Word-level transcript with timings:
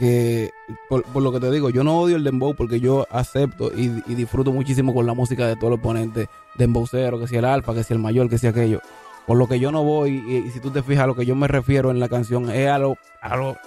que, 0.00 0.50
por, 0.88 1.04
lo 1.22 1.30
que 1.30 1.40
te 1.40 1.50
digo, 1.50 1.68
yo 1.68 1.84
no 1.84 2.00
odio 2.00 2.16
el 2.16 2.24
dembow 2.24 2.54
porque 2.54 2.80
yo 2.80 3.06
acepto 3.10 3.70
y, 3.76 3.88
disfruto 4.14 4.50
muchísimo 4.50 4.94
con 4.94 5.04
la 5.06 5.12
música 5.12 5.46
de 5.46 5.56
todos 5.56 5.70
los 5.70 5.80
ponentes, 5.80 6.26
dembowcero, 6.56 7.20
que 7.20 7.28
sea 7.28 7.40
el 7.40 7.44
alfa, 7.44 7.74
que 7.74 7.84
sea 7.84 7.96
el 7.96 8.02
mayor, 8.02 8.30
que 8.30 8.38
sea 8.38 8.50
aquello. 8.50 8.80
Por 9.26 9.36
lo 9.36 9.46
que 9.46 9.60
yo 9.60 9.70
no 9.70 9.84
voy, 9.84 10.24
y, 10.26 10.50
si 10.52 10.58
tú 10.58 10.70
te 10.70 10.82
fijas, 10.82 11.04
a 11.04 11.06
lo 11.06 11.14
que 11.14 11.26
yo 11.26 11.36
me 11.36 11.48
refiero 11.48 11.90
en 11.90 12.00
la 12.00 12.08
canción 12.08 12.48
es 12.50 12.66
a 12.68 12.78
lo, 12.78 12.96
a 13.20 13.36
lo 13.36 13.58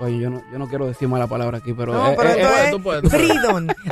Oye, 0.00 0.18
yo 0.18 0.30
no, 0.30 0.42
yo 0.50 0.58
no 0.58 0.68
quiero 0.68 0.86
decir 0.86 1.06
mala 1.06 1.26
palabra 1.26 1.58
aquí, 1.58 1.74
pero... 1.74 1.92
No, 1.92 2.14
pero 2.16 2.34
tú 2.70 2.82
puedes, 2.82 3.10
Freedom. 3.10 3.66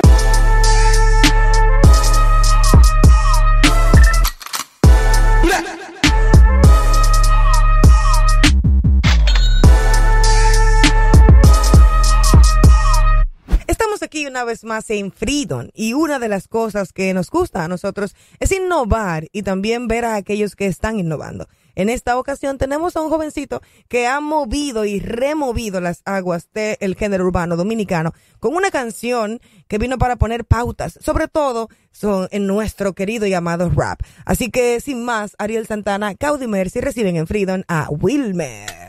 una 14.30 14.44
vez 14.44 14.64
más 14.64 14.88
en 14.90 15.10
Freedom 15.10 15.68
y 15.74 15.92
una 15.92 16.20
de 16.20 16.28
las 16.28 16.46
cosas 16.46 16.92
que 16.92 17.12
nos 17.12 17.30
gusta 17.30 17.64
a 17.64 17.68
nosotros 17.68 18.14
es 18.38 18.52
innovar 18.52 19.26
y 19.32 19.42
también 19.42 19.88
ver 19.88 20.04
a 20.04 20.14
aquellos 20.14 20.54
que 20.54 20.66
están 20.66 21.00
innovando. 21.00 21.48
En 21.74 21.88
esta 21.88 22.16
ocasión 22.16 22.56
tenemos 22.56 22.96
a 22.96 23.00
un 23.00 23.10
jovencito 23.10 23.60
que 23.88 24.06
ha 24.06 24.20
movido 24.20 24.84
y 24.84 25.00
removido 25.00 25.80
las 25.80 26.02
aguas 26.04 26.48
del 26.52 26.94
género 26.94 27.24
urbano 27.24 27.56
dominicano 27.56 28.12
con 28.38 28.54
una 28.54 28.70
canción 28.70 29.40
que 29.66 29.78
vino 29.78 29.98
para 29.98 30.16
poner 30.16 30.44
pautas, 30.44 30.98
sobre 31.00 31.26
todo 31.26 31.68
son 31.90 32.28
en 32.30 32.46
nuestro 32.46 32.92
querido 32.92 33.26
y 33.26 33.34
amado 33.34 33.70
rap. 33.74 34.00
Así 34.24 34.50
que 34.50 34.80
sin 34.80 35.04
más, 35.04 35.34
Ariel 35.38 35.66
Santana, 35.66 36.14
Caudi 36.14 36.46
Mercy 36.46 36.80
reciben 36.80 37.16
en 37.16 37.26
Freedom 37.26 37.62
a 37.66 37.88
Wilmer. 37.90 38.79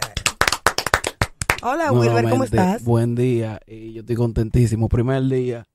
Hola, 1.63 1.91
Wilmer, 1.91 2.29
¿cómo 2.29 2.43
estás? 2.43 2.83
Buen 2.83 3.13
día, 3.13 3.59
y 3.67 3.93
yo 3.93 4.01
estoy 4.01 4.15
contentísimo. 4.15 4.89
Primer 4.89 5.23
día 5.23 5.67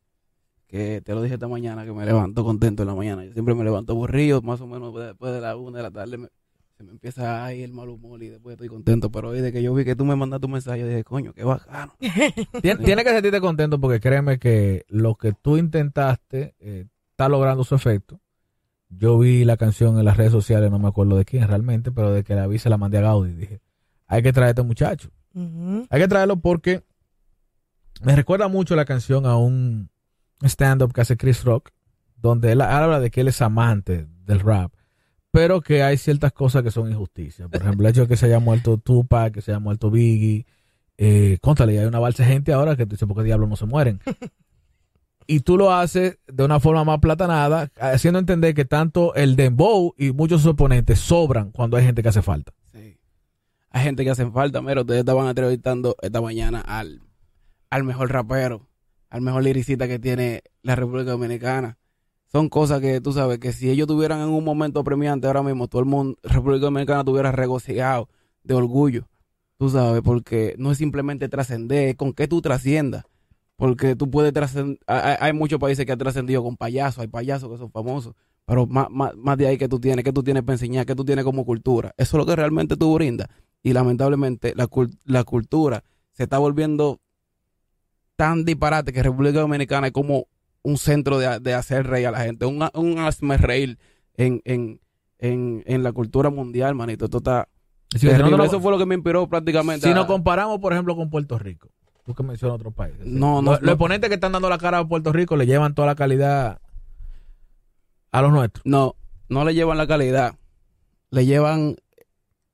que 0.67 1.01
te 1.01 1.15
lo 1.15 1.23
dije 1.23 1.35
esta 1.35 1.47
mañana, 1.47 1.85
que 1.85 1.93
me 1.93 2.05
levanto 2.05 2.45
contento 2.45 2.83
en 2.83 2.89
la 2.89 2.95
mañana. 2.95 3.25
Yo 3.25 3.33
siempre 3.33 3.55
me 3.55 3.63
levanto 3.63 3.93
aburrido, 3.93 4.43
más 4.43 4.61
o 4.61 4.67
menos 4.67 4.93
después 4.95 5.33
de 5.33 5.41
la 5.41 5.57
una 5.57 5.79
de 5.79 5.83
la 5.85 5.91
tarde 5.93 6.29
se 6.77 6.83
me 6.83 6.91
empieza 6.91 7.45
ahí 7.45 7.63
el 7.63 7.73
mal 7.73 7.89
humor 7.89 8.23
y 8.23 8.29
después 8.29 8.55
estoy 8.55 8.69
contento. 8.69 9.11
Pero 9.11 9.29
hoy 9.29 9.41
de 9.41 9.53
que 9.53 9.63
yo 9.63 9.73
vi 9.75 9.85
que 9.85 9.97
tú 9.97 10.05
me 10.05 10.17
mandaste 10.17 10.47
un 10.47 10.53
mensaje, 10.53 10.81
yo 10.81 10.89
dije, 10.89 11.05
coño, 11.05 11.33
qué 11.33 11.45
bacano. 11.45 11.95
Tiene 12.61 13.05
que 13.05 13.11
sentirte 13.11 13.41
contento 13.41 13.81
porque 13.81 14.01
créeme 14.01 14.39
que 14.39 14.85
lo 14.89 15.15
que 15.15 15.33
tú 15.33 15.57
intentaste 15.57 16.55
eh, 16.59 16.87
está 17.11 17.29
logrando 17.29 17.65
su 17.65 17.75
efecto. 17.75 18.21
Yo 18.89 19.19
vi 19.19 19.45
la 19.45 19.57
canción 19.57 19.99
en 19.99 20.05
las 20.05 20.17
redes 20.17 20.33
sociales, 20.33 20.71
no 20.71 20.79
me 20.79 20.89
acuerdo 20.89 21.17
de 21.17 21.25
quién 21.25 21.47
realmente, 21.49 21.93
pero 21.93 22.13
de 22.13 22.25
que 22.25 22.35
la 22.35 22.47
vi 22.47 22.59
se 22.59 22.71
la 22.71 22.77
mandé 22.77 22.99
a 22.99 23.03
Gaudi. 23.03 23.33
Dije, 23.33 23.61
hay 24.07 24.23
que 24.23 24.33
traer 24.33 24.49
a 24.49 24.51
este 24.51 24.63
muchacho. 24.63 25.11
Hay 25.91 26.01
que 26.01 26.09
traerlo 26.09 26.37
porque 26.37 26.83
me 28.03 28.17
recuerda 28.17 28.49
mucho 28.49 28.75
la 28.75 28.85
canción 28.87 29.27
a 29.27 29.37
un 29.37 29.91
stand-up 30.43 30.93
que 30.93 31.03
hace 31.03 31.17
Chris 31.17 31.45
Rock, 31.45 31.71
donde 32.17 32.53
él 32.53 32.61
habla 32.63 33.01
de 33.01 33.11
que 33.11 33.21
él 33.21 33.29
es 33.29 33.43
amante 33.43 34.07
del 34.25 34.41
rap, 34.41 34.73
pero 35.31 35.61
que 35.61 35.83
hay 35.83 35.99
ciertas 35.99 36.33
cosas 36.33 36.63
que 36.63 36.71
son 36.71 36.91
injusticias. 36.91 37.49
Por 37.51 37.61
ejemplo, 37.61 37.87
el 37.87 37.91
hecho 37.91 38.03
de 38.03 38.09
que 38.09 38.17
se 38.17 38.27
haya 38.27 38.39
muerto 38.39 38.79
Tupac, 38.79 39.35
que 39.35 39.43
se 39.43 39.51
haya 39.53 39.61
muerto 39.61 39.91
Biggie. 39.91 40.47
Eh, 40.99 41.39
hay 41.43 41.77
una 41.79 41.99
balsa 41.99 42.23
de 42.23 42.31
gente 42.31 42.55
ahora 42.55 42.75
que 42.75 42.87
tú 42.87 42.93
dices, 42.93 43.07
¿por 43.07 43.19
qué 43.19 43.25
diablos 43.25 43.51
no 43.51 43.57
se 43.57 43.67
mueren? 43.67 44.01
y 45.27 45.41
tú 45.41 45.59
lo 45.59 45.73
haces 45.73 46.19
de 46.27 46.45
una 46.45 46.61
forma 46.61 46.85
más 46.85 47.01
platanada, 47.01 47.71
haciendo 47.79 48.19
entender 48.19 48.55
que 48.55 48.65
tanto 48.65 49.15
el 49.15 49.37
dembow 49.37 49.95
y 49.99 50.13
muchos 50.13 50.41
de 50.41 50.45
sus 50.45 50.53
oponentes 50.53 50.99
sobran 50.99 51.51
cuando 51.51 51.77
hay 51.77 51.85
gente 51.85 52.03
que 52.03 52.09
hace 52.09 52.23
falta 52.23 52.53
hay 53.77 53.83
gente 53.83 54.05
que 54.05 54.11
hacen 54.11 54.33
falta. 54.33 54.63
Mira, 54.63 54.81
ustedes 54.81 55.01
estaban 55.01 55.29
entrevistando 55.29 55.97
esta 56.01 56.23
mañana 56.23 56.63
al, 56.63 57.03
al 57.69 57.85
mejor 57.85 58.11
rapero, 58.11 58.67
al 59.11 59.21
mejor 59.21 59.43
liricista 59.45 59.87
que 59.87 59.99
tiene 59.99 60.43
la 60.63 60.77
República 60.77 61.11
Dominicana. 61.11 61.77
Son 62.33 62.49
cosas 62.49 62.81
que 62.81 63.03
tú 63.03 63.13
sabes 63.13 63.39
que 63.39 63.53
si 63.53 63.69
ellos 63.69 63.87
tuvieran 63.87 64.21
en 64.21 64.29
un 64.29 64.43
momento 64.43 64.83
premiante 64.83 65.27
ahora 65.27 65.43
mismo, 65.43 65.69
todo 65.69 65.81
el 65.81 65.87
mundo, 65.87 66.19
República 66.23 66.65
Dominicana 66.65 67.05
tuviera 67.05 67.33
regocijado 67.33 68.09
de 68.45 68.55
orgullo. 68.55 69.09
Tú 69.59 69.69
sabes, 69.69 70.01
porque 70.01 70.55
no 70.57 70.73
es 70.73 70.79
simplemente 70.79 71.29
trascender, 71.29 71.91
es 71.91 71.97
con 71.97 72.15
qué 72.15 72.27
tú 72.27 72.41
trasciendas. 72.41 73.05
Porque 73.57 73.95
tú 73.95 74.11
puedes 74.11 74.33
trascender. 74.33 74.79
Hay, 74.87 75.35
muchos 75.35 75.61
países 75.61 75.85
que 75.85 75.93
han 75.93 75.99
trascendido 75.99 76.43
con 76.43 76.57
payasos, 76.57 77.01
hay 77.01 77.09
payasos 77.09 77.51
que 77.51 77.59
son 77.59 77.71
famosos, 77.71 78.15
pero 78.47 78.67
más, 78.67 78.87
más, 78.91 79.15
más 79.17 79.37
de 79.37 79.49
ahí 79.49 79.59
que 79.59 79.69
tú 79.69 79.79
tienes, 79.79 80.03
que 80.03 80.15
tú 80.15 80.23
tienes 80.23 80.45
para 80.45 80.55
enseñar, 80.55 80.87
que 80.87 80.95
tú 80.95 81.05
tienes 81.05 81.27
como 81.27 81.45
cultura. 81.45 81.93
Eso 81.99 82.17
es 82.17 82.19
lo 82.19 82.25
que 82.25 82.37
realmente 82.37 82.75
tú 82.75 82.95
brindas 82.95 83.29
y 83.63 83.73
lamentablemente 83.73 84.55
la, 84.55 84.69
la 85.05 85.25
cultura 85.25 85.83
se 86.13 86.25
está 86.25 86.39
volviendo 86.39 87.01
tan 88.17 88.45
disparate 88.45 88.93
que 88.93 89.03
República 89.03 89.41
Dominicana 89.41 89.89
es 89.89 89.93
como 89.93 90.27
un 90.63 90.79
centro 90.79 91.19
de, 91.19 91.55
hacer 91.55 91.87
reír 91.87 92.09
a 92.09 92.11
la 92.11 92.21
gente, 92.21 92.45
un, 92.45 92.67
un 92.75 92.99
hazme 92.99 93.37
reír 93.37 93.79
en, 94.15 94.41
en, 94.45 94.81
en, 95.19 95.63
en, 95.67 95.83
la 95.85 95.93
cultura 95.93 96.31
mundial, 96.31 96.75
manito. 96.75 97.05
Esto 97.05 97.19
está 97.19 97.49
Eso 97.95 98.61
fue 98.61 98.73
lo 98.73 98.79
que 98.79 98.87
me 98.87 98.97
inspiró 98.97 99.29
prácticamente. 99.29 99.87
Si 99.87 99.95
nos 99.95 100.07
comparamos, 100.07 100.59
por 100.59 100.73
ejemplo, 100.73 100.97
con 100.97 101.09
Puerto 101.09 101.39
Rico, 101.39 101.69
tú 102.05 102.15
que 102.15 102.25
mencionas 102.25 102.57
otros 102.57 102.75
países. 102.75 103.07
No, 103.07 103.43
no, 103.43 103.53
los, 103.53 103.63
exponentes 103.63 104.09
que 104.09 104.15
están 104.15 104.33
dando 104.33 104.49
la 104.49 104.59
cara 104.59 104.79
a 104.79 104.89
Puerto 104.89 105.13
Rico 105.13 105.37
le 105.37 105.47
llevan 105.47 105.75
toda 105.75 105.87
la 105.87 105.95
calidad 105.95 106.61
a 108.11 108.23
los 108.23 108.33
nuestros. 108.33 108.67
No, 108.67 108.97
no 109.29 109.45
le 109.45 109.55
llevan 109.55 109.79
la 109.79 109.87
calidad. 109.87 110.35
Le 111.11 111.27
llevan 111.27 111.77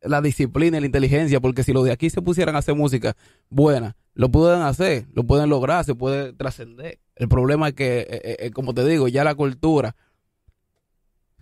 la 0.02 0.20
disciplina 0.20 0.76
y 0.76 0.80
la 0.80 0.86
inteligencia, 0.86 1.40
porque 1.40 1.62
si 1.62 1.72
los 1.72 1.84
de 1.84 1.92
aquí 1.92 2.10
se 2.10 2.22
pusieran 2.22 2.56
a 2.56 2.58
hacer 2.58 2.74
música 2.74 3.16
buena, 3.50 3.96
lo 4.14 4.30
pueden 4.30 4.62
hacer, 4.62 5.06
lo 5.14 5.24
pueden 5.24 5.48
lograr, 5.48 5.84
se 5.84 5.94
puede 5.94 6.32
trascender. 6.32 6.98
El 7.16 7.28
problema 7.28 7.68
es 7.68 7.74
que, 7.74 8.00
eh, 8.00 8.06
eh, 8.10 8.36
eh, 8.40 8.50
como 8.50 8.74
te 8.74 8.84
digo, 8.84 9.08
ya 9.08 9.24
la 9.24 9.34
cultura, 9.34 9.96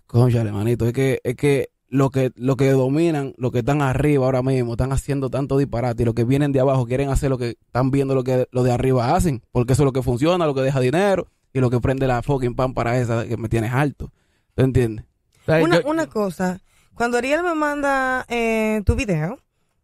conchale, 0.06 0.52
manito, 0.52 0.86
es 0.86 0.92
que, 0.92 1.20
es 1.24 1.36
que 1.36 1.70
lo 1.88 2.10
que, 2.10 2.30
lo 2.36 2.56
que 2.56 2.70
dominan, 2.70 3.34
lo 3.36 3.50
que 3.50 3.60
están 3.60 3.82
arriba 3.82 4.24
ahora 4.24 4.42
mismo, 4.42 4.72
están 4.72 4.92
haciendo 4.92 5.30
tanto 5.30 5.58
disparate 5.58 6.02
y 6.02 6.06
los 6.06 6.14
que 6.14 6.24
vienen 6.24 6.52
de 6.52 6.60
abajo 6.60 6.86
quieren 6.86 7.08
hacer 7.08 7.30
lo 7.30 7.38
que 7.38 7.56
están 7.66 7.90
viendo 7.90 8.14
lo 8.14 8.22
que 8.22 8.46
los 8.52 8.64
de 8.64 8.72
arriba 8.72 9.14
hacen, 9.14 9.42
porque 9.50 9.72
eso 9.72 9.82
es 9.82 9.86
lo 9.86 9.92
que 9.92 10.02
funciona, 10.02 10.46
lo 10.46 10.54
que 10.54 10.62
deja 10.62 10.80
dinero 10.80 11.26
y 11.52 11.60
lo 11.60 11.70
que 11.70 11.80
prende 11.80 12.06
la 12.06 12.22
fucking 12.22 12.54
pan 12.54 12.74
para 12.74 12.98
esa 12.98 13.26
que 13.26 13.36
me 13.36 13.48
tienes 13.48 13.72
alto. 13.72 14.12
¿Tú 14.54 14.62
entiendes? 14.62 15.04
Una, 15.46 15.80
una 15.84 16.06
cosa, 16.06 16.60
cuando 17.00 17.16
Ariel 17.16 17.42
me 17.42 17.54
manda 17.54 18.26
eh, 18.28 18.82
tu 18.84 18.94
video, 18.94 19.38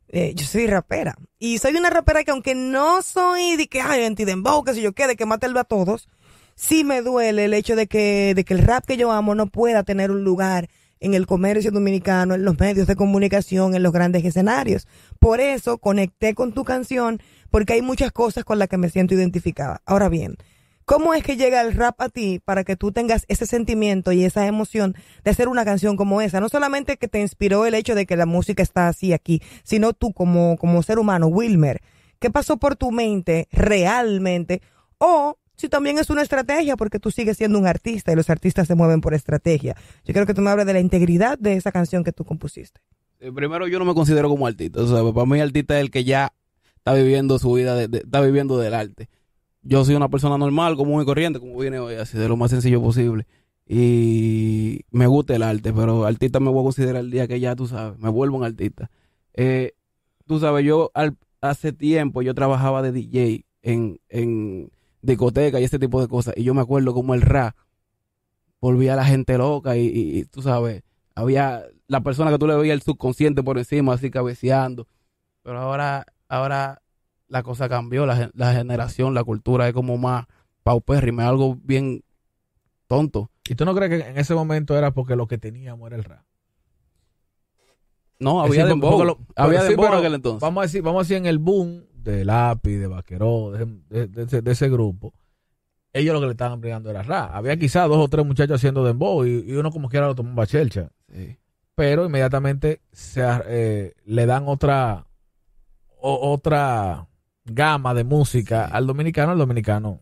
eh, 0.08 0.34
yo 0.34 0.44
soy 0.44 0.66
rapera. 0.66 1.16
Y 1.38 1.56
soy 1.56 1.74
una 1.74 1.88
rapera 1.88 2.22
que 2.24 2.30
aunque 2.30 2.54
no 2.54 3.00
soy 3.00 3.56
de 3.56 3.68
que, 3.68 3.80
ay, 3.80 4.04
antidembow, 4.04 4.62
que 4.62 4.74
si 4.74 4.82
yo 4.82 4.92
quede, 4.92 5.16
que 5.16 5.24
mate 5.24 5.46
a 5.46 5.64
todos, 5.64 6.10
sí 6.56 6.84
me 6.84 7.00
duele 7.00 7.46
el 7.46 7.54
hecho 7.54 7.74
de 7.74 7.86
que, 7.86 8.34
de 8.36 8.44
que 8.44 8.52
el 8.52 8.60
rap 8.60 8.84
que 8.84 8.98
yo 8.98 9.12
amo 9.12 9.34
no 9.34 9.46
pueda 9.46 9.82
tener 9.82 10.10
un 10.10 10.24
lugar 10.24 10.68
en 11.00 11.14
el 11.14 11.26
comercio 11.26 11.70
dominicano, 11.70 12.34
en 12.34 12.44
los 12.44 12.60
medios 12.60 12.86
de 12.86 12.96
comunicación, 12.96 13.74
en 13.74 13.82
los 13.82 13.94
grandes 13.94 14.22
escenarios. 14.22 14.86
Por 15.18 15.40
eso 15.40 15.78
conecté 15.78 16.34
con 16.34 16.52
tu 16.52 16.64
canción, 16.64 17.22
porque 17.50 17.72
hay 17.72 17.80
muchas 17.80 18.12
cosas 18.12 18.44
con 18.44 18.58
las 18.58 18.68
que 18.68 18.76
me 18.76 18.90
siento 18.90 19.14
identificada. 19.14 19.80
Ahora 19.86 20.10
bien, 20.10 20.36
¿Cómo 20.86 21.14
es 21.14 21.24
que 21.24 21.36
llega 21.36 21.62
el 21.62 21.74
rap 21.74 22.00
a 22.00 22.08
ti 22.08 22.40
para 22.44 22.62
que 22.62 22.76
tú 22.76 22.92
tengas 22.92 23.24
ese 23.26 23.44
sentimiento 23.44 24.12
y 24.12 24.22
esa 24.22 24.46
emoción 24.46 24.94
de 25.24 25.32
hacer 25.32 25.48
una 25.48 25.64
canción 25.64 25.96
como 25.96 26.20
esa? 26.20 26.38
No 26.38 26.48
solamente 26.48 26.96
que 26.96 27.08
te 27.08 27.20
inspiró 27.20 27.66
el 27.66 27.74
hecho 27.74 27.96
de 27.96 28.06
que 28.06 28.14
la 28.14 28.24
música 28.24 28.62
está 28.62 28.86
así 28.86 29.12
aquí, 29.12 29.42
sino 29.64 29.94
tú 29.94 30.12
como, 30.12 30.56
como 30.56 30.84
ser 30.84 31.00
humano, 31.00 31.26
Wilmer. 31.26 31.82
¿Qué 32.20 32.30
pasó 32.30 32.58
por 32.58 32.76
tu 32.76 32.92
mente 32.92 33.48
realmente? 33.50 34.62
O 34.98 35.36
si 35.56 35.68
también 35.68 35.98
es 35.98 36.08
una 36.08 36.22
estrategia, 36.22 36.76
porque 36.76 37.00
tú 37.00 37.10
sigues 37.10 37.36
siendo 37.36 37.58
un 37.58 37.66
artista 37.66 38.12
y 38.12 38.14
los 38.14 38.30
artistas 38.30 38.68
se 38.68 38.76
mueven 38.76 39.00
por 39.00 39.12
estrategia. 39.12 39.74
Yo 40.04 40.12
quiero 40.12 40.24
que 40.24 40.34
tú 40.34 40.40
me 40.40 40.50
hables 40.50 40.66
de 40.66 40.72
la 40.72 40.80
integridad 40.80 41.36
de 41.36 41.54
esa 41.54 41.72
canción 41.72 42.04
que 42.04 42.12
tú 42.12 42.24
compusiste. 42.24 42.80
Eh, 43.18 43.32
primero, 43.32 43.66
yo 43.66 43.80
no 43.80 43.86
me 43.86 43.94
considero 43.94 44.28
como 44.28 44.46
artista. 44.46 44.82
O 44.82 44.86
sea, 44.86 45.12
para 45.12 45.26
mí, 45.26 45.40
artista 45.40 45.78
es 45.78 45.80
el 45.80 45.90
que 45.90 46.04
ya 46.04 46.32
está 46.76 46.94
viviendo 46.94 47.40
su 47.40 47.54
vida, 47.54 47.82
está 47.82 48.20
viviendo 48.20 48.56
del 48.58 48.74
arte 48.74 49.08
yo 49.66 49.84
soy 49.84 49.94
una 49.94 50.08
persona 50.08 50.38
normal, 50.38 50.76
común 50.76 51.02
y 51.02 51.04
corriente, 51.04 51.40
como 51.40 51.58
viene 51.58 51.78
hoy, 51.78 51.96
así 51.96 52.16
de 52.16 52.28
lo 52.28 52.36
más 52.36 52.50
sencillo 52.50 52.80
posible. 52.80 53.26
Y 53.68 54.82
me 54.90 55.06
gusta 55.06 55.34
el 55.34 55.42
arte, 55.42 55.72
pero 55.72 56.04
artista 56.04 56.38
me 56.38 56.50
voy 56.50 56.60
a 56.60 56.64
considerar 56.64 57.02
el 57.02 57.10
día 57.10 57.26
que 57.26 57.40
ya 57.40 57.56
tú 57.56 57.66
sabes, 57.66 57.98
me 57.98 58.08
vuelvo 58.08 58.36
un 58.36 58.44
artista. 58.44 58.90
Eh, 59.34 59.72
tú 60.26 60.38
sabes, 60.38 60.64
yo 60.64 60.92
hace 61.40 61.72
tiempo 61.72 62.22
yo 62.22 62.34
trabajaba 62.34 62.80
de 62.82 62.92
DJ 62.92 63.44
en, 63.62 64.00
en 64.08 64.70
discoteca 65.02 65.60
y 65.60 65.64
ese 65.64 65.78
tipo 65.80 66.00
de 66.00 66.08
cosas. 66.08 66.34
Y 66.36 66.44
yo 66.44 66.54
me 66.54 66.60
acuerdo 66.60 66.94
como 66.94 67.14
el 67.14 67.22
rap 67.22 67.56
volvía 68.60 68.94
a 68.94 68.96
la 68.96 69.04
gente 69.04 69.36
loca 69.36 69.76
y, 69.76 69.86
y, 69.86 70.24
tú 70.26 70.42
sabes, 70.42 70.82
había 71.14 71.64
la 71.88 72.00
persona 72.02 72.30
que 72.30 72.38
tú 72.38 72.46
le 72.46 72.56
veías 72.56 72.74
el 72.74 72.82
subconsciente 72.82 73.42
por 73.42 73.58
encima, 73.58 73.94
así 73.94 74.10
cabeceando. 74.10 74.86
Pero 75.42 75.58
ahora, 75.58 76.06
ahora 76.28 76.82
la 77.28 77.42
cosa 77.42 77.68
cambió, 77.68 78.06
la, 78.06 78.30
la 78.34 78.52
generación, 78.54 79.14
la 79.14 79.24
cultura 79.24 79.66
es 79.68 79.74
como 79.74 79.96
más 79.98 80.26
paupérrima, 80.62 81.26
algo 81.28 81.56
bien 81.62 82.02
tonto. 82.86 83.30
¿Y 83.48 83.54
tú 83.54 83.64
no 83.64 83.74
crees 83.74 83.90
que 84.02 84.08
en 84.10 84.18
ese 84.18 84.34
momento 84.34 84.76
era 84.76 84.92
porque 84.92 85.16
lo 85.16 85.26
que 85.26 85.38
teníamos 85.38 85.86
era 85.88 85.96
el 85.96 86.04
rap? 86.04 86.24
No, 88.18 88.40
había 88.40 88.64
de 88.66 88.72
había 89.36 89.62
de 89.62 89.74
en 89.74 89.80
aquel 89.98 90.14
entonces. 90.14 90.40
Vamos 90.40 90.62
a 90.62 90.66
decir, 90.66 90.82
vamos 90.82 91.00
a 91.00 91.02
decir 91.02 91.16
en 91.18 91.26
el 91.26 91.38
boom 91.38 91.84
de 91.94 92.24
Lápiz, 92.24 92.78
de 92.78 92.86
Vaqueró, 92.86 93.50
de, 93.52 93.66
de- 93.88 94.06
de 94.08 94.22
ese, 94.22 94.40
de 94.42 94.52
ese 94.52 94.68
grupo, 94.70 95.12
ellos 95.92 96.14
lo 96.14 96.20
que 96.20 96.26
le 96.26 96.32
estaban 96.32 96.60
brigando 96.60 96.88
era 96.90 97.02
rap. 97.02 97.30
Había 97.34 97.56
quizás 97.58 97.88
dos 97.88 97.98
o 97.98 98.08
tres 98.08 98.24
muchachos 98.24 98.56
haciendo 98.56 98.84
dembow 98.84 99.24
y, 99.26 99.44
y 99.46 99.52
uno 99.52 99.70
como 99.70 99.88
quiera 99.88 100.06
lo 100.06 100.14
tomaba 100.14 100.46
chelcha. 100.46 100.90
Sí. 101.12 101.36
Pero 101.74 102.06
inmediatamente 102.06 102.80
se, 102.92 103.22
eh, 103.46 103.94
le 104.06 104.24
dan 104.26 104.44
otra 104.48 105.06
o- 106.00 106.32
otra 106.32 107.06
gama 107.46 107.94
de 107.94 108.04
música 108.04 108.66
Sí. 108.66 108.72
al 108.74 108.86
dominicano, 108.86 109.32
el 109.32 109.38
dominicano 109.38 110.00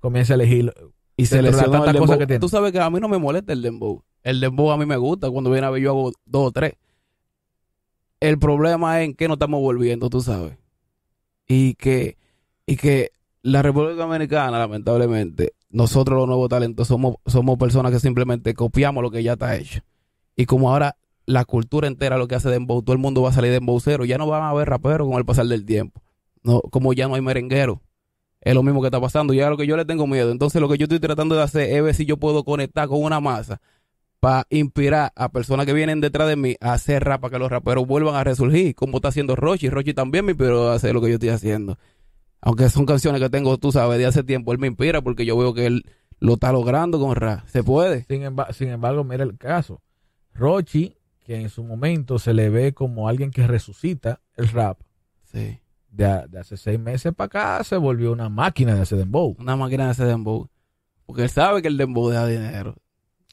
comienza 0.00 0.34
a 0.34 0.36
elegir 0.36 0.72
Y 1.16 1.26
tantas 1.26 1.38
el 1.44 1.52
cosas 1.52 1.92
dembow. 1.92 2.18
que 2.18 2.26
tiene. 2.26 2.40
Tú 2.40 2.48
sabes 2.48 2.72
que 2.72 2.80
a 2.80 2.90
mí 2.90 3.00
no 3.00 3.08
me 3.08 3.18
molesta 3.18 3.52
el 3.52 3.62
dembow. 3.62 4.02
El 4.22 4.40
dembow 4.40 4.70
a 4.70 4.76
mí 4.76 4.86
me 4.86 4.96
gusta. 4.96 5.30
Cuando 5.30 5.50
viene 5.50 5.66
a 5.66 5.70
ver 5.70 5.82
yo 5.82 5.90
hago 5.90 6.12
dos 6.24 6.48
o 6.48 6.52
tres. 6.52 6.74
El 8.20 8.38
problema 8.38 9.00
es 9.00 9.06
en 9.08 9.14
qué 9.14 9.28
nos 9.28 9.36
estamos 9.36 9.60
volviendo, 9.60 10.08
tú 10.08 10.20
sabes. 10.20 10.56
Y 11.46 11.74
que, 11.74 12.16
y 12.66 12.76
que 12.76 13.10
la 13.42 13.62
República 13.62 14.02
Dominicana, 14.04 14.58
lamentablemente, 14.58 15.52
nosotros 15.70 16.18
los 16.18 16.26
nuevos 16.26 16.48
talentos 16.48 16.88
somos, 16.88 17.16
somos 17.26 17.58
personas 17.58 17.92
que 17.92 18.00
simplemente 18.00 18.54
copiamos 18.54 19.02
lo 19.02 19.10
que 19.10 19.22
ya 19.22 19.34
está 19.34 19.54
hecho. 19.56 19.80
Y 20.34 20.46
como 20.46 20.70
ahora 20.72 20.96
la 21.26 21.44
cultura 21.44 21.88
entera 21.88 22.16
lo 22.18 22.28
que 22.28 22.36
hace 22.36 22.48
dembow, 22.48 22.82
todo 22.82 22.92
el 22.94 23.00
mundo 23.00 23.20
va 23.22 23.30
a 23.30 23.32
salir 23.32 23.50
dembowcero. 23.52 24.04
Ya 24.04 24.16
no 24.18 24.26
van 24.26 24.42
a 24.42 24.50
haber 24.50 24.68
raperos 24.68 25.08
con 25.08 25.18
el 25.18 25.24
pasar 25.24 25.46
del 25.46 25.64
tiempo. 25.64 26.00
No, 26.42 26.60
como 26.60 26.92
ya 26.92 27.08
no 27.08 27.14
hay 27.16 27.20
merenguero. 27.20 27.82
Es 28.40 28.54
lo 28.54 28.62
mismo 28.62 28.80
que 28.80 28.86
está 28.86 29.00
pasando. 29.00 29.34
Ya 29.34 29.50
lo 29.50 29.56
que 29.56 29.66
yo 29.66 29.76
le 29.76 29.84
tengo 29.84 30.06
miedo. 30.06 30.30
Entonces 30.30 30.60
lo 30.60 30.68
que 30.68 30.78
yo 30.78 30.84
estoy 30.84 31.00
tratando 31.00 31.34
de 31.34 31.42
hacer 31.42 31.68
es 31.70 31.82
ver 31.82 31.94
si 31.94 32.06
yo 32.06 32.16
puedo 32.16 32.44
conectar 32.44 32.86
con 32.86 33.02
una 33.02 33.18
masa 33.20 33.60
para 34.20 34.46
inspirar 34.50 35.12
a 35.16 35.28
personas 35.30 35.66
que 35.66 35.72
vienen 35.72 36.00
detrás 36.00 36.28
de 36.28 36.36
mí 36.36 36.56
a 36.60 36.72
hacer 36.74 37.02
rap 37.04 37.20
para 37.20 37.32
que 37.32 37.38
los 37.40 37.50
raperos 37.50 37.86
vuelvan 37.86 38.14
a 38.14 38.24
resurgir, 38.24 38.74
como 38.76 38.98
está 38.98 39.08
haciendo 39.08 39.34
Rochi. 39.36 39.68
Rochi 39.68 39.94
también 39.94 40.24
me 40.24 40.32
inspiró 40.32 40.70
a 40.70 40.74
hacer 40.74 40.94
lo 40.94 41.00
que 41.00 41.08
yo 41.08 41.14
estoy 41.14 41.30
haciendo. 41.30 41.76
Aunque 42.40 42.68
son 42.70 42.86
canciones 42.86 43.20
que 43.20 43.28
tengo, 43.30 43.58
tú 43.58 43.72
sabes, 43.72 43.98
de 43.98 44.06
hace 44.06 44.22
tiempo, 44.22 44.52
él 44.52 44.58
me 44.58 44.68
inspira 44.68 45.02
porque 45.02 45.26
yo 45.26 45.36
veo 45.36 45.52
que 45.52 45.66
él 45.66 45.82
lo 46.20 46.34
está 46.34 46.52
logrando 46.52 47.00
con 47.00 47.16
rap. 47.16 47.46
¿Se 47.48 47.64
puede? 47.64 48.04
Sin, 48.04 48.22
emba- 48.22 48.52
sin 48.52 48.68
embargo, 48.68 49.02
mira 49.02 49.24
el 49.24 49.36
caso. 49.36 49.82
Rochi, 50.32 50.96
que 51.26 51.40
en 51.40 51.48
su 51.50 51.64
momento 51.64 52.18
se 52.20 52.32
le 52.32 52.48
ve 52.50 52.72
como 52.72 53.08
alguien 53.08 53.30
que 53.32 53.46
resucita 53.48 54.20
el 54.36 54.48
rap, 54.48 54.78
Sí. 55.24 55.58
de, 55.90 56.24
de 56.28 56.38
hace 56.38 56.56
seis 56.56 56.78
meses 56.78 57.12
para 57.12 57.26
acá 57.26 57.64
se 57.64 57.76
volvió 57.76 58.12
una 58.12 58.28
máquina 58.28 58.74
de 58.74 58.82
hacer 58.82 58.98
dembow. 58.98 59.34
Una 59.40 59.56
máquina 59.56 59.84
de 59.86 59.90
hacer 59.90 60.06
dembow. 60.06 60.48
Porque 61.04 61.24
él 61.24 61.30
sabe 61.30 61.62
que 61.62 61.68
el 61.68 61.76
dembow 61.76 62.08
deja 62.10 62.26
dinero. 62.26 62.76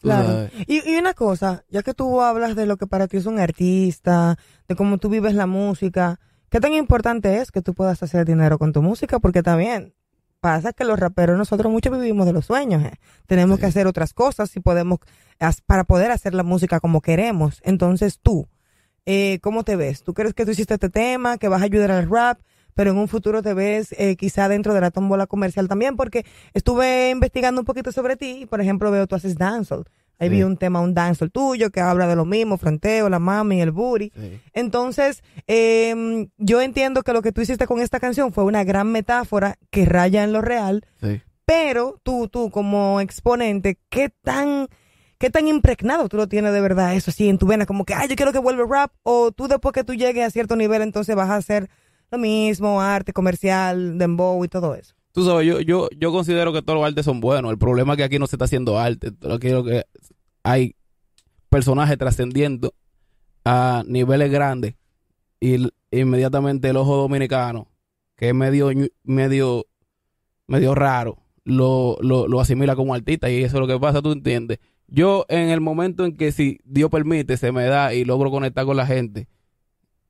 Claro. 0.02 0.50
Y, 0.68 0.90
y 0.92 0.98
una 0.98 1.14
cosa, 1.14 1.64
ya 1.70 1.82
que 1.84 1.94
tú 1.94 2.20
hablas 2.22 2.56
de 2.56 2.66
lo 2.66 2.78
que 2.78 2.88
para 2.88 3.08
ti 3.08 3.18
es 3.18 3.26
un 3.26 3.40
artista, 3.40 4.38
de 4.68 4.76
cómo 4.76 4.98
tú 4.98 5.08
vives 5.10 5.34
la 5.36 5.46
música, 5.46 6.20
¿qué 6.50 6.60
tan 6.60 6.74
importante 6.74 7.38
es 7.38 7.52
que 7.52 7.62
tú 7.62 7.74
puedas 7.74 8.02
hacer 8.04 8.26
dinero 8.26 8.58
con 8.58 8.74
tu 8.74 8.82
música? 8.82 9.20
Porque 9.20 9.44
también 9.44 9.94
pasa 10.44 10.74
que 10.74 10.84
los 10.84 11.00
raperos 11.00 11.38
nosotros 11.38 11.72
muchos 11.72 11.98
vivimos 11.98 12.26
de 12.26 12.34
los 12.34 12.46
sueños. 12.46 12.84
¿eh? 12.84 12.92
Tenemos 13.28 13.56
Sí. 13.56 13.62
que 13.62 13.68
hacer 13.68 13.88
otras 13.88 14.14
cosas 14.14 14.54
y 14.58 14.60
podemos 14.60 15.00
para 15.66 15.86
poder 15.86 16.12
hacer 16.12 16.34
la 16.34 16.44
música 16.44 16.82
como 16.82 17.00
queremos. 17.02 17.62
Entonces 17.64 18.20
tú, 18.22 18.50
eh, 19.06 19.40
¿cómo 19.42 19.64
te 19.64 19.78
ves? 19.78 20.04
¿Tú 20.04 20.14
crees 20.14 20.34
que 20.34 20.44
tú 20.46 20.52
hiciste 20.52 20.74
este 20.74 20.90
tema, 20.90 21.38
que 21.38 21.48
vas 21.48 21.62
a 21.62 21.66
ayudar 21.66 21.92
al 21.92 22.10
rap? 22.10 22.40
Pero 22.76 22.92
en 22.92 22.98
un 22.98 23.08
futuro 23.08 23.42
te 23.42 23.54
ves 23.54 23.94
eh, 23.98 24.16
quizá 24.18 24.50
dentro 24.50 24.74
de 24.74 24.82
la 24.82 24.90
tómbola 24.92 25.28
comercial 25.28 25.68
también, 25.68 25.96
porque 25.96 26.26
estuve 26.54 27.12
investigando 27.12 27.62
un 27.62 27.66
poquito 27.66 27.92
sobre 27.92 28.16
ti 28.18 28.40
y, 28.42 28.46
por 28.46 28.60
ejemplo, 28.62 28.92
veo 28.92 29.06
tú 29.08 29.16
haces 29.16 29.38
dancehall. 29.38 29.86
Ahí 30.24 30.30
vi 30.30 30.44
un 30.44 30.58
tema, 30.58 30.80
un 30.82 30.94
dancehall 30.94 31.32
tuyo 31.32 31.70
que 31.70 31.82
habla 31.82 32.08
de 32.08 32.16
lo 32.16 32.26
mismo, 32.26 32.58
fronteo, 32.58 33.10
la 33.10 33.20
mami, 33.20 33.62
el 33.62 33.72
booty. 33.72 34.12
Entonces, 34.54 35.24
eh, 35.48 36.28
yo 36.38 36.62
entiendo 36.62 37.04
que 37.04 37.14
lo 37.14 37.22
que 37.22 37.32
tú 37.32 37.42
hiciste 37.42 37.68
con 37.68 37.82
esta 37.82 38.00
canción 38.00 38.32
fue 38.34 38.44
una 38.44 38.64
gran 38.64 38.92
metáfora 38.92 39.58
que 39.70 39.86
raya 39.86 40.24
en 40.24 40.34
lo 40.34 40.42
real, 40.42 40.86
pero 41.46 42.00
tú, 42.04 42.28
tú 42.30 42.50
como 42.50 43.02
exponente, 43.02 43.78
¿qué 43.90 44.10
tan, 44.10 44.68
qué 45.18 45.30
tan 45.30 45.48
impregnado 45.48 46.08
tú 46.08 46.18
lo 46.18 46.28
tienes 46.28 46.54
de 46.54 46.62
verdad 46.62 46.96
eso 46.96 47.12
así 47.12 47.28
en 47.28 47.38
tu 47.38 47.48
vena? 47.48 47.66
Como 47.66 47.86
que, 47.86 47.94
ay, 47.94 48.08
yo 48.08 48.16
quiero 48.16 48.32
que 48.32 48.40
vuelva 48.40 48.64
el 48.64 48.70
rap, 48.70 48.92
o 49.04 49.32
tú 49.32 49.48
después 49.48 49.74
que 49.74 49.84
tú 49.84 49.94
llegues 49.94 50.26
a 50.26 50.30
cierto 50.30 50.56
nivel, 50.56 50.82
entonces 50.82 51.16
vas 51.16 51.30
a 51.30 51.36
hacer 51.36 51.70
lo 52.12 52.18
mismo, 52.18 52.82
arte 52.82 53.12
comercial, 53.12 53.98
dembow 53.98 54.44
y 54.46 54.48
todo 54.48 54.76
eso. 54.76 54.96
Tú 55.14 55.24
sabes, 55.24 55.46
yo, 55.46 55.60
yo, 55.62 55.90
yo 55.96 56.12
considero 56.12 56.52
que 56.54 56.64
todos 56.64 56.80
los 56.80 56.88
artes 56.88 57.06
son 57.06 57.20
buenos. 57.20 57.52
El 57.52 57.60
problema 57.60 57.94
es 57.94 57.98
que 57.98 58.04
aquí 58.04 58.18
no 58.18 58.26
se 58.26 58.36
está 58.36 58.46
haciendo 58.46 58.80
arte. 58.80 59.12
Lo 59.22 59.38
que, 59.38 59.52
lo 59.52 59.64
que 59.64 59.86
hay 60.44 60.76
personajes 61.50 61.98
trascendiendo 61.98 62.74
a 63.46 63.84
niveles 63.88 64.32
grandes 64.32 64.76
y 65.40 65.70
inmediatamente 65.92 66.70
el 66.70 66.78
ojo 66.78 66.96
dominicano, 66.96 67.68
que 68.16 68.30
es 68.30 68.36
medio, 68.36 68.70
medio, 69.04 69.66
medio 70.48 70.76
raro, 70.76 71.18
lo, 71.44 71.98
lo, 72.02 72.28
lo 72.28 72.40
asimila 72.40 72.76
como 72.76 72.94
artista 72.94 73.30
y 73.30 73.44
eso 73.44 73.58
es 73.58 73.62
lo 73.62 73.68
que 73.68 73.80
pasa, 73.80 74.02
tú 74.02 74.12
entiendes. 74.12 74.60
Yo 74.88 75.26
en 75.28 75.50
el 75.50 75.60
momento 75.60 76.06
en 76.06 76.16
que 76.16 76.32
si 76.32 76.60
Dios 76.64 76.90
permite, 76.90 77.38
se 77.38 77.52
me 77.52 77.66
da 77.66 77.94
y 77.94 78.06
logro 78.06 78.32
conectar 78.32 78.66
con 78.66 78.78
la 78.78 78.86
gente 78.86 79.28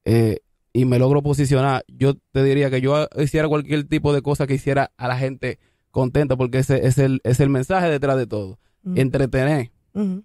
eh, 0.05 0.39
y 0.71 0.85
me 0.85 0.99
logro 0.99 1.21
posicionar, 1.21 1.83
yo 1.87 2.13
te 2.31 2.43
diría 2.43 2.69
que 2.69 2.81
yo 2.81 3.07
hiciera 3.17 3.47
cualquier 3.47 3.83
tipo 3.85 4.13
de 4.13 4.21
cosa 4.21 4.47
que 4.47 4.55
hiciera 4.55 4.91
a 4.97 5.07
la 5.07 5.17
gente 5.17 5.59
contenta 5.91 6.35
porque 6.35 6.59
ese 6.59 6.87
es 6.87 6.97
el, 6.97 7.21
es 7.23 7.39
el 7.39 7.49
mensaje 7.49 7.89
detrás 7.89 8.17
de 8.17 8.27
todo. 8.27 8.59
Ujú. 8.83 8.99
Entretener, 8.99 9.71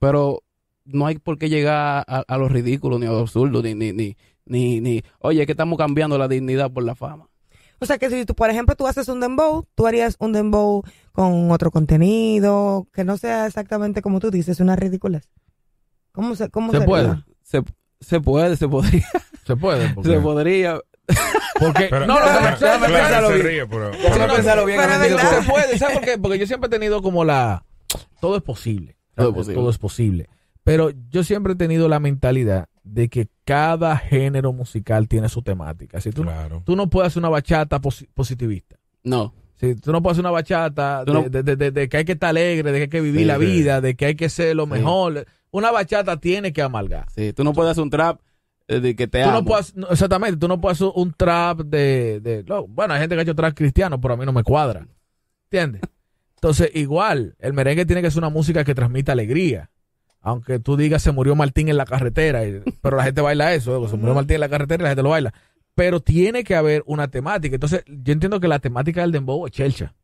Pero 0.01 0.43
no 0.85 1.07
hay 1.07 1.19
por 1.19 1.39
qué 1.39 1.49
llegar 1.49 2.05
a, 2.09 2.25
a 2.27 2.39
lo 2.39 2.49
ridículo 2.49 2.99
ni 2.99 3.07
a 3.07 3.11
lo 3.11 3.19
absurdo 3.19 3.63
ni 3.63 3.75
ni 3.75 3.93
ni 3.93 4.17
ni, 4.47 4.81
ni 4.81 5.03
oye 5.19 5.45
que 5.45 5.53
estamos 5.53 5.77
cambiando 5.79 6.17
la 6.17 6.27
dignidad 6.29 6.71
por 6.71 6.83
la 6.83 6.95
fama 6.95 7.29
O 7.81 7.85
sea 7.87 7.99
que 7.99 8.09
si 8.09 8.25
tú, 8.25 8.35
por 8.35 8.49
ejemplo, 8.49 8.75
tú 8.77 8.87
haces 8.87 9.07
un 9.09 9.21
dembow, 9.21 9.67
tú 9.75 9.87
harías 9.87 10.17
un 10.21 10.33
dembow 10.33 10.83
con 11.13 11.51
otro 11.51 11.71
contenido, 11.71 12.89
que 12.93 13.05
no 13.05 13.19
sea 13.19 13.47
exactamente 13.47 14.01
como 14.03 14.19
tú 14.21 14.31
dices, 14.31 14.61
una 14.61 14.75
ridiculez. 14.77 15.29
¿Cómo 16.13 16.35
se, 16.35 16.49
cómo 16.49 16.73
Se 16.73 16.79
sería? 16.79 16.87
puede. 16.87 17.25
se, 17.43 17.63
se 18.01 18.21
puede 18.21 18.57
se 18.57 18.69
podría 18.69 19.07
Se 19.47 19.55
puede. 19.57 19.91
Porque, 19.95 20.11
se 20.11 20.19
podría 20.21 20.81
porque- 21.61 21.89
Pero- 21.91 22.07
no, 22.07 22.15
no, 22.15 22.21
pero- 22.21 22.57
claro, 22.57 22.59
déjame 22.61 22.87
pensarlo 22.99 23.29
se 23.29 23.35
bien. 23.35 23.47
ríe, 23.47 23.67
pero- 23.67 23.91
Déjame 23.91 24.17
pero- 24.19 24.35
pensarlo 24.35 24.65
bien, 24.67 24.81
Pero 24.81 25.19
se 25.43 25.51
puede, 25.51 25.79
¿sabes 25.79 25.97
por 25.99 26.05
qué? 26.07 26.19
Porque 26.19 26.39
yo 26.39 26.47
siempre 26.47 26.67
he 26.69 26.71
tenido 26.71 27.03
como 27.03 27.25
la... 27.25 27.65
Todo 28.21 28.37
es 28.37 28.43
posible. 28.43 28.97
Todo 29.19 29.31
es 29.31 29.35
posible. 29.37 29.55
Todo 29.55 29.71
es 29.71 29.79
posible. 29.79 30.29
Pero 30.65 30.91
yo 31.11 31.25
siempre 31.25 31.55
he 31.55 31.57
tenido 31.57 31.89
la 31.89 31.99
mentalidad 32.01 32.69
de 32.85 33.09
que 33.09 33.29
cada 33.45 33.97
género 33.97 34.53
musical 34.53 35.09
tiene 35.09 35.29
su 35.29 35.43
temática. 35.43 36.01
Si 36.01 36.11
tú, 36.11 36.25
no- 36.25 36.31
Claro. 36.33 36.63
tú 36.65 36.77
no 36.77 36.89
puedes 36.91 37.09
hacer 37.09 37.21
una 37.21 37.29
bachata 37.31 37.81
posi- 37.81 38.09
positivista. 38.15 38.77
no 39.05 39.33
Si 39.57 39.75
tú 39.75 39.91
no 39.93 40.01
puedes 40.03 40.15
hacer 40.17 40.25
una 40.25 40.31
bachata 40.31 41.05
de, 41.05 41.13
no- 41.13 41.23
de- 41.29 41.43
de- 41.43 41.57
de- 41.57 41.71
de 41.73 41.89
que 41.89 41.97
hay 41.97 42.05
que 42.05 42.13
estar 42.13 42.31
alegre, 42.31 42.71
de 42.71 42.79
que 42.79 42.83
hay 42.85 42.89
que 42.89 43.01
vivir 43.01 43.21
Sí, 43.23 43.27
la 43.27 43.39
sí. 43.39 43.45
vida, 43.45 43.81
de 43.81 43.97
que 43.97 44.07
hay 44.07 44.15
que 44.15 44.29
ser 44.29 44.55
lo 44.55 44.65
Sí. 44.67 44.71
mejor. 44.71 45.27
Una 45.51 45.71
bachata 45.73 46.19
tiene 46.19 46.53
que 46.53 46.63
amalgar. 46.63 47.07
sí 47.11 47.33
tú 47.33 47.43
no 47.45 47.53
puedes 47.53 47.73
hacer 47.73 47.83
un 47.83 47.91
trap 47.91 48.21
eh, 48.69 48.81
de 48.81 48.95
que 48.95 49.09
te 49.09 49.23
Tú 49.23 49.29
amo 49.31 49.39
no 49.41 49.45
puedes, 49.47 49.75
no, 49.75 49.89
exactamente, 49.89 50.37
tú 50.37 50.47
no 50.47 50.61
puedes 50.61 50.77
hacer 50.81 50.93
un 50.95 51.13
trap 51.15 51.61
de, 51.61 52.21
de- 52.21 52.45
no, 52.47 52.67
bueno, 52.69 52.93
hay 52.95 53.01
gente 53.01 53.15
que 53.15 53.21
ha 53.21 53.23
hecho 53.23 53.35
trap 53.35 53.55
cristiano, 53.55 53.99
pero 54.01 54.15
a 54.15 54.17
mí 54.19 54.27
no 54.27 54.33
me 54.33 54.43
cuadra. 54.45 54.87
¿Entiendes? 55.51 55.81
Entonces, 56.39 56.71
igual, 56.75 57.35
el 57.41 57.53
merengue 57.53 57.85
tiene 57.85 58.01
que 58.03 58.11
ser 58.11 58.19
una 58.19 58.29
música 58.31 58.65
que 58.65 58.75
transmita 58.75 59.13
alegría. 59.13 59.71
Aunque 60.21 60.59
tú 60.59 60.77
digas 60.77 61.03
se 61.03 61.13
murió 61.13 61.35
Martín 61.35 61.69
en 61.69 61.77
la 61.77 61.85
carretera, 61.85 62.45
y- 62.47 62.61
pero 62.81 62.97
la 62.97 63.05
gente 63.05 63.21
baila 63.21 63.55
eso, 63.55 63.89
se 63.89 63.97
murió 63.97 64.15
Martín 64.15 64.35
en 64.35 64.41
la 64.41 64.49
carretera 64.49 64.83
y 64.83 64.85
la 64.85 64.89
gente 64.91 65.03
lo 65.03 65.11
baila. 65.11 65.33
Pero 65.75 66.01
tiene 66.01 66.43
que 66.45 66.55
haber 66.57 66.83
una 66.87 67.09
temática. 67.09 67.55
Entonces, 67.55 67.85
yo 67.87 68.13
entiendo 68.13 68.41
que 68.41 68.49
la 68.49 68.59
temática 68.59 69.01
del 69.01 69.13
dembow 69.13 69.47
es 69.47 69.53
chelcha. 69.53 69.95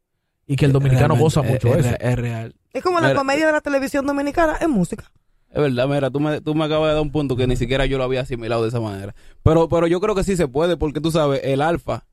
Y 0.46 0.56
que 0.56 0.66
el 0.66 0.72
dominicano 0.72 1.14
Realmente, 1.14 1.22
goza 1.24 1.42
mucho 1.42 1.68
es, 1.74 1.86
eso. 1.86 1.96
es 1.98 2.16
real 2.16 2.54
Es 2.72 2.82
como 2.82 3.00
la 3.00 3.08
Mira. 3.08 3.18
comedia 3.18 3.46
de 3.46 3.52
la 3.52 3.60
televisión 3.62 4.06
dominicana, 4.06 4.56
es 4.60 4.68
música. 4.68 5.10
Es 5.50 5.62
verdad, 5.62 5.88
mira, 5.88 6.10
tú 6.10 6.20
me, 6.20 6.40
tú 6.40 6.54
me 6.54 6.64
acabas 6.64 6.88
de 6.90 6.94
dar 6.94 7.02
un 7.02 7.10
punto 7.12 7.34
que 7.36 7.46
ni 7.46 7.56
siquiera 7.56 7.86
yo 7.86 7.96
lo 7.96 8.04
había 8.04 8.20
asimilado 8.22 8.62
de 8.62 8.68
esa 8.68 8.80
manera. 8.80 9.14
Pero, 9.42 9.68
pero 9.68 9.86
yo 9.86 10.00
creo 10.00 10.14
que 10.14 10.24
sí 10.24 10.36
se 10.36 10.46
puede, 10.48 10.76
porque 10.76 11.00
tú 11.00 11.10
sabes, 11.12 11.40
el 11.44 11.62
alfa, 11.62 12.04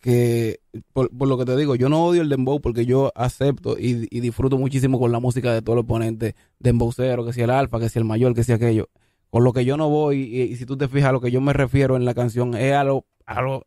que 0.00 0.60
por, 0.92 1.10
por 1.16 1.28
lo 1.28 1.38
que 1.38 1.44
te 1.44 1.56
digo, 1.56 1.74
yo 1.74 1.88
no 1.88 2.04
odio 2.04 2.22
el 2.22 2.28
dembow 2.28 2.60
porque 2.60 2.86
yo 2.86 3.12
acepto 3.14 3.78
y, 3.78 4.08
y 4.10 4.20
disfruto 4.20 4.58
muchísimo 4.58 4.98
con 4.98 5.12
la 5.12 5.20
música 5.20 5.52
de 5.52 5.62
todos 5.62 5.76
los 5.76 5.84
ponentes 5.84 6.34
dembowceros, 6.58 7.26
que 7.26 7.32
sea 7.32 7.44
el 7.44 7.50
alfa, 7.50 7.78
que 7.78 7.88
sea 7.88 8.00
el 8.00 8.06
mayor, 8.06 8.34
que 8.34 8.44
sea 8.44 8.56
aquello. 8.56 8.88
Con 9.28 9.44
lo 9.44 9.52
que 9.52 9.64
yo 9.64 9.76
no 9.76 9.88
voy, 9.88 10.22
y, 10.22 10.42
y 10.42 10.56
si 10.56 10.66
tú 10.66 10.76
te 10.76 10.88
fijas, 10.88 11.10
a 11.10 11.12
lo 11.12 11.20
que 11.20 11.30
yo 11.30 11.40
me 11.40 11.52
refiero 11.52 11.96
en 11.96 12.04
la 12.04 12.14
canción 12.14 12.54
es 12.54 12.72
a 12.72 12.82
lo... 12.84 13.04
A 13.26 13.42
lo 13.42 13.66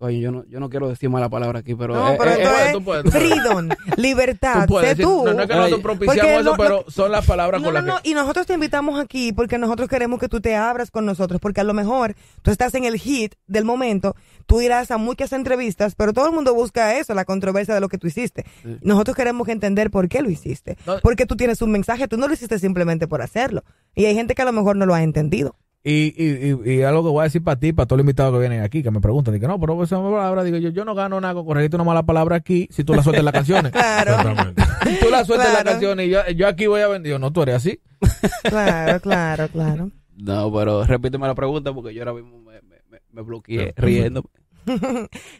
oye, 0.00 0.20
yo 0.20 0.30
no, 0.30 0.44
yo 0.46 0.60
no 0.60 0.70
quiero 0.70 0.88
decir 0.88 1.10
mala 1.10 1.28
palabra 1.28 1.58
aquí, 1.60 1.74
pero... 1.74 1.94
No, 1.94 2.10
es- 2.12 2.18
pero 2.18 2.30
es- 2.30 2.38
esto 2.38 2.50
es- 2.54 2.66
es 2.66 2.72
tú 2.72 2.84
puedes, 2.84 3.04
tú 3.04 3.10
puedes. 3.10 3.30
freedom, 3.32 3.68
libertad, 3.96 4.62
Tú 4.66 4.74
puedes 4.74 4.90
sé 4.90 4.94
decir- 4.96 5.04
tú. 5.04 5.24
no, 5.24 5.34
no 5.34 5.42
es 5.42 5.48
que 5.48 5.54
nosotros 5.56 5.80
propiciamos 5.82 6.16
Porque 6.20 6.34
eso, 6.36 6.42
no- 6.50 6.56
pero 6.56 6.84
son 6.88 7.12
las 7.12 7.26
palabras 7.26 7.60
No, 7.60 7.66
con 7.66 7.74
no, 7.74 7.80
las 7.80 7.86
no, 7.96 8.02
que... 8.02 8.10
y 8.10 8.14
nosotros 8.14 8.46
te 8.46 8.54
invitamos 8.54 9.00
aquí 9.00 9.32
porque 9.32 9.58
nosotros 9.58 9.88
queremos 9.88 10.18
que 10.20 10.28
tú 10.28 10.40
te 10.40 10.54
abras 10.56 10.90
con 10.90 11.04
nosotros, 11.04 11.40
porque 11.40 11.60
a 11.60 11.64
lo 11.64 11.74
mejor 11.74 12.14
tú 12.42 12.50
estás 12.50 12.74
en 12.74 12.84
el 12.84 12.96
hit 12.98 13.34
del 13.46 13.64
momento, 13.64 14.14
tú 14.46 14.60
irás 14.60 14.90
a 14.90 14.98
muchas 14.98 15.32
entrevistas, 15.32 15.94
pero 15.96 16.12
todo 16.12 16.26
el 16.26 16.32
mundo 16.32 16.54
busca 16.54 16.96
eso, 16.98 17.12
la 17.14 17.24
controversia 17.24 17.74
de 17.74 17.80
lo 17.80 17.88
que 17.88 17.98
tú 17.98 18.06
hiciste. 18.06 18.44
Sí. 18.62 18.76
Nosotros 18.82 19.16
queremos 19.16 19.48
entender 19.48 19.90
por 19.90 20.08
qué 20.08 20.22
lo 20.22 20.30
hiciste, 20.30 20.76
No. 20.86 20.98
porque 21.02 21.26
tú 21.26 21.36
tienes 21.36 21.60
un 21.62 21.72
mensaje, 21.72 22.06
tú 22.08 22.16
no 22.16 22.28
lo 22.28 22.34
hiciste 22.34 22.58
simplemente 22.58 23.08
por 23.08 23.20
hacerlo. 23.22 23.64
Y 23.94 24.04
hay 24.06 24.14
gente 24.14 24.34
que 24.34 24.42
a 24.42 24.44
lo 24.44 24.52
mejor 24.52 24.76
no 24.76 24.86
lo 24.86 24.94
ha 24.94 25.02
entendido. 25.02 25.56
Y, 25.84 26.12
y, 26.16 26.52
y, 26.70 26.72
y 26.78 26.82
algo 26.82 27.02
que 27.04 27.08
voy 27.10 27.20
a 27.20 27.24
decir 27.24 27.42
para 27.42 27.58
ti, 27.58 27.72
para 27.72 27.86
todos 27.86 27.98
los 27.98 28.02
invitados 28.04 28.34
que 28.34 28.40
vienen 28.40 28.62
aquí, 28.62 28.82
que 28.82 28.90
me 28.90 29.00
preguntan, 29.00 29.32
digo, 29.34 29.46
no, 29.48 29.58
pero 29.60 29.82
esa 29.82 29.96
palabra, 30.02 30.42
digo 30.44 30.58
yo, 30.58 30.70
yo 30.70 30.84
no 30.84 30.94
gano 30.94 31.20
nada 31.20 31.34
con 31.34 31.46
corregirte 31.46 31.76
una 31.76 31.84
mala 31.84 32.02
palabra 32.04 32.36
aquí 32.36 32.68
si 32.70 32.84
tú 32.84 32.94
la 32.94 33.02
sueltas 33.02 33.20
en 33.20 33.24
las 33.24 33.32
canciones. 33.34 33.72
Claro, 33.78 34.10
Exactamente. 34.10 34.62
tú 35.00 35.08
la 35.10 35.24
sueltas 35.24 35.48
en 35.48 35.54
las 35.54 35.62
Claro. 35.62 35.70
canciones 35.70 36.06
y 36.06 36.10
yo, 36.10 36.20
yo 36.36 36.48
aquí 36.48 36.66
voy 36.66 36.80
a 36.82 36.88
vender. 36.88 37.18
No, 37.20 37.32
tú 37.32 37.42
eres 37.42 37.54
así. 37.56 37.80
claro, 38.42 39.00
claro, 39.00 39.48
claro. 39.48 39.90
No, 40.16 40.52
pero 40.52 40.84
repíteme 40.84 41.26
la 41.26 41.34
pregunta 41.34 41.72
porque 41.72 41.94
yo 41.94 42.02
ahora 42.02 42.12
mismo 42.14 42.38
me, 42.42 42.60
me, 42.62 42.76
me- 42.90 43.00
me 43.12 43.22
bloqueé 43.22 43.72
riendo. 43.76 44.24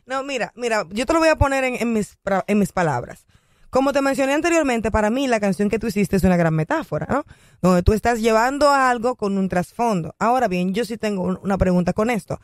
No, 0.06 0.22
mira, 0.24 0.52
mira, 0.56 0.86
yo 0.90 1.04
te 1.04 1.12
lo 1.12 1.18
voy 1.18 1.28
a 1.28 1.36
poner 1.36 1.64
en, 1.64 1.74
en 1.74 1.92
mis, 1.92 2.16
en 2.46 2.58
mis 2.58 2.72
palabras. 2.72 3.26
Como 3.70 3.92
te 3.92 4.00
mencioné 4.00 4.32
anteriormente, 4.34 4.90
para 4.90 5.10
mí 5.10 5.26
la 5.26 5.40
canción 5.40 5.68
que 5.68 5.78
tú 5.78 5.86
hiciste 5.88 6.16
es 6.16 6.24
una 6.24 6.36
gran 6.36 6.54
metáfora, 6.54 7.06
¿no? 7.10 7.24
Donde 7.60 7.82
tú 7.82 7.92
estás 7.92 8.20
llevando 8.20 8.70
algo 8.70 9.14
con 9.16 9.36
un 9.36 9.48
trasfondo. 9.48 10.14
Ahora 10.18 10.48
bien, 10.48 10.72
yo 10.72 10.84
sí 10.86 10.96
tengo 10.96 11.22
un- 11.22 11.38
una 11.42 11.58
pregunta 11.58 11.92
con 11.92 12.08
esto. 12.10 12.40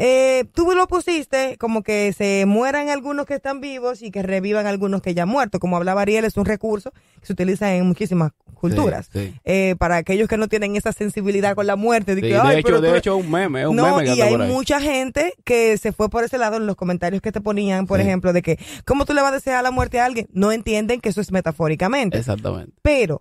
Eh, 0.00 0.44
tú 0.54 0.70
lo 0.76 0.86
pusiste 0.86 1.56
como 1.58 1.82
que 1.82 2.12
se 2.16 2.44
mueran 2.46 2.88
algunos 2.88 3.26
que 3.26 3.34
están 3.34 3.60
vivos 3.60 4.00
y 4.00 4.12
que 4.12 4.22
revivan 4.22 4.66
algunos 4.68 5.02
que 5.02 5.12
ya 5.12 5.24
han 5.24 5.28
muerto. 5.28 5.58
Como 5.58 5.76
hablaba 5.76 6.02
Ariel, 6.02 6.24
es 6.24 6.36
un 6.36 6.44
recurso 6.44 6.92
que 7.20 7.26
se 7.26 7.32
utiliza 7.32 7.74
en 7.74 7.84
muchísimas 7.84 8.30
culturas. 8.54 9.08
Sí, 9.12 9.18
sí. 9.32 9.40
Eh, 9.44 9.74
para 9.76 9.96
aquellos 9.96 10.28
que 10.28 10.36
no 10.36 10.46
tienen 10.46 10.76
esa 10.76 10.92
sensibilidad 10.92 11.56
con 11.56 11.66
la 11.66 11.74
muerte. 11.76 12.14
de 12.14 12.20
Sí, 12.22 12.28
que, 12.28 12.34
de 12.34 12.40
"Ay, 12.40 12.58
hecho, 12.58 12.66
pero 12.66 12.80
de 12.80 12.88
eres-". 12.90 12.98
hecho 13.00 13.18
es 13.18 13.24
un 13.24 13.30
meme, 13.30 13.62
es 13.62 13.66
un 13.66 13.74
no, 13.76 13.96
meme 13.96 14.04
que 14.08 14.14
y 14.16 14.20
hay 14.20 14.36
mucha 14.38 14.80
gente 14.80 15.32
que 15.44 15.76
se 15.78 15.90
fue 15.92 16.08
por 16.08 16.22
ese 16.22 16.38
lado 16.38 16.56
en 16.58 16.66
los 16.66 16.76
comentarios 16.76 17.20
que 17.20 17.32
te 17.32 17.40
ponían, 17.40 17.86
por 17.88 18.00
ejemplo, 18.00 18.32
de 18.32 18.42
que, 18.42 18.58
¿cómo 18.84 19.04
tú 19.04 19.14
le 19.14 19.22
vas 19.22 19.32
a 19.32 19.34
desear 19.34 19.62
la 19.64 19.70
muerte 19.72 19.98
a 20.00 20.04
alguien? 20.04 20.28
No 20.32 20.52
entienden 20.52 21.00
que 21.00 21.08
eso 21.08 21.20
es 21.20 21.32
metafóricamente. 21.32 22.18
Exactamente. 22.18 22.72
Pero, 22.82 23.20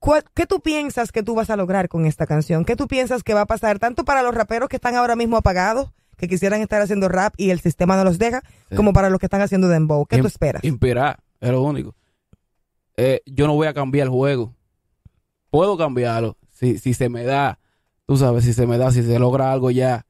¿cuál- 0.00 0.24
¿qué 0.34 0.46
tú 0.46 0.60
piensas 0.60 1.12
que 1.12 1.22
tú 1.22 1.34
vas 1.36 1.50
a 1.50 1.56
lograr 1.56 1.88
con 1.88 2.04
esta 2.04 2.26
canción? 2.26 2.64
¿Qué 2.64 2.74
tú 2.74 2.88
piensas 2.88 3.22
que 3.22 3.32
va 3.34 3.42
a 3.42 3.46
pasar 3.46 3.78
tanto 3.78 4.04
para 4.04 4.22
los 4.22 4.34
raperos 4.34 4.68
que 4.68 4.76
están 4.76 4.96
ahora 4.96 5.14
mismo 5.16 5.36
apagados, 5.36 5.90
que 6.16 6.28
quisieran 6.28 6.60
estar 6.60 6.80
haciendo 6.82 7.08
rap 7.08 7.34
y 7.36 7.50
el 7.50 7.60
sistema 7.60 7.96
no 7.96 8.04
los 8.04 8.18
deja, 8.18 8.42
Sí. 8.70 8.76
como 8.76 8.92
para 8.92 9.10
los 9.10 9.18
que 9.20 9.26
están 9.26 9.40
haciendo 9.42 9.68
dembow? 9.68 10.06
¿Qué 10.06 10.16
tú 10.18 10.24
Im- 10.24 10.26
esperas? 10.26 10.64
Inspirar, 10.64 11.18
es 11.40 11.50
lo 11.50 11.62
único. 11.62 11.94
Eh, 12.96 13.20
yo 13.26 13.46
no 13.46 13.54
voy 13.54 13.66
a 13.66 13.74
cambiar 13.74 14.04
el 14.06 14.10
juego. 14.10 14.54
Puedo 15.50 15.76
cambiarlo 15.76 16.36
si, 16.50 16.78
si 16.78 16.94
se 16.94 17.08
me 17.08 17.24
da, 17.24 17.58
tú 18.06 18.16
sabes, 18.16 18.44
si 18.44 18.52
se 18.52 18.66
me 18.66 18.78
da, 18.78 18.90
si 18.90 19.02
se 19.02 19.18
logra 19.18 19.52
algo 19.52 19.70
ya 19.70 20.06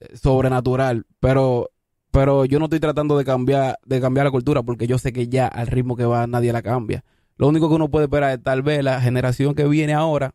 eh, 0.00 0.16
sobrenatural. 0.16 1.06
Pero, 1.18 1.70
pero 2.10 2.44
yo 2.44 2.58
no 2.58 2.66
estoy 2.66 2.80
tratando 2.80 3.18
de 3.18 3.24
cambiar, 3.24 3.78
de 3.84 4.00
cambiar 4.00 4.26
la 4.26 4.30
cultura 4.30 4.62
porque 4.62 4.86
yo 4.86 4.98
sé 4.98 5.12
que 5.12 5.28
ya 5.28 5.46
al 5.48 5.66
ritmo 5.66 5.96
que 5.96 6.04
va 6.04 6.26
nadie 6.26 6.52
la 6.52 6.62
cambia. 6.62 7.04
Lo 7.36 7.48
único 7.48 7.68
que 7.68 7.74
uno 7.74 7.88
puede 7.90 8.04
esperar 8.04 8.32
es 8.32 8.42
tal 8.42 8.62
vez 8.62 8.84
la 8.84 9.00
generación 9.00 9.54
que 9.54 9.66
viene 9.66 9.94
ahora 9.94 10.34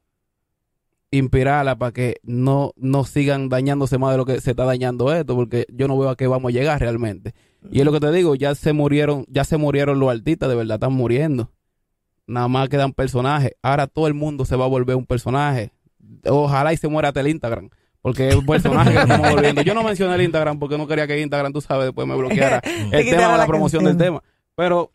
inspirarla 1.18 1.78
para 1.78 1.92
que 1.92 2.18
no, 2.24 2.72
no 2.76 3.04
sigan 3.04 3.50
dañándose 3.50 3.98
más 3.98 4.12
de 4.12 4.18
lo 4.18 4.26
que 4.26 4.42
se 4.42 4.52
está 4.52 4.66
dañando 4.66 5.14
esto, 5.14 5.36
porque 5.36 5.66
yo 5.70 5.88
no 5.88 5.98
veo 5.98 6.10
a 6.10 6.16
qué 6.16 6.28
vamos 6.28 6.50
a 6.50 6.54
llegar 6.54 6.80
realmente. 6.80 7.34
Y 7.72 7.80
es 7.80 7.86
lo 7.86 7.92
que 7.92 8.00
te 8.00 8.12
digo, 8.12 8.36
ya 8.36 8.56
se 8.56 8.74
murieron, 8.74 9.26
ya 9.28 9.44
se 9.44 9.58
murieron 9.58 10.00
los 10.00 10.10
artistas, 10.12 10.50
de 10.50 10.56
verdad 10.56 10.76
están 10.76 10.94
muriendo. 10.94 11.52
Nada 12.28 12.48
más 12.48 12.70
quedan 12.70 12.94
personajes. 12.94 13.52
Ahora 13.62 13.88
todo 13.88 14.08
el 14.08 14.14
mundo 14.14 14.46
se 14.46 14.56
va 14.56 14.66
a 14.66 14.68
volver 14.68 14.96
un 14.96 15.06
personaje. 15.06 15.72
Ojalá 16.26 16.74
y 16.74 16.78
se 16.78 16.88
muera 16.88 17.10
hasta 17.10 17.22
el 17.22 17.28
Instagram. 17.28 17.70
Porque 18.02 18.30
es 18.30 18.36
un 18.36 18.46
personaje 18.46 18.94
que 18.94 19.00
estamos 19.00 19.32
volviendo. 19.32 19.62
Yo 19.62 19.74
no 19.74 19.84
mencioné 19.84 20.16
el 20.16 20.22
Instagram 20.22 20.60
porque 20.60 20.78
no 20.78 20.88
quería 20.88 21.08
que 21.08 21.20
Instagram, 21.20 21.54
tú 21.54 21.62
sabes, 21.62 21.86
después 21.86 22.08
me 22.08 22.16
bloqueara 22.16 22.62
el 22.92 23.10
tema 23.10 23.24
de 23.24 23.28
la 23.30 23.38
la 23.38 23.48
promoción 23.48 23.84
del 23.84 23.98
tema. 23.98 24.22
Pero, 24.56 24.92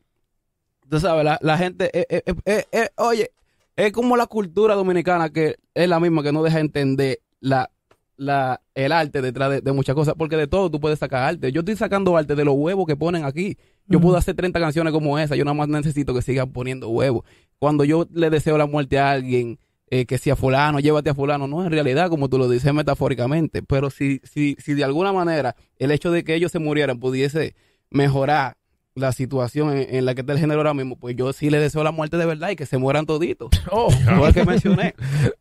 tú 0.89 1.00
sabes, 1.00 1.25
la, 1.25 1.39
la 1.43 1.59
gente, 1.59 1.91
eh, 1.93 2.23
eh, 2.47 2.65
eh, 2.71 2.89
oye, 2.97 3.31
es 3.77 3.93
como 3.93 4.17
la 4.17 4.27
cultura 4.27 4.75
dominicana 4.75 5.31
que 5.31 5.57
es 5.75 5.89
la 5.89 6.00
misma 6.00 6.23
que 6.23 6.33
no 6.33 6.43
deja 6.43 6.61
entender 6.61 7.21
la, 7.41 7.71
la, 8.17 8.61
el 8.75 8.93
arte 8.93 9.23
detrás 9.23 9.50
de, 9.50 9.61
de 9.62 9.73
muchas 9.73 9.95
cosas, 9.95 10.15
porque 10.17 10.37
de 10.37 10.47
todo 10.47 10.71
tú 10.71 10.79
puedes 10.79 10.99
sacar 10.99 11.23
arte. 11.23 11.53
Yo 11.53 11.61
estoy 11.61 11.77
sacando 11.77 12.17
arte 12.17 12.35
de 12.35 12.45
los 12.45 12.55
huevos 12.55 12.87
que 12.87 12.97
ponen 12.97 13.25
aquí. 13.25 13.57
Yo 13.87 14.00
puedo 14.00 14.17
hacer 14.17 14.37
30 14.37 14.61
canciones 14.61 14.93
como 14.93 15.19
esa, 15.19 15.35
yo 15.35 15.45
nada 15.45 15.55
más 15.55 15.69
necesito 15.69 16.15
que 16.15 16.23
sigan 16.23 16.53
poniendo 16.53 16.89
huevos. 16.91 17.25
Cuando 17.59 17.83
yo 17.85 18.07
le 18.12 18.31
deseo 18.31 18.57
la 18.57 18.67
muerte 18.67 18.99
a 18.99 19.11
alguien, 19.11 19.59
eh, 19.93 20.07
que 20.07 20.19
si 20.19 20.31
a 20.31 20.37
fulano, 20.37 20.79
llévate 20.79 21.11
a 21.11 21.15
fulano, 21.15 21.49
no, 21.49 21.65
en 21.65 21.73
realidad, 21.73 22.09
como 22.11 22.29
tú 22.29 22.39
lo 22.39 22.49
dices 22.49 22.73
metafóricamente, 22.73 23.62
pero 23.62 23.91
si, 23.91 24.21
si, 24.23 24.57
si 24.61 24.75
de 24.75 24.85
alguna 24.85 25.12
manera 25.12 25.57
el 25.79 25.91
hecho 25.91 26.12
de 26.12 26.23
que 26.23 26.35
ellos 26.35 26.53
se 26.53 26.61
murieran 26.61 27.00
pudiese 27.00 27.57
mejorar 27.91 28.57
la 28.94 29.12
situación 29.12 29.76
en, 29.76 29.94
en 29.94 30.04
la 30.04 30.14
que 30.14 30.23
está 30.23 30.32
el 30.32 30.38
género 30.38 30.61
ahora 30.61 30.75
mismo, 30.75 30.97
pues 30.97 31.16
yo 31.16 31.32
sí 31.32 31.50
le 31.50 31.59
deseo 31.59 31.85
la 31.85 31.92
muerte 31.92 32.16
de 32.16 32.26
verdad 32.26 32.50
y 32.50 32.56
que 32.56 32.66
se 32.66 32.78
mueran 32.78 33.06
toditos. 33.06 33.50
Oh, 33.73 33.88
que 34.32 34.44
mencioné. 34.44 34.94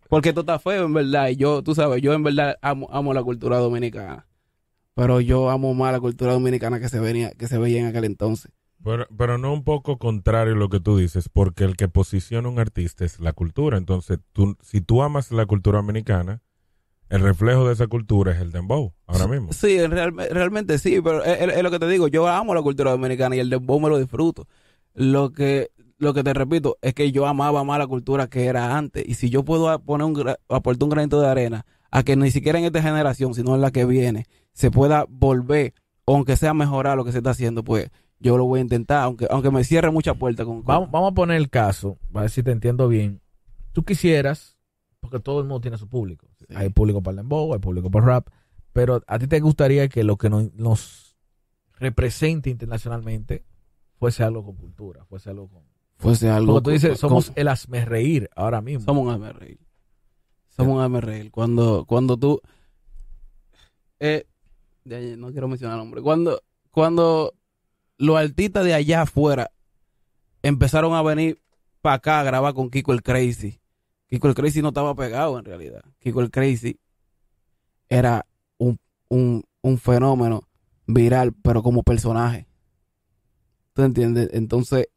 Porque 0.08 0.30
esto 0.30 0.42
está 0.42 0.60
feo, 0.60 0.86
en 0.86 0.94
verdad. 0.94 1.30
Y 1.30 1.36
yo, 1.36 1.64
tú 1.64 1.76
sabes, 1.76 2.02
yo 2.02 2.14
en 2.14 2.24
verdad 2.24 2.58
amo, 2.62 2.88
amo 2.92 3.14
la 3.14 3.24
cultura 3.24 3.58
dominicana. 3.58 4.28
Pero 4.96 5.22
yo 5.22 5.50
amo 5.50 5.74
más 5.74 5.92
la 5.92 6.00
cultura 6.00 6.34
dominicana 6.34 6.80
que 6.80 6.90
se 6.90 7.00
venía, 7.00 7.32
que 7.32 7.48
se 7.48 7.58
veía 7.58 7.80
en 7.80 7.88
aquel 7.88 8.06
entonces. 8.06 8.52
Pero, 8.84 9.08
pero 9.18 9.38
no 9.38 9.54
un 9.54 9.64
poco 9.64 9.98
contrario 9.98 10.54
a 10.54 10.58
lo 10.58 10.70
que 10.70 10.80
tú 10.80 10.98
dices, 10.98 11.30
porque 11.30 11.64
el 11.64 11.76
que 11.76 11.88
posiciona 11.88 12.48
un 12.50 12.60
artista 12.60 13.06
es 13.06 13.20
la 13.20 13.34
cultura. 13.34 13.78
Entonces, 13.78 14.20
tú, 14.32 14.58
si 14.62 14.82
tú 14.82 15.02
amas 15.02 15.32
la 15.32 15.46
cultura 15.46 15.78
dominicana, 15.80 16.42
el 17.10 17.22
reflejo 17.22 17.68
de 17.68 17.74
esa 17.74 17.88
cultura 17.88 18.32
es 18.34 18.40
el 18.40 18.52
dembow, 18.52 18.94
ahora 19.08 19.28
mismo. 19.28 19.52
Sí, 19.54 19.86
real- 19.88 20.16
realmente 20.32 20.78
sí, 20.78 21.00
pero 21.04 21.24
es, 21.24 21.62
lo 21.64 21.72
que 21.72 21.80
te 21.80 21.88
digo, 21.88 22.08
yo 22.08 22.28
amo 22.28 22.54
la 22.54 22.62
cultura 22.62 22.92
dominicana 22.92 23.36
y 23.36 23.40
el 23.40 23.50
dembow 23.50 23.80
me 23.80 23.90
lo 23.90 23.98
disfruto. 23.98 24.48
Lo 24.94 25.32
que 25.32 25.72
lo 25.98 26.14
que 26.14 26.24
te 26.24 26.34
repito 26.34 26.78
es 26.82 26.94
que 26.94 27.12
yo 27.12 27.28
amaba 27.28 27.66
más 27.66 27.78
la 27.78 27.86
cultura 27.86 28.28
que 28.28 28.46
era 28.46 28.78
antes 28.78 29.04
y 29.06 29.16
si 29.16 29.30
yo 29.30 29.44
puedo 29.44 29.78
poner 29.84 30.06
un 30.08 30.34
aportar 30.48 30.84
un 30.86 30.90
granito 30.90 31.20
de 31.20 31.28
arena 31.28 31.66
a 31.92 32.04
que 32.04 32.16
ni 32.16 32.32
siquiera 32.32 32.58
en 32.58 32.64
esta 32.64 32.82
generación, 32.82 33.34
sino 33.34 33.54
en 33.54 33.60
la 33.60 33.72
que 33.72 33.84
viene, 33.84 34.26
se 34.54 34.72
pueda 34.72 35.06
volver, 35.10 35.74
aunque 36.08 36.38
sea 36.38 36.54
mejorar 36.54 36.96
lo 36.96 37.04
que 37.04 37.12
se 37.12 37.18
está 37.18 37.32
haciendo, 37.32 37.66
pues 37.66 37.90
yo 38.18 38.38
lo 38.38 38.46
voy 38.46 38.60
a 38.60 38.62
intentar, 38.64 39.04
aunque 39.04 39.28
aunque 39.30 39.52
me 39.52 39.66
cierre 39.66 39.92
muchas 39.92 40.16
puertas 40.16 40.46
con, 40.46 40.58
con- 40.58 40.66
vamos, 40.66 40.90
vamos 40.92 41.12
a 41.12 41.16
poner 41.16 41.36
el 41.36 41.50
caso, 41.50 41.98
a 42.14 42.22
ver 42.22 42.30
si 42.30 42.44
te 42.44 42.52
entiendo 42.52 42.88
bien. 42.88 43.20
Tú 43.74 43.84
quisieras, 43.84 44.58
porque 45.02 45.20
todo 45.20 45.40
el 45.42 45.48
mundo 45.48 45.60
tiene 45.60 45.78
su 45.78 45.90
público. 45.90 46.29
Sí. 46.50 46.56
Hay 46.56 46.70
público 46.70 47.02
para 47.02 47.12
el 47.14 47.18
dembow, 47.18 47.54
hay 47.54 47.60
público 47.60 47.90
para 47.90 48.04
el 48.04 48.10
rap, 48.12 48.28
pero 48.74 49.02
a 49.08 49.20
ti 49.20 49.28
te 49.28 49.40
gustaría 49.40 49.88
que 49.88 50.04
lo 50.04 50.18
que 50.18 50.30
nos, 50.30 50.54
nos 50.56 51.16
represente 51.78 52.50
internacionalmente 52.50 53.46
fuese 53.98 54.24
algo 54.24 54.44
con 54.44 54.56
cultura, 54.56 55.06
fuese 55.06 55.30
algo 55.30 55.48
con... 55.50 55.64
fuese 55.98 56.30
algo 56.30 56.54
Porque 56.54 56.64
tú 56.66 56.70
dices, 56.72 56.90
con- 56.92 56.98
somos 56.98 57.26
con- 57.28 57.34
el 57.40 57.48
hazme 57.48 57.86
reír 57.86 58.30
ahora 58.36 58.62
mismo. 58.62 58.86
Somos 58.86 59.04
un 59.06 59.14
hazme 59.14 59.32
reír. 59.34 59.60
Somos 60.50 60.76
un 60.78 60.82
hazme 60.82 61.02
reír. 61.02 61.32
Cuando, 61.32 61.86
cuando 61.86 62.18
tú. 62.18 62.42
Eh, 64.00 64.26
no 64.86 65.32
quiero 65.32 65.48
mencionar 65.48 65.78
el 65.78 65.84
nombre. 65.84 66.02
Cuando, 66.02 66.42
cuando 66.72 67.34
los 67.98 68.18
artistas 68.18 68.66
de 68.66 68.74
allá 68.74 69.04
afuera 69.04 69.52
empezaron 70.42 70.94
a 70.94 71.02
venir 71.02 71.42
para 71.82 71.96
acá 71.96 72.20
a 72.20 72.24
grabar 72.24 72.54
con 72.54 72.70
Kiko 72.70 72.94
el 72.94 73.04
Crazy. 73.04 73.60
Kiko 74.10 74.28
el 74.28 74.34
Crazy 74.34 74.62
no 74.62 74.70
estaba 74.70 74.96
pegado 74.96 75.38
en 75.38 75.46
realidad. 75.46 75.84
Kiko 76.00 76.22
el 76.22 76.32
Crazy 76.32 76.80
era 77.88 78.26
un, 78.58 78.80
un, 79.08 79.44
un 79.62 79.78
fenómeno 79.78 80.42
viral, 80.88 81.34
pero 81.44 81.62
como 81.62 81.84
personaje. 81.84 82.48
¿Tú 83.74 83.84
entiendes? 83.84 84.30
Entonces, 84.34 84.88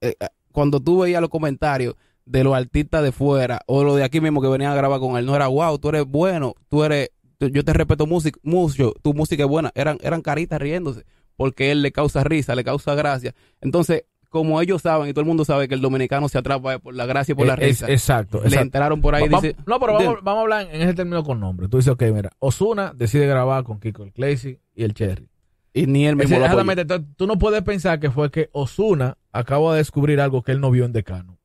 eh, 0.00 0.14
eh, 0.20 0.28
cuando 0.52 0.80
tú 0.80 1.00
veías 1.00 1.20
los 1.20 1.30
comentarios 1.30 1.94
de 2.24 2.44
los 2.44 2.54
artistas 2.54 3.02
de 3.02 3.12
fuera 3.12 3.60
o 3.66 3.82
los 3.82 3.96
de 3.96 4.04
aquí 4.04 4.20
mismo 4.20 4.40
que 4.40 4.48
venían 4.48 4.72
a 4.72 4.76
grabar 4.76 5.00
con 5.00 5.16
él, 5.16 5.26
no 5.26 5.34
era 5.34 5.48
wow, 5.48 5.78
tú 5.78 5.88
eres 5.88 6.04
bueno, 6.06 6.54
tú 6.68 6.84
eres, 6.84 7.10
yo 7.40 7.64
te 7.64 7.72
respeto 7.72 8.06
música, 8.06 8.38
mucho, 8.42 8.94
tu 9.02 9.14
música 9.14 9.42
es 9.42 9.48
buena, 9.48 9.72
eran, 9.74 9.98
eran 10.00 10.22
caritas 10.22 10.60
riéndose, 10.60 11.04
porque 11.36 11.72
él 11.72 11.82
le 11.82 11.90
causa 11.90 12.22
risa, 12.22 12.54
le 12.54 12.62
causa 12.62 12.94
gracia. 12.94 13.34
Entonces, 13.60 14.04
como 14.30 14.60
ellos 14.62 14.80
saben 14.80 15.08
y 15.08 15.12
todo 15.12 15.20
el 15.20 15.26
mundo 15.26 15.44
sabe 15.44 15.68
que 15.68 15.74
el 15.74 15.80
dominicano 15.82 16.28
se 16.28 16.38
atrapa 16.38 16.78
por 16.78 16.94
la 16.94 17.04
gracia 17.04 17.32
y 17.32 17.34
por 17.34 17.46
la 17.46 17.54
Eh, 17.54 17.58
es- 17.60 17.66
risa, 17.82 17.90
exacto. 17.90 18.38
le 18.38 18.44
exacto. 18.46 18.62
entraron 18.64 19.00
por 19.02 19.14
ahí 19.14 19.28
Va- 19.28 19.40
dice, 19.40 19.56
no, 19.66 19.78
pero 19.78 19.92
vamos, 19.94 20.14
vamos 20.22 20.38
a 20.38 20.40
hablar 20.42 20.68
en 20.72 20.80
ese 20.82 20.94
término 20.94 21.22
con 21.24 21.38
nombre. 21.40 21.68
Tú 21.68 21.76
dices, 21.76 21.92
ok, 21.92 22.02
mira, 22.14 22.30
Osuna 22.38 22.92
decide 22.94 23.26
grabar 23.26 23.64
con 23.64 23.78
Kiko 23.80 24.04
el 24.04 24.12
Crazy 24.12 24.58
y 24.74 24.84
el 24.84 24.94
Cherry. 24.94 25.28
y 25.74 25.86
ni 25.86 26.06
él 26.06 26.16
mismo 26.16 26.36
exactamente, 26.36 26.84
tú- 26.84 27.04
tú 27.16 27.26
no 27.26 27.38
puedes 27.38 27.62
pensar 27.62 28.00
que 28.00 28.10
fue 28.10 28.30
que 28.30 28.48
Osuna 28.52 29.16
acaba 29.32 29.72
de 29.72 29.78
descubrir 29.78 30.20
algo 30.20 30.42
que 30.42 30.52
él 30.52 30.60
no 30.60 30.70
vio 30.70 30.84
en 30.84 30.92
Decano. 30.92 31.36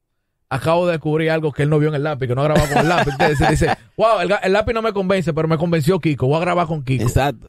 Acabo 0.50 0.86
de 0.86 0.94
descubrir 0.94 1.32
algo 1.32 1.51
que 1.51 1.63
él 1.63 1.70
no 1.72 1.80
vio 1.80 1.89
en 1.89 1.96
el 1.96 2.04
lápiz, 2.04 2.27
que 2.27 2.36
no 2.36 2.42
ha 2.42 2.46
grabado 2.46 2.68
con 2.70 2.77
el 2.77 2.88
lápiz. 2.89 3.12
Entonces 3.20 3.50
dice, 3.50 3.68
wow, 3.98 4.20
el, 4.22 4.32
el 4.44 4.54
lápiz 4.54 4.74
no 4.74 4.82
me 4.84 4.94
convence, 4.94 5.34
pero 5.34 5.48
me 5.48 5.58
convenció 5.58 6.00
Kiko, 6.00 6.27
voy 6.27 6.38
a 6.38 6.39
grabar 6.39 6.68
con 6.68 6.84
Kiko. 6.84 7.04
Exacto. 7.04 7.48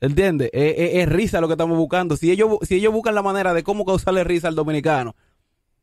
¿Entiendes? 0.00 0.50
Es, 0.52 0.74
es- 0.76 0.94
es 0.96 1.08
risa 1.08 1.40
lo 1.40 1.48
que 1.48 1.54
estamos 1.54 1.76
buscando. 1.78 2.16
Si 2.16 2.30
ellos, 2.30 2.50
si 2.62 2.76
ellos 2.76 2.92
buscan 2.92 3.14
la 3.14 3.22
manera 3.22 3.54
de 3.54 3.62
cómo 3.62 3.84
causarle 3.84 4.24
risa 4.24 4.48
al 4.48 4.54
dominicano 4.54 5.14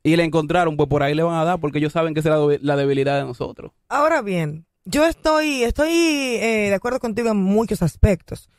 y 0.03 0.15
le 0.15 0.23
encontraron, 0.23 0.77
pues 0.77 0.87
por 0.89 1.01
ahí 1.03 1.15
le 1.15 1.23
van 1.23 1.35
a 1.35 1.43
dar 1.45 1.59
porque 1.59 1.79
ellos 1.79 1.93
saben 1.93 2.13
que 2.13 2.19
esa 2.19 2.35
es 2.51 2.61
la, 2.61 2.75
debilidad 2.75 3.17
de 3.19 3.25
nosotros. 3.25 3.71
Ahora 3.89 4.21
bien, 4.21 4.65
yo 4.85 5.05
estoy, 5.05 5.63
estoy 5.63 5.89
eh, 5.91 6.67
de 6.69 6.73
acuerdo 6.75 6.99
contigo 6.99 7.29
en 7.31 7.37
muchos 7.37 7.81
aspectos, 7.81 8.49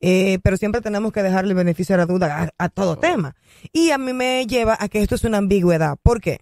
eh, 0.00 0.38
pero 0.42 0.56
siempre 0.56 0.80
tenemos 0.80 1.12
que 1.12 1.22
dejarle 1.22 1.50
el 1.50 1.56
beneficio 1.56 1.94
de 1.94 1.98
la 1.98 2.06
duda 2.06 2.42
a, 2.58 2.64
a 2.64 2.68
todo 2.68 2.96
tema. 2.96 3.36
Y 3.72 3.90
a 3.90 3.98
mí 3.98 4.12
me 4.12 4.46
lleva 4.46 4.76
a 4.80 4.88
que 4.88 5.00
esto 5.02 5.14
es 5.14 5.24
una 5.24 5.38
ambigüedad. 5.38 5.96
¿Por 6.02 6.20
qué? 6.20 6.40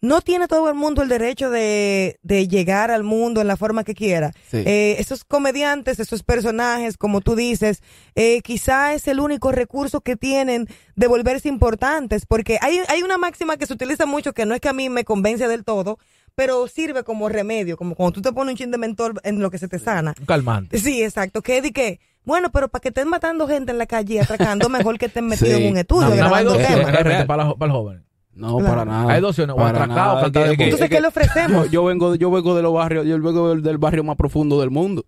No 0.00 0.20
tiene 0.20 0.46
todo 0.48 0.68
el 0.68 0.74
mundo 0.74 1.02
el 1.02 1.08
derecho 1.08 1.50
de, 1.50 2.18
de 2.22 2.46
llegar 2.48 2.90
al 2.90 3.02
mundo 3.02 3.40
en 3.40 3.46
la 3.48 3.56
forma 3.56 3.82
que 3.84 3.94
quiera. 3.94 4.32
Sí. 4.50 4.58
Eh, 4.64 4.96
esos 4.98 5.24
comediantes, 5.24 5.98
esos 5.98 6.22
personajes, 6.22 6.96
como 6.96 7.20
tú 7.20 7.34
dices, 7.34 7.82
eh, 8.14 8.40
quizá 8.42 8.94
es 8.94 9.08
el 9.08 9.18
único 9.20 9.50
recurso 9.52 10.00
que 10.00 10.16
tienen 10.16 10.68
de 10.96 11.06
volverse 11.06 11.48
importantes, 11.48 12.26
porque 12.26 12.58
hay, 12.60 12.78
hay 12.88 13.02
una 13.02 13.18
máxima 13.18 13.56
que 13.56 13.66
se 13.66 13.72
utiliza 13.72 14.06
mucho 14.06 14.32
que 14.32 14.46
no 14.46 14.54
es 14.54 14.60
que 14.60 14.68
a 14.68 14.72
mí 14.72 14.88
me 14.88 15.04
convence 15.04 15.48
del 15.48 15.64
todo, 15.64 15.98
pero 16.34 16.68
sirve 16.68 17.02
como 17.02 17.28
remedio, 17.28 17.76
como 17.76 17.96
cuando 17.96 18.12
tú 18.12 18.22
te 18.22 18.32
pones 18.32 18.52
un 18.52 18.56
chin 18.58 18.70
de 18.70 18.78
mentor 18.78 19.20
en 19.24 19.40
lo 19.40 19.50
que 19.50 19.58
se 19.58 19.66
te 19.66 19.80
sana. 19.80 20.14
Un 20.20 20.26
calmante. 20.26 20.78
Sí, 20.78 21.02
exacto. 21.02 21.42
Que 21.42 21.60
di 21.60 21.72
que, 21.72 21.98
bueno, 22.24 22.52
pero 22.52 22.68
para 22.68 22.80
que 22.80 22.88
estén 22.90 23.08
matando 23.08 23.48
gente 23.48 23.72
en 23.72 23.78
la 23.78 23.86
calle 23.86 24.14
y 24.14 24.18
atracando, 24.18 24.68
mejor 24.68 24.98
que 24.98 25.06
estén 25.06 25.26
metidos 25.26 25.56
Sí. 25.58 25.64
en 25.64 25.72
un 25.72 25.78
estudio 25.78 26.10
No, 26.10 26.14
grabando 26.14 26.54
es- 26.54 26.64
temas. 26.68 26.94
es 26.94 27.02
real. 27.04 27.26
para, 27.26 27.42
el 27.42 27.70
joven. 27.72 28.04
No, 28.38 28.56
Claro. 28.58 28.68
para 28.70 28.84
nada. 28.84 29.12
Hay 29.12 29.20
dos 29.20 29.30
opciones, 29.30 29.54
o 29.54 29.56
Para 29.56 29.70
atracado, 29.70 30.14
nada. 30.16 30.24
de 30.28 30.56
que- 30.56 30.64
Entonces, 30.64 30.80
es 30.82 30.88
¿qué 30.88 30.94
que- 30.96 31.00
le 31.00 31.08
ofrecemos? 31.08 31.64
Yo, 31.66 31.70
yo 31.72 31.84
vengo, 31.84 32.14
yo 32.14 32.30
vengo 32.30 32.54
de 32.54 32.62
los 32.62 32.72
barrios, 32.72 33.04
yo 33.06 33.20
vengo 33.20 33.50
del, 33.50 33.62
del 33.62 33.78
barrio 33.78 34.04
más 34.04 34.16
profundo 34.16 34.60
del 34.60 34.70
mundo. 34.70 35.04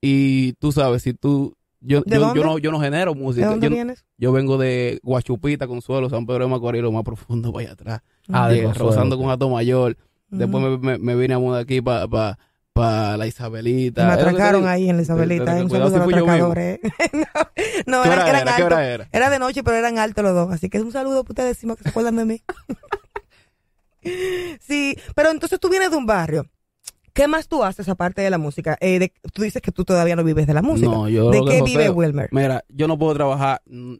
Y 0.00 0.54
tú 0.54 0.72
sabes, 0.72 1.02
si 1.02 1.12
tú, 1.14 1.54
yo, 1.80 2.00
¿De 2.00 2.14
yo, 2.16 2.20
dónde? 2.20 2.40
yo 2.40 2.46
no, 2.46 2.58
yo 2.58 2.72
no 2.72 2.80
genero 2.80 3.12
¿De 3.14 3.20
música. 3.20 3.46
dónde 3.48 3.66
Yo, 3.68 3.72
vienes? 3.74 4.04
yo 4.18 4.32
vengo 4.32 4.56
de 4.58 4.98
Guachupita, 5.02 5.66
Consuelo, 5.66 6.08
San 6.08 6.26
Pedro 6.26 6.44
de 6.44 6.50
Macorís, 6.50 6.82
lo 6.82 6.90
más 6.92 7.04
profundo 7.04 7.52
para 7.52 7.64
allá 7.66 7.72
atrás. 7.74 8.00
Ah, 8.28 8.48
de 8.48 8.62
Consuelo, 8.64 8.88
rozando 8.90 9.16
sí. 9.16 9.22
con 9.22 9.30
Ato 9.30 9.48
Mayor. 9.50 9.96
Después 10.30 10.62
me, 10.64 10.78
me, 10.78 10.98
me 10.98 11.16
vine 11.16 11.34
a 11.34 11.38
mudar 11.38 11.62
aquí 11.62 11.80
para 11.82 12.06
pa, 12.06 12.38
la 12.80 13.26
Isabelita. 13.26 14.06
Me 14.06 14.12
Es 14.14 14.18
atracaron 14.20 14.66
ahí 14.68 14.88
en 14.88 14.96
la 14.96 15.02
Isabelita. 15.02 15.58
Eh, 15.58 15.64
Un 15.64 15.76
atracadores. 15.76 16.78
no, 17.12 17.20
no 17.86 18.02
¿Qué 18.02 18.08
eran, 18.10 18.48
altos. 18.48 18.78
era? 18.78 19.08
Era 19.12 19.30
de 19.30 19.38
noche, 19.38 19.62
pero 19.62 19.76
eran 19.76 19.98
altos 19.98 20.24
los 20.24 20.34
dos. 20.34 20.52
Así 20.52 20.68
que 20.68 20.80
un 20.80 20.92
saludo 20.92 21.24
para 21.24 21.32
ustedes 21.32 21.56
decimos 21.56 21.76
que 21.76 21.84
se 21.84 21.88
acuerdan 21.90 22.16
de 22.16 22.24
mí. 22.24 22.42
sí, 24.60 24.96
pero 25.14 25.30
entonces 25.30 25.58
tú 25.60 25.68
vienes 25.68 25.90
de 25.90 25.96
un 25.96 26.06
barrio. 26.06 26.46
¿Qué 27.12 27.26
más 27.26 27.48
tú 27.48 27.64
haces 27.64 27.88
aparte 27.88 28.22
de 28.22 28.30
la 28.30 28.38
música? 28.38 28.78
Eh, 28.80 28.98
de- 29.00 29.12
tú 29.34 29.42
dices 29.42 29.60
que 29.60 29.72
tú 29.72 29.84
todavía 29.84 30.14
no 30.14 30.22
vives 30.22 30.46
de 30.46 30.54
la 30.54 30.62
música. 30.62 30.88
No, 30.88 31.08
yo 31.08 31.30
¿De 31.30 31.42
qué 31.44 31.60
vive 31.62 31.90
Wilmer? 31.90 32.28
Mira, 32.32 32.64
yo 32.68 32.86
no 32.86 32.96
puedo 32.98 33.14
trabajar, 33.14 33.60
mm, 33.66 33.94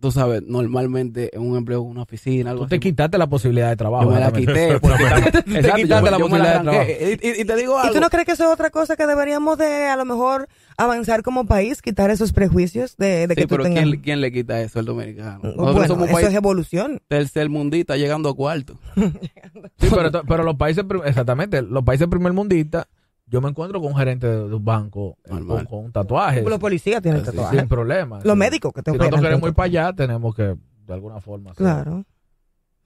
tú 0.00 0.10
sabes, 0.10 0.42
normalmente 0.46 1.34
en 1.36 1.42
un 1.42 1.56
empleo, 1.56 1.82
en 1.82 1.88
una 1.88 2.02
oficina, 2.02 2.50
algo 2.50 2.64
Tú 2.64 2.68
te 2.70 2.74
así. 2.76 2.80
quitaste 2.80 3.18
la 3.18 3.26
posibilidad 3.28 3.68
de 3.68 3.76
trabajo. 3.76 4.04
Yo 4.04 4.10
me 4.10 4.20
la 4.20 4.32
quité. 4.32 4.80
Porque, 4.80 5.04
Te 5.04 5.38
Exacto, 5.38 5.76
quitaste 5.76 5.86
yo- 5.88 6.10
la 6.10 6.18
yo 6.18 6.18
posibilidad 6.28 6.58
de 6.58 6.70
trabajo. 6.70 6.90
Y, 6.90 7.28
y- 7.28 7.40
y 7.42 7.44
te 7.44 7.56
digo 7.56 7.74
¿Y 7.76 7.80
algo. 7.82 7.94
tú 7.94 8.00
no 8.00 8.08
crees 8.10 8.26
que 8.26 8.32
eso 8.32 8.44
es 8.44 8.50
otra 8.50 8.70
cosa 8.70 8.96
que 8.96 9.06
deberíamos 9.06 9.58
de 9.58 9.86
a 9.86 9.96
lo 9.96 10.04
mejor 10.04 10.48
avanzar 10.76 11.22
como 11.22 11.44
país, 11.46 11.82
quitar 11.82 12.10
esos 12.10 12.32
prejuicios 12.32 12.96
de, 12.96 13.26
de 13.26 13.34
que 13.34 13.42
sí, 13.42 13.46
tú 13.46 13.54
pero 13.56 13.64
tengas... 13.64 13.84
¿quién, 13.84 14.00
quién 14.00 14.20
le 14.22 14.32
quita 14.32 14.60
eso 14.62 14.78
al 14.78 14.86
dominicano? 14.86 15.40
Nosotros 15.42 15.72
bueno, 15.74 15.86
somos 15.88 16.02
un 16.04 16.08
eso 16.08 16.14
país 16.14 16.28
es 16.28 16.34
evolución. 16.34 17.00
tercer 17.08 17.48
mundista 17.50 17.96
llegando 17.96 18.28
a 18.30 18.34
cuarto. 18.34 18.78
Sí, 19.78 19.88
pero, 19.94 20.10
pero 20.28 20.42
los 20.44 20.56
países, 20.56 20.84
exactamente, 21.04 21.62
los 21.62 21.82
países 21.84 22.06
primermundistas, 22.08 22.86
yo 23.30 23.40
me 23.40 23.48
encuentro 23.48 23.80
con 23.80 23.92
un 23.92 23.96
gerente 23.96 24.26
de, 24.26 24.42
un 24.54 24.64
banco 24.64 25.16
eh, 25.24 25.30
con, 25.68 25.84
un 25.84 25.92
tatuaje. 25.92 26.42
Los 26.42 26.58
policías 26.58 27.00
tienen 27.00 27.20
Sí, 27.20 27.26
tatuajes. 27.26 27.58
sin 27.60 27.68
problema. 27.68 28.16
Los 28.24 28.34
sí. 28.34 28.38
médicos 28.38 28.72
que 28.74 28.82
te 28.82 28.90
Si 28.90 28.98
nosotros 28.98 29.20
queremos 29.22 29.48
ir 29.48 29.54
para 29.54 29.66
allá, 29.66 29.92
tenemos 29.92 30.34
que, 30.34 30.42
de 30.86 30.92
alguna 30.92 31.20
forma. 31.20 31.54
Claro. 31.54 32.04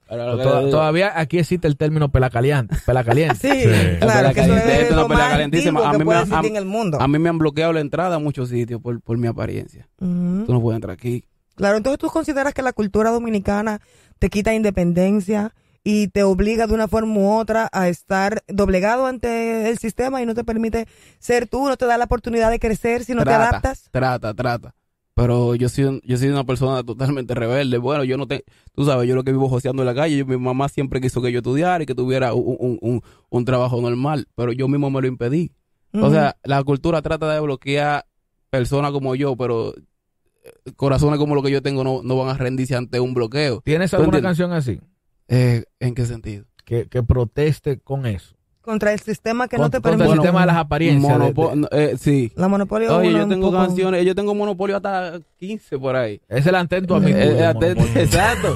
Pero 0.07 0.69
todavía 0.69 1.19
aquí 1.19 1.39
existe 1.39 1.67
el 1.67 1.77
término 1.77 2.09
pela 2.11 2.29
caliente. 2.29 2.75
Pela 2.85 3.03
caliente. 3.03 3.35
Sí, 3.41 3.49
Sí. 3.49 3.97
claro, 3.99 4.27
Es 4.29 4.35
que 4.35 4.41
eso 4.41 4.49
verdad 4.53 4.65
que 4.65 4.71
es 4.75 4.81
esto 4.83 4.95
no 4.95 5.01
lo 5.01 5.01
es 5.01 5.07
pelea 5.09 5.23
más 5.23 5.31
calentísima. 5.31 5.79
antiguo 5.89 5.95
A 5.95 5.97
mí 5.97 6.05
me- 6.05 6.13
a- 6.15 6.19
existir 6.21 6.51
en 6.51 6.55
el 6.57 6.65
mundo. 6.65 6.97
A 7.01 7.07
mí 7.07 7.17
me 7.19 7.29
han 7.29 7.37
bloqueado 7.39 7.73
la 7.73 7.79
entrada 7.79 8.15
a 8.15 8.19
muchos 8.19 8.49
sitios 8.49 8.79
por, 8.81 9.01
por 9.01 9.17
mi 9.17 9.27
apariencia. 9.27 9.87
Ujú. 9.99 10.43
Tú 10.45 10.53
no 10.53 10.61
puedes 10.61 10.75
entrar 10.77 10.93
aquí. 10.93 11.25
Claro, 11.55 11.77
entonces 11.77 11.97
tú 11.97 12.07
consideras 12.09 12.53
que 12.53 12.61
la 12.61 12.73
cultura 12.73 13.09
dominicana 13.09 13.81
te 14.19 14.29
quita 14.29 14.53
independencia 14.53 15.55
y 15.87 16.07
te 16.09 16.23
obliga 16.23 16.65
de 16.67 16.73
una 16.73 16.87
forma 16.89 17.13
u 17.19 17.31
otra 17.37 17.69
a 17.71 17.87
estar 17.87 18.43
doblegado 18.47 19.05
ante 19.05 19.69
el 19.69 19.77
sistema 19.77 20.21
y 20.21 20.25
no 20.25 20.33
te 20.33 20.43
permite 20.43 20.87
ser 21.19 21.47
tú, 21.47 21.67
no 21.69 21.77
te 21.77 21.85
da 21.85 21.97
la 21.97 22.05
oportunidad 22.05 22.49
de 22.51 22.59
crecer 22.59 23.05
si 23.05 23.13
no 23.13 23.23
te 23.23 23.29
adaptas. 23.31 23.87
Trata, 23.91 24.33
trata. 24.33 24.75
Pero 25.13 25.55
yo 25.55 25.69
soy, 25.69 25.83
un- 25.85 26.01
yo 26.03 26.17
soy 26.17 26.27
una 26.29 26.43
persona 26.43 26.83
totalmente 26.83 27.33
rebelde. 27.35 27.77
Bueno, 27.77 28.03
yo 28.03 28.17
no 28.17 28.27
te, 28.27 28.43
tú 28.73 28.83
sabes, 28.83 29.07
yo 29.07 29.15
lo 29.15 29.23
que 29.23 29.31
vivo 29.31 29.47
joseando 29.47 29.83
en 29.83 29.85
la 29.85 29.95
calle, 29.95 30.17
yo, 30.17 30.25
mi 30.25 30.35
mamá 30.37 30.67
siempre 30.69 30.99
quiso 30.99 31.21
que 31.21 31.31
yo 31.31 31.37
estudiara 31.39 31.81
y 31.83 31.85
que 31.85 31.95
tuviera 31.95 32.33
un, 32.33 32.57
un, 32.59 32.77
un, 32.81 33.01
un 33.29 33.45
trabajo 33.45 33.79
normal, 33.79 34.27
pero 34.35 34.51
yo 34.51 34.67
mismo 34.67 34.89
me 34.89 34.99
lo 35.01 35.07
impedí. 35.07 35.53
O 35.93 36.09
sea, 36.11 36.35
la 36.43 36.61
cultura 36.63 37.01
trata 37.01 37.31
de 37.33 37.39
bloquear 37.39 38.05
personas 38.49 38.91
como 38.91 39.15
yo, 39.15 39.37
pero 39.37 39.73
eh, 39.77 40.71
corazones 40.75 41.19
como 41.19 41.35
lo 41.35 41.43
que 41.43 41.51
yo 41.51 41.61
tengo 41.61 41.83
no, 41.85 42.01
no 42.03 42.17
van 42.17 42.29
a 42.29 42.37
rendirse 42.37 42.75
ante 42.75 42.99
un 42.99 43.13
bloqueo. 43.13 43.61
¿Tienes 43.61 43.91
¿Tú 43.91 43.97
alguna 43.97 44.17
entiendes? 44.17 44.29
canción 44.29 44.51
así 44.51 44.79
Eh, 45.27 45.63
¿En 45.79 45.95
qué 45.95 46.05
sentido? 46.05 46.45
que, 46.65 46.87
que 46.87 47.03
proteste 47.03 47.79
con 47.79 48.05
eso? 48.05 48.35
contra 48.61 48.91
el 48.93 48.99
sistema 48.99 49.47
que 49.47 49.57
no 49.57 49.65
Contra- 49.65 49.79
te 49.79 49.83
contra 49.83 49.97
permite. 49.99 50.13
el 50.15 50.19
sistema 50.23 50.39
de 50.41 50.45
las 50.47 50.55
apariencias. 50.55 51.19
de- 51.19 51.33
de- 51.33 51.67
eh, 51.93 51.97
sí. 51.99 52.31
La 52.35 52.47
monopolio 52.47 52.97
Oye, 52.97 53.11
yo 53.11 53.27
tengo 53.27 53.51
poco- 53.51 53.57
canciones, 53.63 54.03
yo 54.03 54.15
tengo 54.15 54.33
monopolio 54.33 54.75
hasta 54.77 55.19
15 55.37 55.77
por 55.77 55.95
ahí. 55.95 56.19
es 56.27 56.47
el 56.47 56.55
atento 56.55 56.95
a 56.95 56.99
monopolio. 56.99 57.85
exacto, 57.95 58.55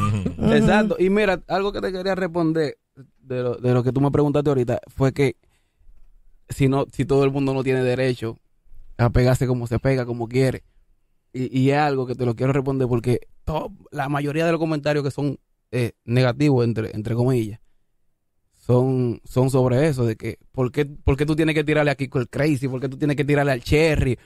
exacto. 0.51 0.95
Y 0.97 1.11
mira, 1.11 1.39
algo 1.47 1.71
que 1.71 1.79
te 1.79 1.91
quería 1.91 2.15
responder 2.15 2.79
de 3.21 3.43
lo, 3.43 3.55
de 3.57 3.71
lo 3.71 3.83
que 3.83 3.91
tú 3.91 4.01
me 4.01 4.09
preguntaste 4.09 4.49
ahorita 4.49 4.81
fue 4.87 5.13
que 5.13 5.35
si 6.49 6.67
no, 6.67 6.85
si 6.91 7.05
todo 7.05 7.23
el 7.23 7.29
mundo 7.29 7.53
no 7.53 7.63
tiene 7.63 7.83
derecho 7.83 8.39
a 8.97 9.11
pegarse 9.11 9.45
como 9.45 9.67
se 9.67 9.77
pega, 9.77 10.07
como 10.07 10.27
quiere. 10.27 10.63
Y, 11.33 11.55
y 11.55 11.69
es 11.69 11.77
algo 11.77 12.07
que 12.07 12.15
te 12.15 12.25
lo 12.25 12.35
quiero 12.35 12.51
responder 12.51 12.87
porque 12.87 13.19
la 13.91 14.09
mayoría 14.09 14.47
de 14.47 14.53
los 14.53 14.59
comentarios 14.59 15.03
que 15.03 15.11
son 15.11 15.37
eh, 15.71 15.91
negativos, 16.05 16.65
entre, 16.65 16.95
entre 16.95 17.15
comillas, 17.15 17.59
son, 18.55 19.21
son 19.23 19.49
sobre 19.49 19.87
eso, 19.87 20.05
de 20.05 20.15
que 20.15 20.37
¿por 20.51 20.71
qué, 20.71 20.85
por 20.85 21.17
qué 21.17 21.25
tú 21.25 21.35
tienes 21.35 21.55
que 21.55 21.63
tirarle 21.63 21.91
a 21.91 21.95
Kiko 21.95 22.19
el 22.19 22.29
Crazy? 22.29 22.67
¿Por 22.67 22.79
qué 22.79 22.89
tú 22.89 22.97
tienes 22.97 23.15
que 23.17 23.25
tirarle 23.25 23.51
al 23.51 23.63
Cherry? 23.63 24.17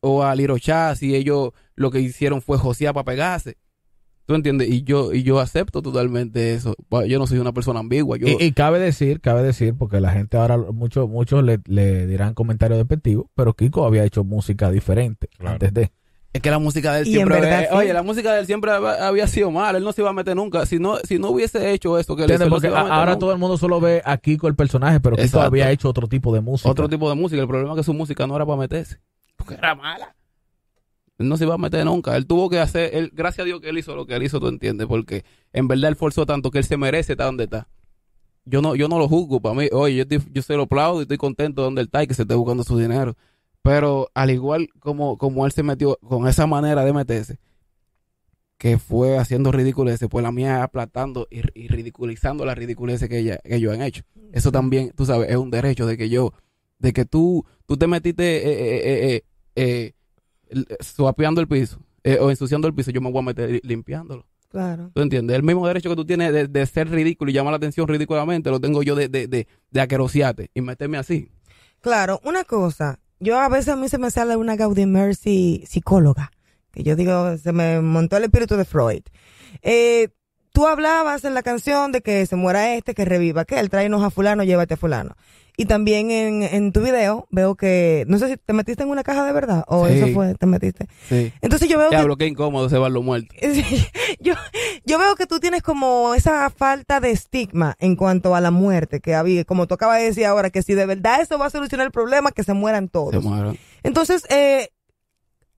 O 0.00 0.22
a 0.22 0.34
Liro 0.34 0.58
Chá, 0.58 0.94
si 0.94 1.14
ellos 1.14 1.50
lo 1.74 1.90
que 1.90 2.00
hicieron 2.00 2.42
fue 2.42 2.58
josear 2.58 2.94
para 2.94 3.04
pegarse. 3.04 3.56
¿Tú 4.26 4.34
entiendes? 4.34 4.68
Y 4.68 4.82
yo, 4.82 5.12
y 5.14 5.22
yo 5.22 5.38
acepto 5.38 5.82
totalmente 5.82 6.52
eso. 6.52 6.74
Yo 7.06 7.18
no 7.20 7.28
soy 7.28 7.38
una 7.38 7.52
persona 7.52 7.78
ambigua. 7.78 8.16
Yo, 8.16 8.26
Y, 8.26 8.36
y 8.42 8.52
cabe 8.52 8.80
decir, 8.80 9.20
cabe 9.20 9.42
decir, 9.44 9.74
porque 9.78 10.00
la 10.00 10.10
gente 10.10 10.36
ahora, 10.36 10.58
muchos 10.58 11.08
muchos 11.08 11.44
le, 11.44 11.60
le 11.66 12.06
dirán 12.08 12.34
comentarios 12.34 12.76
despectivos, 12.78 13.26
pero 13.36 13.54
Kiko 13.54 13.86
había 13.86 14.04
hecho 14.04 14.24
música 14.24 14.70
diferente 14.72 15.28
Claro. 15.38 15.52
antes 15.54 15.72
de. 15.72 15.92
Es 16.36 16.42
que 16.42 16.50
la 16.50 16.58
música 16.58 16.92
de 16.94 17.00
él 17.02 17.08
Y 17.08 17.12
siempre... 17.12 17.36
en 17.36 17.42
verdad, 17.42 17.60
sí. 17.70 17.76
Oye, 17.76 17.92
la 17.92 18.02
música 18.02 18.32
de 18.32 18.40
él 18.40 18.46
siempre 18.46 18.70
hab- 18.72 19.00
había 19.00 19.26
sido 19.26 19.50
mala. 19.50 19.78
Él 19.78 19.84
no 19.84 19.92
se 19.92 20.00
iba 20.02 20.10
a 20.10 20.12
meter 20.12 20.34
nunca. 20.36 20.64
Si 20.66 20.78
no, 20.78 20.96
si 20.98 21.18
no 21.18 21.30
hubiese 21.30 21.72
hecho 21.72 21.98
esto 21.98 22.14
que 22.16 22.24
él 22.24 22.32
ahora 22.32 23.06
nunca. 23.06 23.18
todo 23.18 23.32
el 23.32 23.38
mundo 23.38 23.58
solo 23.58 23.80
ve 23.80 24.02
a 24.04 24.16
Kiko 24.16 24.48
el 24.48 24.54
personaje, 24.54 25.00
pero 25.00 25.16
Kiko 25.16 25.24
Exacto. 25.26 25.46
había 25.46 25.70
hecho 25.70 25.88
otro 25.88 26.06
tipo 26.08 26.32
de 26.34 26.40
música. 26.40 26.70
Otro 26.70 26.88
tipo 26.88 27.08
de 27.08 27.14
música. 27.16 27.40
El 27.42 27.48
problema 27.48 27.72
es 27.72 27.76
que 27.78 27.84
su 27.84 27.94
música 27.94 28.26
no 28.26 28.36
era 28.36 28.46
para 28.46 28.58
meterse. 28.58 28.98
Porque 29.36 29.54
era 29.54 29.74
mala. 29.74 30.14
Él 31.18 31.28
no 31.28 31.36
se 31.36 31.44
iba 31.44 31.54
a 31.54 31.58
meter 31.58 31.84
nunca. 31.84 32.14
Él 32.16 32.26
tuvo 32.26 32.50
que 32.50 32.58
hacer, 32.60 32.94
él, 32.94 33.10
gracias 33.14 33.44
a 33.44 33.46
Dios 33.46 33.60
que 33.60 33.70
él 33.70 33.78
hizo 33.78 33.96
lo 33.96 34.06
que 34.06 34.14
él 34.16 34.22
hizo, 34.22 34.38
tú 34.38 34.48
entiendes, 34.48 34.86
porque 34.86 35.24
en 35.52 35.66
verdad 35.66 35.88
él 35.88 35.96
forzó 35.96 36.26
tanto 36.26 36.50
que 36.50 36.58
él 36.58 36.64
se 36.64 36.76
merece 36.76 37.12
estar 37.12 37.26
donde 37.26 37.44
está. 37.44 37.68
Yo 38.44 38.60
no, 38.62 38.74
yo 38.76 38.86
no 38.88 38.98
lo 38.98 39.08
juzgo 39.08 39.40
para 39.40 39.54
mí. 39.54 39.68
Oye, 39.72 39.96
yo, 39.96 40.02
estoy- 40.02 40.22
yo 40.32 40.42
se 40.42 40.54
lo 40.54 40.64
aplaudo 40.64 41.00
y 41.00 41.02
estoy 41.02 41.16
contento 41.16 41.62
donde 41.62 41.80
él 41.80 41.86
está 41.86 42.02
y 42.02 42.06
que 42.06 42.14
se 42.14 42.22
esté 42.22 42.34
buscando 42.34 42.62
su 42.64 42.78
dinero. 42.78 43.16
Pero 43.66 44.08
al 44.14 44.30
igual 44.30 44.68
como, 44.78 45.18
como 45.18 45.44
él 45.44 45.52
se 45.52 45.62
metió 45.62 45.96
con 45.96 46.26
esa 46.28 46.46
manera 46.46 46.84
de 46.84 46.92
meterse, 46.92 47.38
que 48.58 48.78
fue 48.78 49.18
haciendo 49.18 49.52
ridiculeces, 49.52 50.08
pues 50.08 50.22
la 50.22 50.32
mía 50.32 50.62
aplastando 50.62 51.28
y, 51.30 51.40
y 51.54 51.68
ridiculizando 51.68 52.44
las 52.46 52.56
ridiculeces 52.56 53.08
que, 53.08 53.18
ella, 53.18 53.38
que 53.44 53.56
ellos 53.56 53.74
han 53.74 53.82
hecho. 53.82 54.02
Eso 54.32 54.50
también, 54.50 54.92
tú 54.96 55.04
sabes, 55.04 55.30
es 55.30 55.36
un 55.36 55.50
derecho 55.50 55.86
de 55.86 55.98
que 55.98 56.08
yo, 56.08 56.32
de 56.78 56.92
que 56.92 57.04
tú, 57.04 57.44
tú 57.66 57.76
te 57.76 57.86
metiste 57.86 58.24
eh, 58.36 59.16
eh, 59.16 59.22
eh, 59.56 59.92
eh, 60.50 60.64
suapeando 60.80 61.40
el 61.40 61.48
piso 61.48 61.78
o 62.20 62.30
ensuciando 62.30 62.68
el 62.68 62.74
piso, 62.74 62.92
yo 62.92 63.00
me 63.00 63.10
voy 63.10 63.18
a 63.18 63.26
meter 63.26 63.50
li- 63.50 63.60
limpiándolo. 63.62 64.24
Claro. 64.48 64.90
¿Tú 64.94 65.02
entiendes? 65.02 65.36
El 65.36 65.42
mismo 65.42 65.66
derecho 65.66 65.90
que 65.90 65.96
tú 65.96 66.06
tienes 66.06 66.32
de, 66.32 66.46
de 66.46 66.66
ser 66.66 66.88
ridículo 66.88 67.30
y 67.30 67.34
llamar 67.34 67.50
la 67.52 67.56
atención 67.56 67.88
ridículamente, 67.88 68.48
lo 68.50 68.60
tengo 68.60 68.82
yo 68.82 68.94
de, 68.94 69.08
de, 69.08 69.26
de, 69.26 69.46
de 69.70 70.50
y 70.54 70.60
meterme 70.62 70.98
así. 70.98 71.28
Claro, 71.80 72.20
una 72.24 72.44
cosa, 72.44 73.00
yo 73.20 73.38
a 73.38 73.48
veces 73.48 73.68
a 73.68 73.76
mí 73.76 73.88
se 73.88 73.98
me 73.98 74.10
sale 74.10 74.36
una 74.36 74.56
Gaudí 74.56 74.86
Mercy 74.86 75.64
psicóloga, 75.66 76.32
que 76.72 76.82
yo 76.82 76.96
digo, 76.96 77.36
se 77.38 77.52
me 77.52 77.80
montó 77.80 78.16
el 78.16 78.24
espíritu 78.24 78.56
de 78.56 78.64
Freud. 78.64 79.02
Eh, 79.62 80.08
tú 80.56 80.66
hablabas 80.66 81.22
en 81.26 81.34
la 81.34 81.42
canción 81.42 81.92
de 81.92 82.00
que 82.00 82.24
se 82.24 82.34
muera 82.34 82.74
este, 82.76 82.94
que 82.94 83.04
reviva 83.04 83.42
aquel, 83.42 83.68
tráenos 83.68 84.02
a 84.02 84.08
fulano, 84.08 84.42
llévate 84.42 84.72
a 84.72 84.76
fulano. 84.78 85.14
Y 85.58 85.66
también 85.66 86.10
en, 86.10 86.42
en 86.42 86.72
tu 86.72 86.80
video 86.80 87.26
veo 87.30 87.56
que, 87.56 88.04
no 88.08 88.16
sé 88.18 88.28
si 88.30 88.36
te 88.38 88.54
metiste 88.54 88.82
en 88.82 88.88
una 88.88 89.02
caja 89.02 89.22
de 89.26 89.32
verdad 89.32 89.64
o 89.68 89.86
Sí. 89.86 89.92
eso 89.98 90.08
fue, 90.14 90.34
te 90.34 90.46
metiste. 90.46 90.86
Sí. 91.10 91.30
Entonces 91.42 91.68
yo 91.68 91.76
veo 91.78 91.90
que 91.90 91.96
Diablo, 91.96 92.16
qué 92.16 92.26
incómodo 92.26 92.70
se 92.70 92.78
van 92.78 92.94
los 92.94 93.04
muertos. 93.04 93.36
yo, 94.20 94.32
yo 94.86 94.98
veo 94.98 95.14
que 95.14 95.26
tú 95.26 95.40
tienes 95.40 95.60
como 95.62 96.14
esa 96.14 96.48
falta 96.48 97.00
de 97.00 97.10
estigma 97.10 97.76
en 97.78 97.94
cuanto 97.94 98.34
a 98.34 98.40
la 98.40 98.50
muerte 98.50 99.00
que 99.00 99.14
había, 99.14 99.44
como 99.44 99.66
tú 99.66 99.74
acabas 99.74 99.98
de 99.98 100.04
decir 100.06 100.24
ahora, 100.24 100.48
que 100.48 100.62
si 100.62 100.72
de 100.72 100.86
verdad 100.86 101.20
eso 101.20 101.38
va 101.38 101.46
a 101.46 101.50
solucionar 101.50 101.84
el 101.84 101.92
problema, 101.92 102.32
que 102.32 102.44
se 102.44 102.54
mueran 102.54 102.84
Se 102.84 102.90
todos. 102.92 103.22
mueron. 103.22 103.58
Entonces, 103.82 104.22
eh, 104.30 104.70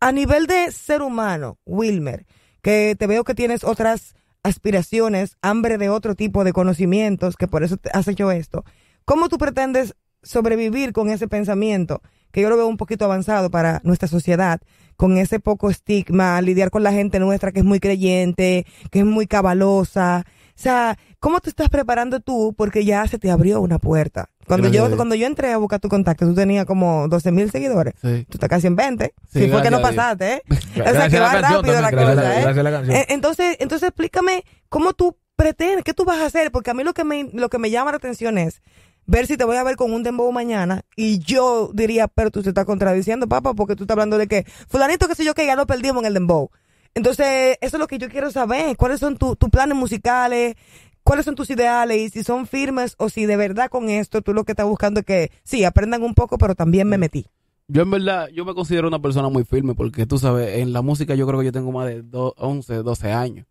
a 0.01 0.11
nivel 0.11 0.49
de 0.49 0.73
ser 0.73 1.03
humano, 1.03 1.57
Wilmer, 1.67 2.27
que 2.63 2.97
te 2.99 3.07
veo 3.07 3.23
que 3.23 3.35
tienes 3.37 3.63
otras 3.63 4.17
aspiraciones, 4.43 5.37
hambre 5.43 5.79
de 5.79 5.89
otro 5.89 6.15
tipo 6.15 6.45
de 6.45 6.53
conocimientos, 6.53 7.37
que 7.37 7.49
por 7.49 7.65
eso 7.65 7.77
has 7.93 8.09
hecho 8.09 8.31
esto. 8.31 8.65
¿Cómo 9.05 9.29
tú 9.29 9.39
pretendes 9.39 9.95
sobrevivir 10.23 10.93
con 10.93 11.11
ese 11.11 11.29
pensamiento, 11.29 12.03
que 12.33 12.43
yo 12.43 12.51
lo 12.51 12.57
veo 12.57 12.67
un 12.67 12.77
poquito 12.77 13.05
avanzado 13.05 13.51
para 13.51 13.81
nuestra 13.85 14.09
sociedad, 14.09 14.61
con 14.97 15.17
ese 15.17 15.41
poco 15.41 15.71
estigma, 15.71 16.41
lidiar 16.43 16.71
con 16.71 16.83
la 16.83 16.93
gente 16.93 17.21
nuestra 17.21 17.53
que 17.53 17.61
es 17.61 17.65
muy 17.65 17.81
creyente, 17.81 18.67
que 18.91 19.01
es 19.01 19.05
muy 19.05 19.27
cabalosa? 19.27 20.27
O 20.59 20.61
sea, 20.61 20.99
¿cómo 21.21 21.39
te 21.39 21.51
estás 21.51 21.69
preparando 21.69 22.19
tú? 22.19 22.53
Porque 22.59 22.85
ya 22.85 23.07
se 23.07 23.17
te 23.17 23.31
abrió 23.31 23.61
una 23.61 23.79
puerta. 23.79 24.29
Cuando 24.45 24.69
Gracias 24.69 24.91
yo, 24.91 24.97
cuando 24.97 25.15
yo 25.15 25.29
entré 25.29 25.53
a 25.53 25.57
buscar 25.57 25.79
tu 25.79 25.89
contacto, 25.89 26.27
tú 26.27 26.35
tenías 26.35 26.67
como 26.67 27.07
12 27.07 27.31
mil 27.31 27.49
seguidores. 27.49 27.95
Sí. 28.03 28.27
Tú 28.29 28.39
estás 28.39 28.49
casi 28.49 28.67
en 28.67 28.75
20. 28.75 29.15
Sí, 29.29 29.39
si 29.39 29.39
fue 29.51 29.63
que 29.63 29.71
gracias 29.71 29.71
no 29.71 29.81
pasaste, 29.81 30.35
¿eh? 30.35 30.43
o 30.81 30.91
sea, 30.91 31.09
que 31.09 31.21
la 31.21 31.27
va 31.27 31.41
rápido 31.41 31.81
la 31.81 31.91
gracias 31.93 32.17
cosa, 32.17 32.39
¿eh? 32.39 32.43
gracias 32.43 32.59
a 32.59 32.63
la 32.65 32.71
canción. 32.73 32.97
Eh, 32.97 33.07
Entonces, 33.11 33.57
entonces 33.61 33.89
explícame 33.91 34.43
cómo 34.69 34.95
tú 34.95 35.17
pretendes, 35.37 35.85
qué 35.85 35.95
tú 35.95 36.05
vas 36.05 36.19
a 36.19 36.27
hacer, 36.27 36.51
porque 36.51 36.73
a 36.73 36.75
mí 36.75 36.83
lo 36.83 36.93
que 36.93 37.05
me, 37.05 37.31
lo 37.33 37.49
que 37.51 37.59
me 37.59 37.71
llama 37.71 37.93
la 37.93 37.99
atención 37.99 38.37
es 38.37 38.61
ver 39.07 39.29
si 39.29 39.37
te 39.37 39.45
voy 39.45 39.59
a 39.59 39.63
ver 39.63 39.77
con 39.77 39.93
un 39.93 40.03
dembow 40.03 40.33
mañana 40.33 40.83
y 40.97 41.21
yo 41.21 41.71
diría, 41.73 42.09
pero 42.09 42.33
tú 42.33 42.43
te 42.43 42.49
estás 42.49 42.65
contradiciendo, 42.65 43.29
papá, 43.29 43.55
porque 43.55 43.77
tú 43.77 43.85
estás 43.85 43.95
hablando 43.95 44.19
de 44.19 44.27
que 44.27 44.45
fulanito 44.69 45.07
que 45.07 45.15
sé 45.15 45.25
yo 45.25 45.35
que 45.35 45.47
ya 45.47 45.55
lo 45.55 45.69
perdimos 45.69 46.03
en 46.03 46.07
el 46.09 46.15
dembow. 46.15 46.51
Entonces, 46.95 47.57
eso 47.61 47.77
es 47.77 47.81
lo 47.81 47.87
que 47.87 47.99
yo 47.99 48.09
quiero 48.09 48.31
saber, 48.31 48.77
cuáles 48.77 49.01
son 49.01 49.17
tu- 49.17 49.37
tus 49.37 49.51
planes 49.51 49.77
musicales, 49.77 50.57
cuáles 51.05 51.25
son 51.25 51.35
tus 51.35 51.49
ideales 51.51 51.99
y 52.01 52.11
si 52.11 52.25
son 52.25 52.47
firmes 52.47 52.95
o 52.99 53.09
si 53.09 53.25
de 53.27 53.37
verdad 53.37 53.71
con 53.71 53.89
esto 53.89 54.21
tú 54.23 54.35
lo 54.35 54.45
que 54.45 54.53
estás 54.53 54.67
buscando 54.67 55.01
es 55.01 55.07
que 55.07 55.31
sí, 55.45 55.65
aprendan 55.65 56.03
un 56.03 56.15
poco, 56.15 56.39
pero 56.39 56.55
también 56.55 56.89
me 56.89 56.99
metí. 56.99 57.27
Yo 57.69 57.83
en 57.83 57.91
verdad, 57.91 58.29
yo 58.29 58.45
me 58.45 58.55
considero 58.55 58.89
una 58.89 58.99
persona 59.01 59.29
muy 59.29 59.45
firme 59.45 59.75
porque 59.75 60.07
tú 60.07 60.19
sabes, 60.19 60.59
en 60.59 60.73
la 60.73 60.81
música 60.83 61.15
yo 61.15 61.27
creo 61.27 61.39
que 61.41 61.47
yo 61.47 61.53
tengo 61.53 61.71
más 61.71 61.87
de 61.87 62.03
do- 62.03 62.35
11, 62.39 62.75
12 62.77 63.13
años. 63.13 63.47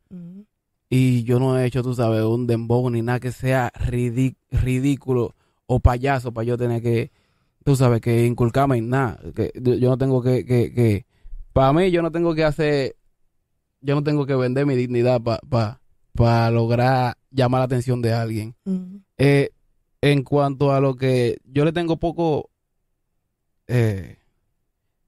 Y 0.90 1.24
yo 1.24 1.40
no 1.40 1.58
he 1.60 1.66
hecho, 1.66 1.84
tú 1.84 1.94
sabes, 1.94 2.24
un 2.24 2.48
dembow 2.48 2.90
ni 2.90 3.02
nada 3.02 3.20
que 3.20 3.32
sea 3.32 3.72
ridí- 3.74 4.36
ridículo 4.52 5.36
o 5.66 5.80
payaso 5.80 6.32
para 6.34 6.46
yo 6.46 6.58
tener 6.58 6.82
que, 6.82 7.12
tú 7.66 7.76
sabes, 7.76 8.02
que 8.02 8.26
inculcarme 8.26 8.78
en 8.78 8.90
nada. 8.90 9.20
Que 9.36 9.52
yo 9.56 9.74
yo 9.76 9.90
no 9.90 9.98
tengo 9.98 10.22
que, 10.24 10.46
que, 10.46 10.74
que, 10.74 11.06
para 11.54 11.74
mí 11.74 11.92
yo 11.92 12.02
no 12.02 12.12
tengo 12.12 12.34
que 12.34 12.44
hacer, 12.46 12.96
yo 13.82 13.96
no 13.96 14.04
tengo 14.04 14.26
que 14.26 14.36
vender 14.36 14.66
mi 14.66 14.76
dignidad 14.76 15.22
para 15.22 15.40
pa, 15.50 15.82
pa 16.14 16.50
lograr 16.52 17.16
llamar 17.32 17.60
la 17.60 17.66
atención 17.66 18.02
de 18.02 18.14
alguien. 18.14 18.56
Eh, 19.18 19.50
en 20.02 20.24
cuanto 20.24 20.72
a 20.74 20.80
lo 20.80 20.96
que 20.96 21.38
yo 21.46 21.66
le 21.66 21.72
tengo 21.74 21.98
poco, 21.98 22.50
eh, 23.68 24.18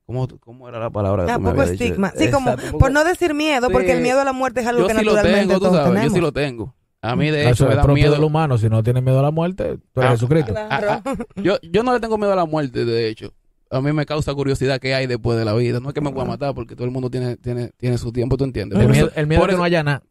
¿cómo, 0.06 0.28
cómo 0.40 0.68
era 0.68 0.80
la 0.80 0.90
palabra? 0.90 1.26
que 1.26 1.32
Ah, 1.32 1.36
tú 1.36 1.42
me 1.42 1.50
poco 1.50 1.62
habías 1.62 1.78
dicho? 1.78 1.84
estigma. 1.86 2.14
Sí, 2.16 2.30
como 2.32 2.56
poco- 2.56 2.78
por 2.80 2.92
no 2.92 3.04
decir 3.04 3.34
miedo, 3.34 3.70
porque 3.70 3.94
el 3.94 4.02
miedo 4.02 4.20
a 4.22 4.26
la 4.26 4.34
muerte 4.34 4.62
es 4.62 4.68
algo 4.68 4.82
yo 4.82 4.88
que 4.88 4.94
sí 4.96 5.04
lo 5.04 5.14
naturalmente 5.14 5.54
tengo, 5.54 5.60
tú 5.70 5.76
sabes, 5.76 6.04
yo 6.04 6.10
sí 6.10 6.22
lo 6.22 6.32
tengo. 6.32 6.76
A 7.02 7.16
mí 7.16 7.30
de 7.32 7.42
Eso 7.44 7.50
hecho 7.52 7.66
me 7.66 7.72
es 7.72 7.76
da 7.78 7.84
propio 7.84 7.96
miedo. 8.04 8.14
del 8.14 8.24
humano. 8.26 8.58
Si 8.58 8.68
no 8.68 8.84
tienes 8.84 9.02
miedo 9.02 9.20
a 9.20 9.24
la 9.24 9.32
muerte, 9.32 9.78
tú 9.94 10.02
eres 10.02 10.10
Ah, 10.10 10.14
Jesucristo. 10.16 10.52
Claro. 10.52 10.88
Ah, 10.92 11.04
Yo, 11.38 11.58
yo 11.62 11.82
no 11.82 11.94
le 11.94 12.02
tengo 12.02 12.18
miedo 12.18 12.34
a 12.34 12.36
la 12.36 12.46
muerte, 12.46 12.84
de 12.84 13.08
hecho. 13.08 13.34
A 13.72 13.82
mí 13.82 13.94
me 13.94 14.06
causa 14.06 14.34
curiosidad 14.34 14.80
qué 14.80 14.96
hay 14.96 15.06
después 15.06 15.38
de 15.38 15.46
la 15.46 15.54
vida. 15.54 15.80
No 15.80 15.90
es 15.90 15.94
que 15.94 16.02
me 16.02 16.10
voy 16.12 16.24
a 16.24 16.26
matar 16.26 16.56
porque 16.56 16.76
todo 16.76 16.86
el 16.86 16.92
mundo 16.92 17.10
tiene, 17.12 17.38
tiene, 17.38 17.70
tiene 17.78 17.98
su 18.00 18.12
tiempo, 18.12 18.36
¿tú 18.36 18.44
entiendes? 18.46 18.80
El 18.80 18.86
Por 18.86 18.92
miedo, 18.92 19.08
eso- 19.10 19.16
el 19.20 19.28
miedo 19.28 19.40
por 19.42 19.50
que 19.50 19.54
eso- 19.54 19.58
no 19.60 19.64
haya 19.64 19.84
nada. 19.84 20.02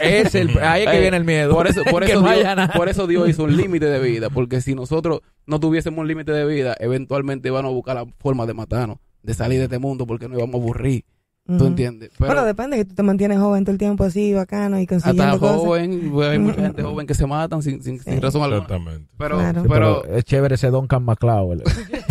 Es 0.00 0.34
el, 0.34 0.50
ahí 0.62 0.84
es 0.84 0.90
que 0.90 1.00
viene 1.00 1.16
el 1.16 1.24
miedo. 1.24 1.54
Por 1.54 1.66
eso, 1.66 1.82
por 1.90 2.02
Que 2.06 2.12
eso, 2.12 2.20
no 2.20 2.30
Dios, 2.30 2.46
por 2.76 2.88
eso 2.90 3.06
Dios 3.06 3.28
hizo 3.30 3.44
un 3.44 3.56
límite 3.56 3.86
de 3.86 4.00
vida, 4.00 4.28
porque 4.28 4.60
si 4.60 4.74
nosotros 4.74 5.20
no 5.46 5.58
tuviésemos 5.60 5.98
un 6.00 6.08
límite 6.08 6.32
de 6.32 6.44
vida, 6.44 6.76
eventualmente 6.78 7.48
iban 7.48 7.64
a 7.64 7.68
buscar 7.68 7.96
la 7.96 8.04
forma 8.18 8.44
de 8.44 8.52
matarnos, 8.52 8.98
de 9.22 9.32
salir 9.32 9.58
de 9.58 9.64
este 9.64 9.78
mundo, 9.78 10.06
porque 10.06 10.28
nos 10.28 10.36
íbamos 10.36 10.54
a 10.56 10.58
aburrir, 10.58 11.04
¿tú 11.46 11.64
entiendes? 11.66 12.10
Pero 12.18 12.26
Bueno, 12.32 12.44
depende, 12.44 12.76
que 12.76 12.84
tú 12.84 12.94
te 12.96 13.02
mantienes 13.02 13.38
joven 13.38 13.64
todo 13.64 13.72
el 13.72 13.78
tiempo 13.78 14.04
así, 14.04 14.34
bacano 14.34 14.78
y 14.78 14.82
hasta 14.82 14.94
consiguiendo 14.96 15.38
cosas. 15.40 15.56
joven, 15.56 16.10
pues, 16.12 16.28
hay 16.28 16.38
mucha 16.38 16.60
gente 16.60 16.82
joven 16.82 17.06
que 17.06 17.14
se 17.14 17.26
matan 17.26 17.62
sin, 17.62 17.82
sin, 17.82 17.98
sin 17.98 18.20
razón 18.20 18.42
alguna. 18.42 18.62
Exactamente. 18.64 19.08
Pero, 19.16 19.38
Claro. 19.38 19.62
Sí, 19.62 19.68
pero, 19.70 20.04
es 20.04 20.24
chévere 20.24 20.56
ese 20.56 20.68
Duncan 20.70 21.02
McLeod, 21.04 21.52
el- 21.52 21.62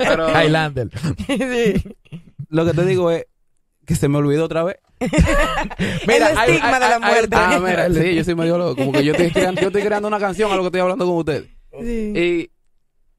pero 0.00 0.28
Highlander. 0.42 0.90
sí. 1.26 1.96
lo 2.48 2.64
que 2.66 2.72
te 2.74 2.84
digo 2.86 3.10
es 3.10 3.26
que 3.86 3.94
se 3.94 4.08
me 4.08 4.18
olvidó 4.18 4.44
otra 4.44 4.64
vez. 4.64 4.76
el 5.00 5.08
hay- 6.22 6.50
estigma 6.50 6.68
hay- 6.68 6.74
de 6.74 6.80
la 6.80 6.94
hay- 6.96 7.00
muerte. 7.12 7.36
Ah, 7.36 7.60
mira, 7.62 7.88
sí, 7.92 8.14
yo 8.14 8.24
soy 8.24 8.34
medio 8.34 8.58
loco. 8.58 8.76
Como 8.76 8.92
que 8.92 9.04
yo 9.04 9.12
estoy, 9.12 9.30
creando, 9.32 9.60
yo 9.60 9.68
estoy 9.68 9.82
creando 9.82 10.08
una 10.08 10.18
canción 10.18 10.50
a 10.52 10.56
lo 10.56 10.62
que 10.62 10.66
estoy 10.66 10.80
hablando 10.80 11.06
con 11.06 11.16
ustedes. 11.16 11.48
Sí. 11.80 12.12
Y 12.14 12.50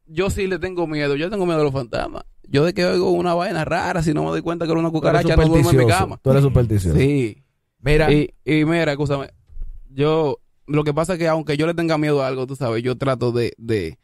yo 0.05 0.29
sí 0.29 0.47
le 0.47 0.59
tengo 0.59 0.85
miedo. 0.87 1.15
Yo 1.15 1.29
tengo 1.29 1.45
miedo 1.45 1.59
a 1.59 1.63
los 1.63 1.73
fantasmas. 1.73 2.23
Yo 2.43 2.65
de 2.65 2.73
que 2.73 2.85
oigo 2.85 3.11
una 3.11 3.33
vaina 3.33 3.63
rara, 3.65 4.03
si 4.03 4.13
no 4.13 4.23
me 4.23 4.29
doy 4.29 4.41
cuenta 4.41 4.65
que 4.65 4.71
era 4.71 4.79
una 4.79 4.91
cucaracha, 4.91 5.35
no 5.37 5.47
duermo 5.47 5.69
en 5.71 5.77
mi 5.77 5.87
cama. 5.87 6.19
Tú 6.21 6.31
eres 6.31 6.43
supersticioso. 6.43 6.97
Sí. 6.97 7.43
Mira, 7.79 8.11
Y, 8.11 8.33
y 8.45 8.65
mira, 8.65 8.91
escúchame. 8.91 9.29
Yo, 9.89 10.37
lo 10.67 10.83
que 10.83 10.93
pasa 10.93 11.13
es 11.13 11.19
que 11.19 11.27
aunque 11.27 11.57
yo 11.57 11.65
le 11.65 11.73
tenga 11.73 11.97
miedo 11.97 12.21
a 12.21 12.27
algo, 12.27 12.45
tú 12.47 12.55
sabes, 12.55 12.83
yo 12.83 12.97
trato 12.97 13.31
de, 13.31 13.53
de, 13.57 13.97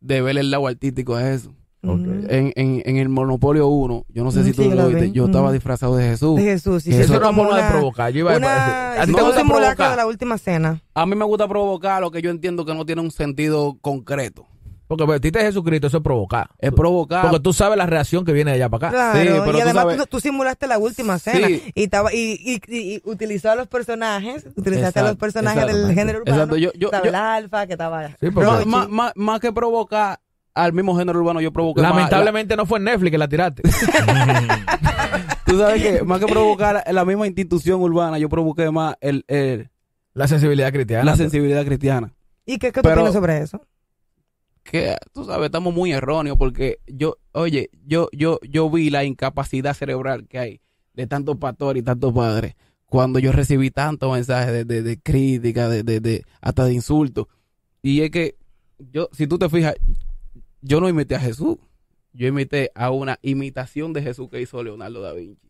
de 0.00 0.22
ver 0.22 0.38
el 0.38 0.50
lado 0.50 0.66
artístico 0.68 1.16
a 1.16 1.30
eso. 1.32 1.52
En, 1.82 2.52
en, 2.56 2.82
en 2.84 2.96
el 2.96 3.08
Monopolio 3.08 3.68
1, 3.68 4.06
yo 4.08 4.24
no 4.24 4.30
sé 4.32 4.42
si 4.44 4.52
tú 4.52 4.62
sí, 4.64 4.68
yo 4.68 4.74
lo 4.74 4.88
viste, 4.88 5.02
vi. 5.06 5.12
yo 5.12 5.26
estaba 5.26 5.52
disfrazado 5.52 5.96
de 5.96 6.08
Jesús. 6.08 6.36
De 6.36 6.42
Jesús. 6.42 6.82
sí, 6.82 6.90
eso 6.90 7.02
es 7.14 7.20
una 7.20 7.32
forma 7.32 7.62
de 7.62 7.70
provocar. 7.70 8.12
Yo 8.12 8.18
iba 8.20 8.34
a 8.34 8.36
Una, 8.36 8.92
¿A 9.02 9.06
ti 9.06 9.12
te 9.12 9.20
un 9.20 9.26
gusta 9.26 9.38
simulacro 9.40 9.66
provocar? 9.76 9.90
de 9.90 9.96
la 9.96 10.06
última 10.06 10.38
cena. 10.38 10.82
A 10.94 11.06
mí 11.06 11.14
me 11.14 11.24
gusta 11.24 11.46
provocar 11.46 12.00
lo 12.00 12.10
que 12.10 12.20
yo 12.20 12.30
entiendo 12.30 12.64
que 12.64 12.74
no 12.74 12.84
tiene 12.84 13.00
un 13.02 13.10
sentido 13.12 13.78
concreto. 13.80 14.46
Porque 14.88 15.04
pues, 15.04 15.20
a 15.22 15.40
Jesucristo, 15.40 15.86
eso 15.86 15.98
es 15.98 16.02
provocar. 16.02 16.48
Es 16.58 16.72
provocar. 16.72 17.20
Porque 17.22 17.40
tú 17.40 17.52
sabes 17.52 17.76
la 17.76 17.84
reacción 17.84 18.24
que 18.24 18.32
viene 18.32 18.52
de 18.52 18.56
allá 18.56 18.70
para 18.70 18.88
acá. 18.88 18.96
Claro, 18.96 19.18
Sí, 19.20 19.26
pero 19.44 19.50
y 19.50 19.52
tú 19.52 19.62
además 19.64 19.82
sabes- 19.84 19.96
tú, 19.98 20.06
tú 20.06 20.20
simulaste 20.20 20.66
la 20.66 20.78
última 20.78 21.18
Sí. 21.18 21.30
cena 21.30 21.48
y, 21.50 21.62
estaba, 21.74 22.12
y, 22.14 22.40
y, 22.42 22.60
y- 22.74 22.94
y 22.94 23.02
utilizó 23.04 23.50
a 23.50 23.54
los 23.54 23.66
personajes, 23.68 24.46
utilizaste 24.56 24.98
a 24.98 25.02
los 25.02 25.12
Exacto, 25.12 25.18
personajes 25.18 25.66
del 25.66 25.94
género 25.94 26.20
urbano. 26.22 26.36
Exacto, 26.36 26.56
yo- 26.56 26.72
yo- 26.74 26.88
estaba 26.88 27.04
yo- 27.04 27.08
el 27.10 27.14
alfa, 27.14 27.66
que 27.66 27.72
estaba... 27.74 28.08
Sí, 28.18 28.30
porque- 28.34 28.64
más, 28.64 28.88
más- 28.88 29.12
más 29.14 29.40
que 29.40 29.52
provocar 29.52 30.20
al 30.64 30.72
mismo 30.72 30.96
género 30.96 31.18
urbano, 31.20 31.40
yo 31.40 31.52
provoqué 31.52 31.82
más 31.82 31.90
Lamentablemente 31.94 32.56
no 32.56 32.66
fue 32.66 32.78
en 32.78 32.84
Netflix 32.84 33.10
que 33.12 33.18
la 33.18 33.28
tiraste. 33.28 33.62
tú 35.46 35.58
sabes 35.58 35.82
que 35.82 36.02
más 36.04 36.20
que 36.20 36.26
provocar 36.26 36.82
la 36.90 37.04
misma 37.04 37.26
institución 37.26 37.80
urbana, 37.80 38.18
yo 38.18 38.28
provoqué 38.28 38.70
más 38.70 38.96
el, 39.00 39.24
el- 39.28 39.70
la 40.14 40.26
sensibilidad 40.26 40.72
cristiana. 40.72 41.04
la 41.04 41.16
sensibilidad 41.16 41.64
cristiana. 41.64 42.12
¿Y 42.44 42.58
qué, 42.58 42.72
qué 42.72 42.80
tú 42.80 42.88
Pero- 42.88 42.96
opinas 43.02 43.14
sobre 43.14 43.38
eso? 43.38 43.60
Que 44.64 44.96
tú 45.14 45.24
sabes, 45.24 45.46
estamos 45.46 45.72
muy 45.72 45.92
erróneos 45.92 46.36
porque 46.36 46.78
yo, 46.86 47.16
oye, 47.32 47.70
yo, 47.86 48.08
yo, 48.12 48.38
yo 48.42 48.68
vi 48.68 48.90
la 48.90 49.04
incapacidad 49.04 49.72
cerebral 49.74 50.26
que 50.28 50.38
hay 50.38 50.60
de 50.92 51.06
tantos 51.06 51.36
pastores 51.38 51.80
y 51.80 51.84
tantos 51.84 52.12
padres 52.12 52.54
cuando 52.84 53.18
yo 53.18 53.32
recibí 53.32 53.70
tantos 53.70 54.12
mensajes 54.12 54.52
de, 54.52 54.64
de, 54.64 54.82
de 54.82 55.00
crítica, 55.00 55.68
de, 55.68 55.82
de, 55.84 56.00
de- 56.00 56.24
hasta 56.42 56.64
de 56.64 56.72
insultos. 56.74 57.26
Y 57.80 58.00
es 58.02 58.10
que 58.10 58.36
yo, 58.78 59.08
si 59.12 59.26
tú 59.26 59.38
te 59.38 59.48
fijas, 59.48 59.74
yo 60.62 60.80
no 60.80 60.88
imité 60.88 61.14
a 61.16 61.20
Jesús. 61.20 61.56
Yo 62.12 62.26
imité 62.26 62.70
a 62.74 62.90
una 62.90 63.18
imitación 63.22 63.92
de 63.92 64.02
Jesús 64.02 64.28
que 64.30 64.40
hizo 64.40 64.62
Leonardo 64.62 65.00
da 65.00 65.12
Vinci. 65.12 65.48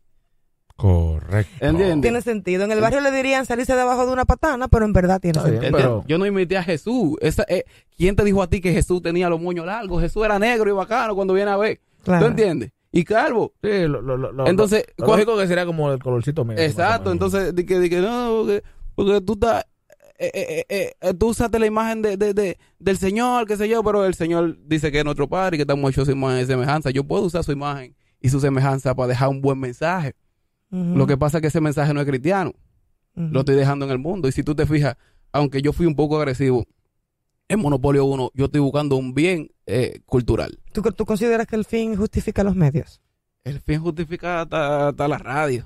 Correcto. 0.75 1.65
¿Entiendes? 1.65 2.01
Tiene 2.01 2.21
sentido. 2.21 2.63
En 2.63 2.71
el 2.71 2.79
barrio 2.79 3.01
le 3.01 3.11
dirían 3.11 3.45
salirse 3.45 3.75
debajo 3.75 4.05
de 4.05 4.13
una 4.13 4.23
patana, 4.25 4.67
pero 4.69 4.85
en 4.85 4.93
verdad 4.93 5.19
tiene 5.19 5.41
bien. 5.43 5.61
sentido. 5.61 6.05
Yo 6.07 6.17
no 6.17 6.25
imité 6.25 6.57
a 6.57 6.63
Jesús. 6.63 7.17
Esa, 7.21 7.43
eh, 7.49 7.65
¿Quién 7.97 8.15
te 8.15 8.23
dijo 8.23 8.41
a 8.41 8.47
ti 8.47 8.61
que 8.61 8.71
Jesús 8.71 9.01
tenía 9.01 9.29
los 9.29 9.41
moños 9.41 9.65
largos? 9.65 10.01
Jesús 10.01 10.23
era 10.23 10.39
negro 10.39 10.69
y 10.69 10.73
bacano 10.73 11.15
cuando 11.15 11.33
viene 11.33 11.51
a 11.51 11.57
ver. 11.57 11.81
Claro. 12.03 12.25
¿Tú 12.25 12.29
entiendes? 12.31 12.71
Y 12.93 13.03
calvo. 13.03 13.53
Sí, 13.61 13.87
lo, 13.87 14.01
lo, 14.01 14.15
lo- 14.17 14.47
Entonces, 14.47 14.85
lo 14.97 15.07
lógico 15.07 15.37
que 15.37 15.47
sería 15.47 15.65
como 15.65 15.91
el 15.91 15.99
colorcito 15.99 16.45
mío. 16.45 16.57
Exacto, 16.57 17.11
entonces, 17.11 17.53
di 17.53 17.65
que, 17.65 17.77
di 17.79 17.89
que 17.89 17.99
no, 17.99 18.37
porque, 18.39 18.63
porque 18.95 19.21
tú 19.21 19.33
estás, 19.33 19.65
eh, 20.19 20.31
eh, 20.33 20.65
eh, 20.69 20.93
eh, 21.01 21.13
tú 21.13 21.29
usaste 21.29 21.57
la 21.59 21.65
imagen 21.65 22.01
de, 22.01 22.17
de, 22.17 22.33
de- 22.33 22.57
del 22.77 22.97
Señor, 22.97 23.47
qué 23.47 23.55
sé 23.57 23.67
yo, 23.69 23.83
pero 23.83 24.05
el 24.05 24.13
Señor 24.13 24.57
dice 24.65 24.91
que 24.91 24.99
es 24.99 25.05
nuestro 25.05 25.27
Padre 25.29 25.55
y 25.55 25.57
que 25.59 25.61
estamos 25.63 25.89
hechos 25.91 26.03
a 26.03 26.05
su 26.05 26.11
imagen 26.11 26.43
y 26.43 26.45
semejanza. 26.45 26.89
Yo 26.91 27.03
puedo 27.05 27.23
usar 27.23 27.43
su 27.43 27.51
imagen 27.51 27.95
y 28.21 28.29
su 28.29 28.39
semejanza 28.39 28.93
para 28.95 29.07
dejar 29.07 29.29
un 29.29 29.41
buen 29.41 29.59
mensaje. 29.59 30.13
Lo 30.71 31.07
que 31.07 31.17
pasa 31.17 31.37
es 31.37 31.41
que 31.41 31.47
ese 31.47 31.61
mensaje 31.61 31.93
no 31.95 32.01
es 32.01 32.05
cristiano, 32.07 32.53
lo 33.15 33.39
estoy 33.39 33.55
dejando 33.55 33.85
en 33.85 33.91
el 33.91 33.97
mundo. 33.97 34.27
Y 34.27 34.31
si 34.31 34.43
tú 34.43 34.53
te 34.53 34.65
fijas, 34.67 34.95
aunque 35.31 35.61
yo 35.63 35.73
fui 35.73 35.85
un 35.87 35.95
poco 35.95 36.17
agresivo 36.17 36.65
en 37.47 37.59
Monopolio 37.59 38.05
1, 38.05 38.31
yo 38.35 38.45
estoy 38.45 38.61
buscando 38.61 38.95
un 38.95 39.13
bien 39.15 39.49
eh, 39.65 40.01
cultural. 40.05 40.59
¿Tú, 40.71 40.81
tú 40.83 41.05
consideras 41.05 41.47
que 41.47 41.55
el 41.55 41.65
fin 41.65 41.95
justifica 41.95 42.43
los 42.43 42.55
medios? 42.55 43.01
El 43.43 43.59
fin 43.61 43.79
justifica 43.81 44.41
hasta, 44.41 45.07
la 45.07 45.17
radio. 45.17 45.65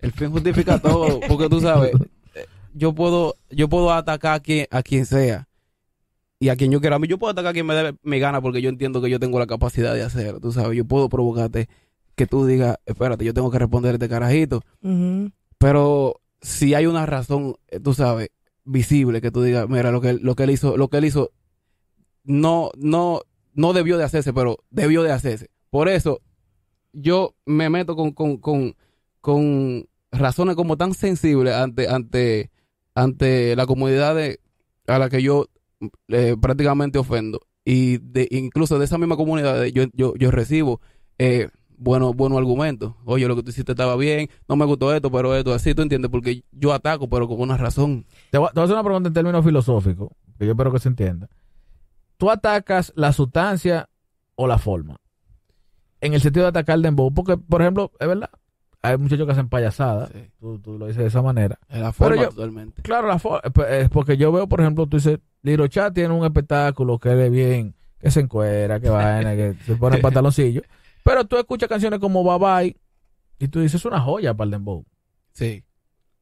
El 0.00 0.12
fin 0.12 0.30
justifica 0.30 0.78
todo. 0.78 1.20
Porque 1.26 1.48
tú 1.48 1.60
sabes, 1.60 1.92
eh, 1.94 1.98
yo 2.76 2.94
puedo, 2.94 3.36
yo 3.50 3.68
puedo 3.68 3.92
atacar 3.92 4.34
a 4.34 4.40
quien, 4.40 4.66
a 4.70 4.82
quien 4.82 5.06
sea. 5.06 5.48
Y 6.38 6.50
a 6.50 6.56
quien 6.56 6.70
yo 6.70 6.80
quiera. 6.80 6.96
A 6.96 6.98
mí 6.98 7.08
yo 7.08 7.18
puedo 7.18 7.30
atacar 7.32 7.50
a 7.50 7.52
quien 7.54 7.64
me 7.66 7.74
dé 7.74 7.94
mi 8.02 8.18
gana 8.18 8.42
porque 8.42 8.60
yo 8.60 8.68
entiendo 8.68 9.00
que 9.00 9.08
yo 9.08 9.18
tengo 9.18 9.38
la 9.38 9.46
capacidad 9.46 9.94
de 9.94 10.02
hacerlo. 10.02 10.38
Tú 10.40 10.52
sabes, 10.52 10.76
yo 10.76 10.84
puedo 10.84 11.08
provocarte 11.08 11.68
que 12.14 12.26
tú 12.26 12.44
digas, 12.46 12.76
espérate, 12.84 13.24
yo 13.24 13.32
tengo 13.32 13.50
que 13.50 13.58
responder 13.58 13.94
este 13.94 14.08
carajito. 14.08 14.62
Pero 15.58 16.20
si 16.42 16.74
hay 16.74 16.86
una 16.86 17.06
razón, 17.06 17.56
eh, 17.68 17.80
tú 17.80 17.94
sabes, 17.94 18.28
visible 18.64 19.20
que 19.22 19.30
tú 19.30 19.42
digas, 19.42 19.66
mira, 19.68 19.90
lo 19.90 20.00
que, 20.02 20.10
él- 20.10 20.20
lo 20.22 20.34
que 20.34 20.42
él 20.44 20.50
hizo, 20.50 20.76
lo 20.76 20.88
que 20.88 20.98
él 20.98 21.06
hizo 21.06 21.30
no, 22.24 22.70
no, 22.76 23.20
no 23.54 23.72
debió 23.72 23.96
de 23.98 24.04
hacerse, 24.04 24.32
pero 24.32 24.58
debió 24.70 25.02
de 25.02 25.12
hacerse. 25.12 25.48
Por 25.70 25.88
eso, 25.88 26.20
yo 26.92 27.34
me 27.46 27.70
meto 27.70 27.96
con, 27.96 28.12
con, 28.12 28.36
con, 28.38 28.74
con 29.20 29.86
razones 30.10 30.56
como 30.56 30.76
tan 30.76 30.92
sensibles 30.94 31.54
ante, 31.54 31.88
ante, 31.88 32.50
ante 32.96 33.54
la 33.54 33.66
comunidad 33.66 34.16
a 34.86 34.98
la 34.98 35.08
que 35.08 35.22
yo 35.22 35.46
eh, 36.08 36.34
prácticamente 36.40 36.98
ofendo. 36.98 37.40
Y 37.64 37.98
de, 37.98 38.26
incluso 38.30 38.78
de 38.78 38.86
esa 38.86 38.98
misma 38.98 39.16
comunidad 39.16 39.64
yo, 39.66 39.84
yo, 39.92 40.14
yo 40.16 40.30
recibo 40.30 40.80
eh, 41.18 41.48
buenos 41.76 42.16
buenos 42.16 42.38
argumentos. 42.38 42.94
Oye, 43.04 43.28
lo 43.28 43.36
que 43.36 43.42
tú 43.42 43.50
hiciste 43.50 43.72
estaba 43.72 43.96
bien, 43.96 44.30
no 44.48 44.56
me 44.56 44.64
gustó 44.64 44.94
esto, 44.94 45.10
pero 45.10 45.36
esto 45.36 45.52
así, 45.52 45.74
¿tú 45.74 45.82
entiendes? 45.82 46.10
Porque 46.10 46.42
yo 46.52 46.72
ataco, 46.72 47.08
pero 47.08 47.28
con 47.28 47.40
una 47.40 47.58
razón. 47.58 48.06
Te 48.30 48.38
voy 48.38 48.48
a 48.54 48.62
hacer 48.62 48.74
una 48.74 48.82
pregunta 48.82 49.08
en 49.08 49.14
términos 49.14 49.44
filosóficos, 49.44 50.08
que 50.38 50.46
yo 50.46 50.52
espero 50.52 50.72
que 50.72 50.78
se 50.78 50.88
entienda. 50.88 51.28
¿Tú 52.16 52.30
atacas 52.30 52.94
la 52.96 53.12
sustancia 53.12 53.90
o 54.36 54.46
la 54.46 54.56
forma? 54.56 54.96
En 56.00 56.14
el 56.14 56.22
sentido 56.22 56.44
de 56.44 56.50
atacar 56.50 56.76
el 56.76 56.82
dembow, 56.82 57.12
porque, 57.12 57.36
por 57.36 57.60
ejemplo, 57.60 57.92
es 58.00 58.08
verdad, 58.08 58.30
hay 58.90 58.98
muchachos 58.98 59.26
que 59.26 59.32
hacen 59.32 59.48
payasadas, 59.48 60.10
Sí. 60.12 60.30
tú, 60.38 60.58
tú 60.58 60.78
lo 60.78 60.86
dices 60.86 61.02
de 61.02 61.08
esa 61.08 61.22
manera. 61.22 61.58
Es 61.68 61.78
la 61.80 61.92
forma 61.92 62.22
yo- 62.22 62.28
totalmente. 62.30 62.82
Claro, 62.82 63.08
la 63.08 63.18
forma, 63.18 63.40
es 63.68 63.88
porque 63.90 64.16
yo 64.16 64.32
veo, 64.32 64.46
por 64.48 64.60
ejemplo, 64.60 64.86
tú 64.86 64.96
dices, 64.96 65.18
Liro 65.42 65.66
Chat 65.68 65.94
tiene 65.94 66.12
un 66.14 66.24
espectáculo 66.24 66.98
que 66.98 67.24
es 67.26 67.30
bien, 67.30 67.74
que 67.98 68.10
se 68.10 68.20
encuera, 68.20 68.78
que 68.80 68.88
vaina, 68.90 69.34
que 69.34 69.54
se 69.64 69.76
pone 69.76 69.98
pantaloncillo, 70.22 70.62
pero 71.02 71.24
tú 71.24 71.36
escuchas 71.36 71.68
canciones 71.68 71.98
como 72.00 72.22
Bye 72.24 72.38
Bye 72.64 72.76
y 73.38 73.48
tú 73.48 73.60
dices, 73.60 73.80
es 73.80 73.84
una 73.84 74.00
joya 74.00 74.34
para 74.34 74.46
el 74.46 74.50
dembow. 74.52 74.84
Sí. 75.32 75.62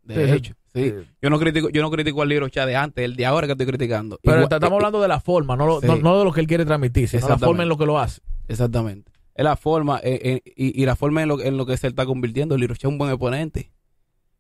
De 0.02 0.34
hecho, 0.34 0.54
sí. 0.74 0.92
Yo 1.22 1.30
no 1.30 1.38
critico, 1.38 1.70
yo 1.70 1.80
no 1.80 1.90
critico 1.90 2.20
al 2.20 2.28
libro 2.28 2.48
chat 2.50 2.66
de 2.66 2.76
antes, 2.76 3.02
el 3.04 3.16
de 3.16 3.24
ahora 3.24 3.46
que 3.46 3.52
estoy 3.52 3.66
criticando. 3.66 4.18
Pero 4.22 4.36
Igual- 4.40 4.52
estamos 4.52 4.76
hablando 4.76 5.00
de 5.00 5.08
la 5.08 5.18
forma, 5.20 5.56
no, 5.56 5.64
lo- 5.66 5.80
Sí. 5.80 5.86
no, 5.86 5.96
no 5.96 6.18
de 6.18 6.24
lo 6.24 6.32
que 6.32 6.40
él 6.40 6.46
quiere 6.46 6.66
transmitir, 6.66 7.08
sino 7.08 7.26
la 7.28 7.38
forma 7.38 7.62
en 7.62 7.70
lo 7.70 7.78
que 7.78 7.86
lo 7.86 7.98
hace. 7.98 8.20
Exactamente. 8.48 9.10
Es 9.34 9.44
la 9.44 9.56
forma 9.56 10.00
eh, 10.02 10.20
eh, 10.22 10.52
y, 10.56 10.80
y 10.80 10.86
la 10.86 10.96
forma 10.96 11.22
en 11.22 11.28
lo, 11.28 11.40
en 11.40 11.56
lo 11.56 11.66
que 11.66 11.76
se 11.76 11.88
está 11.88 12.06
convirtiendo. 12.06 12.56
Lirocha 12.56 12.86
es 12.86 12.92
un 12.92 12.98
buen 12.98 13.10
exponente. 13.10 13.72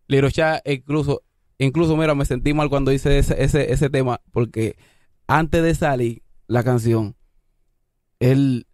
Lirocha 0.06 0.62
incluso, 0.64 1.22
incluso 1.58 1.96
mira, 1.96 2.14
me 2.14 2.24
sentí 2.24 2.54
mal 2.54 2.68
cuando 2.68 2.92
hice 2.92 3.18
ese, 3.18 3.42
ese, 3.42 3.72
ese 3.72 3.90
tema 3.90 4.20
porque 4.30 4.76
antes 5.26 5.62
de 5.62 5.74
salir 5.74 6.22
la 6.46 6.62
canción, 6.62 7.16
él 8.20 8.66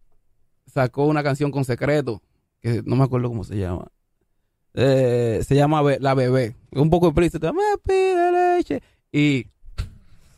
sacó 0.66 1.06
una 1.06 1.22
canción 1.22 1.50
con 1.50 1.64
secreto, 1.64 2.22
que 2.60 2.82
no 2.84 2.96
me 2.96 3.04
acuerdo 3.04 3.28
cómo 3.28 3.44
se 3.44 3.56
llama. 3.56 3.88
Eh, 4.74 5.40
se 5.46 5.54
llama 5.54 5.82
La 5.98 6.14
Bebé. 6.14 6.56
Un 6.72 6.90
poco 6.90 7.08
explícito. 7.08 7.52
Me 7.52 7.62
pide 7.84 8.56
leche. 8.56 8.82
Y 9.12 9.46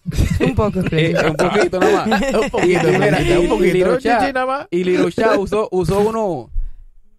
Un 0.41 0.55
poco 0.55 0.81
eh, 0.91 1.15
un 1.29 1.37
poquito 1.37 1.79
nada 1.79 2.07
más. 2.07 2.23
un 2.43 2.51
poquito, 2.51 2.89
Y 2.89 2.99
mira, 2.99 3.23
y- 3.23 3.37
un 3.37 3.49
poquito, 3.49 3.65
y 3.67 3.73
Liro 3.73 3.93
un 3.95 3.99
Cha- 4.01 4.19
chichi 4.21 4.33
nada 4.33 4.47
más. 4.47 4.67
y 4.71 4.85
Liro 4.85 5.11
Cha 5.11 5.39
usó, 5.39 5.69
usó 5.71 6.01
uno, 6.01 6.51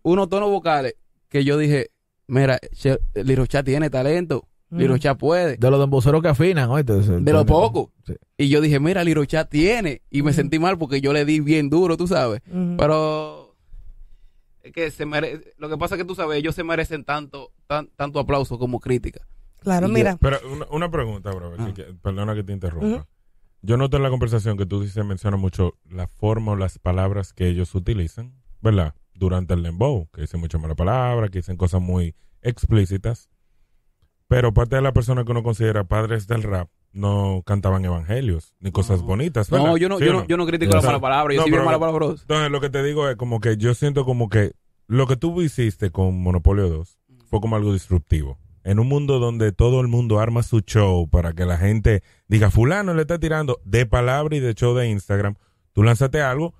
unos 0.01 0.29
tonos 0.29 0.49
vocales 0.49 0.95
que 1.29 1.43
yo 1.45 1.57
dije, 1.57 1.91
mira, 2.27 2.59
Che- 2.73 2.99
Liro 3.15 3.45
Cha 3.45 3.63
tiene 3.63 3.89
talento, 3.89 4.47
Liro 4.69 4.97
Cha 4.97 5.15
puede. 5.15 5.55
De 5.57 5.69
los 5.69 5.79
demboceros 5.79 6.21
que 6.21 6.27
afinan. 6.29 6.69
De 6.85 7.31
lo 7.31 7.45
poco. 7.45 7.91
Sí. 8.07 8.13
Y 8.37 8.49
yo 8.49 8.59
dije, 8.59 8.79
mira, 8.79 9.03
Liro 9.03 9.23
Cha 9.25 9.45
tiene. 9.45 10.01
Y 10.09 10.23
me 10.23 10.33
sentí 10.33 10.57
mal 10.59 10.77
porque 10.79 10.99
yo 10.99 11.13
le 11.13 11.25
di 11.25 11.39
bien 11.41 11.69
duro, 11.69 11.95
tú 11.95 12.07
sabes. 12.07 12.41
Ujú. 12.51 12.75
Pero 12.77 13.55
es 14.63 14.71
que 14.73 14.89
se 14.91 15.05
mere- 15.05 15.53
lo 15.57 15.69
que 15.69 15.77
pasa 15.77 15.93
es 15.95 16.01
que 16.01 16.05
tú 16.07 16.15
sabes, 16.15 16.39
ellos 16.39 16.55
se 16.55 16.63
merecen 16.63 17.03
tanto, 17.03 17.51
tan- 17.67 17.89
tanto 17.95 18.19
aplauso 18.19 18.57
como 18.57 18.79
crítica. 18.79 19.21
Claro, 19.63 19.87
Y 19.87 19.89
yo- 19.89 19.93
mira. 19.93 20.17
Pero 20.19 20.37
una, 20.51 20.65
una 20.71 20.91
pregunta, 20.91 21.31
bro, 21.31 21.53
Ah. 21.57 21.71
que- 21.73 21.93
perdona 22.01 22.35
que 22.35 22.43
te 22.43 22.53
interrumpa. 22.53 23.07
Yo 23.61 23.77
noto 23.77 23.95
en 23.97 24.03
la 24.03 24.09
conversación 24.09 24.57
que 24.57 24.65
tú 24.65 24.81
dices, 24.81 25.03
menciona 25.05 25.37
mucho 25.37 25.75
la 25.89 26.07
forma 26.07 26.51
o 26.51 26.55
las 26.55 26.79
palabras 26.79 27.31
que 27.33 27.47
ellos 27.47 27.73
utilizan, 27.75 28.33
¿verdad? 28.61 28.93
Durante 29.13 29.53
el 29.53 29.63
dembow, 29.63 30.09
que 30.11 30.21
dicen 30.21 30.39
mucho 30.41 30.59
mala 30.59 30.75
palabra, 30.75 31.29
que 31.29 31.39
dicen 31.39 31.55
cosas 31.55 31.81
muy 31.81 32.13
explícitas. 32.41 33.29
Pero 34.27 34.53
parte 34.53 34.75
de 34.75 34.81
la 34.81 34.91
persona 34.93 35.23
que 35.23 35.31
uno 35.31 35.43
considera 35.43 35.83
padres 35.83 36.27
del 36.27 36.43
rap 36.43 36.69
no 36.91 37.41
cantaban 37.45 37.85
evangelios 37.85 38.53
ni 38.59 38.71
cosas 38.71 38.99
No. 39.01 39.07
bonitas, 39.07 39.49
¿verdad? 39.49 39.65
No, 39.65 39.77
yo 39.77 39.89
no, 39.89 39.97
¿Sí 39.99 40.05
yo 40.05 40.13
no, 40.13 40.27
yo 40.27 40.37
no 40.37 40.45
critico 40.45 40.71
O 40.71 40.75
la 40.75 40.81
sea, 40.81 40.89
mala 40.91 41.01
palabra, 41.01 41.33
yo 41.33 41.39
no, 41.41 41.45
sí 41.45 41.51
pero- 41.51 41.65
mala 41.65 41.79
palabra. 41.79 42.05
Entonces, 42.07 42.51
lo 42.51 42.61
que 42.61 42.69
te 42.69 42.83
digo 42.83 43.07
es 43.09 43.15
como 43.15 43.39
que 43.39 43.57
yo 43.57 43.73
siento 43.73 44.05
como 44.05 44.29
que 44.29 44.53
lo 44.87 45.07
que 45.07 45.15
tú 45.15 45.41
hiciste 45.41 45.89
con 45.91 46.21
Monopolio 46.21 46.69
2 46.69 46.99
fue 47.29 47.39
como 47.41 47.55
algo 47.55 47.73
disruptivo. 47.73 48.37
En 48.63 48.79
un 48.79 48.87
mundo 48.87 49.19
donde 49.19 49.51
todo 49.51 49.81
el 49.81 49.87
mundo 49.87 50.19
arma 50.19 50.41
su 50.43 50.61
show 50.61 51.09
para 51.09 51.33
que 51.33 51.45
la 51.45 51.57
gente 51.57 52.01
diga, 52.27 52.49
fulano 52.49 52.93
le 52.93 53.01
está 53.01 53.19
tirando 53.19 53.59
de 53.65 53.85
palabra 53.85 54.35
y 54.35 54.39
de 54.39 54.53
show 54.53 54.73
de 54.73 54.87
Instagram, 54.89 55.35
tú 55.73 55.83
lanzaste 55.83 56.21
algo 56.21 56.53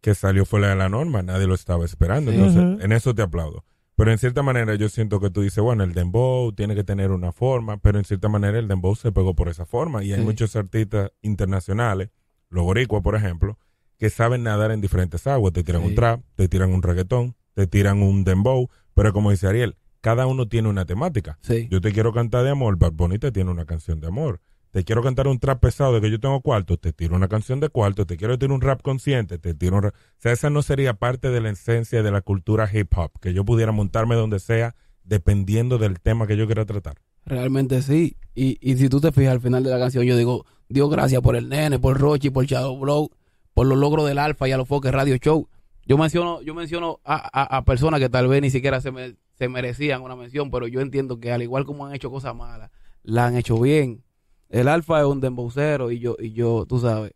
que 0.00 0.14
salió 0.14 0.46
fuera 0.46 0.68
de 0.70 0.76
la 0.76 0.88
norma, 0.88 1.22
nadie 1.22 1.46
lo 1.46 1.54
estaba 1.54 1.84
esperando. 1.84 2.30
Sí. 2.30 2.38
Entonces, 2.38 2.84
en 2.84 2.92
eso 2.92 3.14
te 3.14 3.20
aplaudo. 3.22 3.64
Pero 3.96 4.10
en 4.12 4.16
cierta 4.16 4.42
manera 4.42 4.74
yo 4.76 4.88
siento 4.88 5.20
que 5.20 5.28
tú 5.28 5.42
dices, 5.42 5.62
bueno, 5.62 5.84
el 5.84 5.92
dembow 5.92 6.52
tiene 6.52 6.74
que 6.74 6.84
tener 6.84 7.10
una 7.10 7.32
forma, 7.32 7.76
pero 7.76 7.98
en 7.98 8.06
cierta 8.06 8.30
manera 8.30 8.58
el 8.58 8.66
dembow 8.66 8.96
se 8.96 9.12
pegó 9.12 9.34
por 9.34 9.50
esa 9.50 9.66
forma. 9.66 10.02
Y 10.02 10.12
hay 10.14 10.20
Sí. 10.20 10.24
muchos 10.24 10.56
artistas 10.56 11.10
internacionales, 11.20 12.08
los 12.48 12.64
boricuas, 12.64 13.02
por 13.02 13.14
ejemplo, 13.14 13.58
que 13.98 14.08
saben 14.08 14.42
nadar 14.42 14.70
en 14.70 14.80
diferentes 14.80 15.26
aguas. 15.26 15.52
Te 15.52 15.62
tiran 15.62 15.82
Sí. 15.82 15.88
un 15.88 15.94
trap, 15.94 16.22
te 16.36 16.48
tiran 16.48 16.72
un 16.72 16.82
reggaetón, 16.82 17.34
te 17.52 17.66
tiran 17.66 18.02
un 18.02 18.24
dembow, 18.24 18.70
pero 18.94 19.12
como 19.12 19.30
dice 19.32 19.46
Ariel, 19.48 19.76
cada 20.00 20.26
uno 20.26 20.48
tiene 20.48 20.68
una 20.68 20.84
temática. 20.84 21.38
Sí. 21.42 21.68
Yo 21.70 21.80
te 21.80 21.92
quiero 21.92 22.12
cantar 22.12 22.44
de 22.44 22.50
amor, 22.50 22.76
Bad 22.76 22.92
Bunny 22.92 23.18
te 23.18 23.32
tiene 23.32 23.50
una 23.50 23.64
canción 23.66 24.00
de 24.00 24.06
amor. 24.08 24.40
Te 24.70 24.84
quiero 24.84 25.02
cantar 25.02 25.26
un 25.26 25.40
trap 25.40 25.60
pesado 25.60 25.92
de 25.94 26.00
que 26.00 26.10
yo 26.12 26.20
tengo 26.20 26.40
cuarto, 26.42 26.76
te 26.76 26.92
tiro 26.92 27.16
una 27.16 27.26
canción 27.26 27.58
de 27.58 27.68
cuarto. 27.70 28.06
Te 28.06 28.16
quiero 28.16 28.38
tirar 28.38 28.52
un 28.54 28.60
rap 28.60 28.82
consciente, 28.82 29.36
te 29.38 29.52
tiro 29.52 29.76
un 29.76 29.82
rap. 29.82 29.94
O 29.94 29.98
sea, 30.18 30.30
esa 30.30 30.48
no 30.48 30.62
sería 30.62 30.94
parte 30.94 31.30
de 31.30 31.40
la 31.40 31.50
esencia 31.50 32.04
de 32.04 32.10
la 32.12 32.20
cultura 32.20 32.70
hip 32.72 32.96
hop, 32.96 33.10
que 33.20 33.34
yo 33.34 33.44
pudiera 33.44 33.72
montarme 33.72 34.14
donde 34.14 34.38
sea, 34.38 34.76
dependiendo 35.02 35.76
del 35.78 36.00
tema 36.00 36.26
que 36.28 36.36
yo 36.36 36.46
quiera 36.46 36.64
tratar. 36.66 36.94
Realmente 37.26 37.82
sí. 37.82 38.16
Y, 38.34 38.58
y 38.60 38.76
si 38.76 38.88
tú 38.88 39.00
te 39.00 39.10
fijas 39.10 39.32
al 39.32 39.40
final 39.40 39.64
de 39.64 39.70
la 39.70 39.78
canción, 39.80 40.04
yo 40.04 40.16
digo, 40.16 40.46
Dios 40.68 40.88
gracias 40.88 41.20
por 41.20 41.34
el 41.34 41.48
nene, 41.48 41.80
por 41.80 41.98
Rochi, 41.98 42.30
por 42.30 42.46
Shadow 42.46 42.78
Blow, 42.78 43.10
por 43.54 43.66
los 43.66 43.76
logros 43.76 44.06
del 44.06 44.18
Alfa 44.18 44.48
y 44.48 44.52
a 44.52 44.56
los 44.56 44.68
Foques 44.68 44.92
Radio 44.92 45.16
Show. 45.16 45.48
Yo 45.84 45.98
menciono, 45.98 46.40
yo 46.42 46.54
menciono 46.54 47.00
a, 47.04 47.16
a- 47.16 47.56
a 47.56 47.64
personas 47.64 47.98
que 47.98 48.08
tal 48.08 48.28
vez 48.28 48.40
ni 48.40 48.50
siquiera 48.50 48.80
se, 48.80 48.92
me- 48.92 49.16
se 49.40 49.48
merecían 49.48 50.02
una 50.02 50.16
mención, 50.16 50.50
pero 50.50 50.66
yo 50.68 50.82
entiendo 50.82 51.18
que 51.18 51.32
al 51.32 51.40
igual 51.40 51.64
como 51.64 51.86
han 51.86 51.94
hecho 51.94 52.10
cosas 52.10 52.36
malas, 52.36 52.70
la 53.02 53.24
han 53.24 53.36
hecho 53.38 53.58
bien. 53.58 54.04
El 54.50 54.68
Alfa 54.68 55.00
es 55.00 55.06
un 55.06 55.20
dembocero 55.22 55.90
y 55.90 55.98
yo, 55.98 56.14
y 56.18 56.32
yo, 56.32 56.66
tú 56.68 56.78
sabes, 56.78 57.12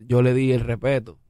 yo 0.00 0.22
le 0.22 0.34
di 0.34 0.50
el 0.50 0.58
respeto. 0.60 1.20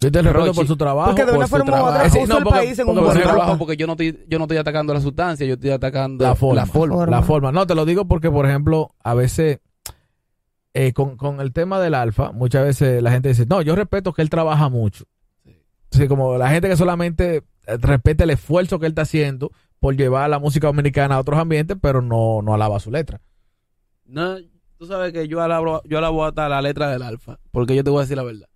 Yo 0.00 0.10
te 0.10 0.22
respeto 0.22 0.54
por 0.54 0.66
su 0.66 0.76
trabajo. 0.76 1.10
Porque 1.10 1.24
de 1.24 1.36
una 1.38 1.46
forma 1.46 1.82
u 1.82 1.86
otra 1.86 2.04
Es 2.06 2.14
no, 2.28 2.38
el 2.38 2.42
porque- 2.42 2.58
país 2.58 2.78
en 2.80 2.86
porque 2.86 2.98
un 2.98 3.04
por 3.06 3.14
buen 3.14 3.16
su 3.16 3.22
trabajo. 3.32 3.58
porque 3.58 3.76
yo 3.76 3.86
no 3.86 3.92
estoy, 3.92 4.24
yo 4.28 4.38
no 4.38 4.44
estoy 4.46 4.56
atacando 4.56 4.92
la 4.92 5.00
sustancia, 5.00 5.46
yo 5.46 5.54
estoy 5.54 5.70
atacando 5.70 6.24
La 6.24 6.34
forma. 6.34 6.54
La 6.62 6.66
forma. 6.66 6.94
Forma. 6.96 7.16
La 7.16 7.22
forma. 7.22 7.52
No, 7.52 7.64
te 7.64 7.76
lo 7.76 7.84
digo 7.84 8.08
porque, 8.08 8.28
por 8.28 8.44
ejemplo, 8.44 8.90
a 9.04 9.14
veces 9.14 9.60
eh, 10.74 10.92
con, 10.92 11.16
con 11.16 11.40
el 11.40 11.52
tema 11.52 11.78
del 11.80 11.94
alfa, 11.94 12.32
muchas 12.32 12.64
veces 12.64 13.00
la 13.04 13.12
gente 13.12 13.28
dice, 13.28 13.46
no, 13.46 13.62
yo 13.62 13.76
respeto 13.76 14.12
que 14.12 14.22
él 14.22 14.30
trabaja 14.30 14.68
mucho. 14.68 15.04
Sí. 15.92 16.08
Como 16.08 16.36
la 16.38 16.50
gente 16.50 16.68
que 16.68 16.76
solamente 16.76 17.44
respeta 17.80 18.24
el 18.24 18.30
esfuerzo 18.30 18.78
que 18.78 18.86
él 18.86 18.92
está 18.92 19.02
haciendo 19.02 19.50
por 19.78 19.96
llevar 19.96 20.28
la 20.30 20.38
música 20.38 20.66
dominicana 20.66 21.16
a 21.16 21.20
otros 21.20 21.38
ambientes, 21.38 21.76
pero 21.80 22.02
no, 22.02 22.42
no 22.42 22.54
alaba 22.54 22.80
su 22.80 22.90
letra. 22.90 23.20
No, 24.04 24.36
tú 24.76 24.86
sabes 24.86 25.12
que 25.12 25.28
yo 25.28 25.40
alabo, 25.40 25.82
yo 25.84 25.98
alabo 25.98 26.24
hasta 26.24 26.48
la 26.48 26.62
letra 26.62 26.90
del 26.90 27.02
alfa, 27.02 27.38
porque 27.50 27.76
yo 27.76 27.84
te 27.84 27.90
voy 27.90 28.00
a 28.00 28.02
decir 28.02 28.16
la 28.16 28.24
verdad. 28.24 28.48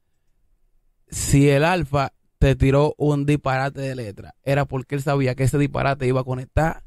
Si 1.08 1.48
el 1.48 1.64
alfa 1.64 2.12
te 2.38 2.56
tiró 2.56 2.94
un 2.96 3.26
disparate 3.26 3.80
de 3.80 3.94
letra, 3.94 4.34
era 4.42 4.64
porque 4.64 4.94
él 4.94 5.02
sabía 5.02 5.34
que 5.34 5.44
ese 5.44 5.58
disparate 5.58 6.06
iba 6.06 6.22
a 6.22 6.24
conectar, 6.24 6.82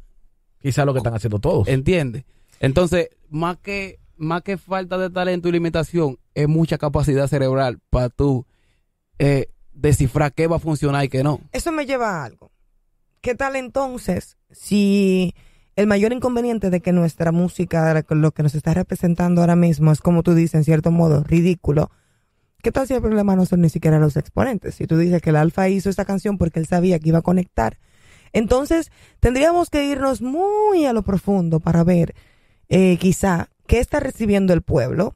Quizás 0.66 0.84
lo 0.84 0.94
que 0.94 0.98
están 0.98 1.14
haciendo 1.14 1.38
todos. 1.38 1.68
¿entiendes? 1.68 2.26
Entonces, 2.60 3.10
más 3.30 3.58
que, 3.58 4.00
más 4.18 4.42
que 4.42 4.58
falta 4.58 4.98
de 4.98 5.12
talento 5.12 5.48
y 5.48 5.52
limitación, 5.52 6.18
es 6.34 6.48
mucha 6.48 6.80
capacidad 6.80 7.28
cerebral 7.28 7.78
para 7.92 8.10
tú 8.10 8.48
eh, 9.20 9.46
descifrar 9.76 10.34
qué 10.34 10.48
va 10.48 10.56
a 10.56 10.60
funcionar 10.60 11.06
y 11.06 11.10
qué 11.10 11.24
no. 11.24 11.42
Eso 11.52 11.72
me 11.72 11.86
lleva 11.86 12.22
a 12.22 12.26
algo. 12.26 12.52
¿Qué 13.22 13.36
tal 13.36 13.56
entonces 13.56 14.38
si 14.52 15.36
el 15.76 15.88
mayor 15.88 16.14
inconveniente 16.14 16.70
de 16.70 16.80
que 16.80 16.94
nuestra 16.94 17.32
música, 17.32 18.04
lo 18.10 18.32
que 18.32 18.44
nos 18.44 18.56
está 18.56 18.74
representando 18.74 19.42
ahora 19.42 19.56
mismo, 19.56 19.92
es 19.92 20.00
como 20.00 20.24
tú 20.24 20.34
dices, 20.34 20.56
en 20.56 20.64
cierto 20.64 20.92
modo, 20.92 21.24
ridículo? 21.24 21.92
¿Qué 22.62 22.72
tal 22.72 22.88
si 22.88 22.94
el 22.94 23.02
problema 23.02 23.36
no 23.36 23.46
son 23.46 23.62
ni 23.62 23.70
siquiera 23.70 24.00
los 24.00 24.18
exponentes? 24.18 24.76
Si 24.76 24.88
tú 24.88 24.98
dices 24.98 25.22
que 25.22 25.30
el 25.30 25.36
Alfa 25.36 25.70
hizo 25.70 25.90
esta 25.90 26.06
canción 26.06 26.38
porque 26.38 26.60
él 26.60 26.66
sabía 26.66 26.98
que 26.98 27.10
iba 27.10 27.20
a 27.20 27.24
conectar, 27.24 27.78
entonces 28.34 28.92
tendríamos 29.20 29.70
que 29.70 29.86
irnos 29.86 30.22
muy 30.22 30.86
a 30.86 30.94
lo 30.94 31.04
profundo 31.04 31.60
para 31.60 31.84
ver 31.84 32.16
eh, 32.70 32.98
quizá 32.98 33.50
qué 33.68 33.80
está 33.80 34.00
recibiendo 34.00 34.54
el 34.54 34.62
pueblo 34.62 35.16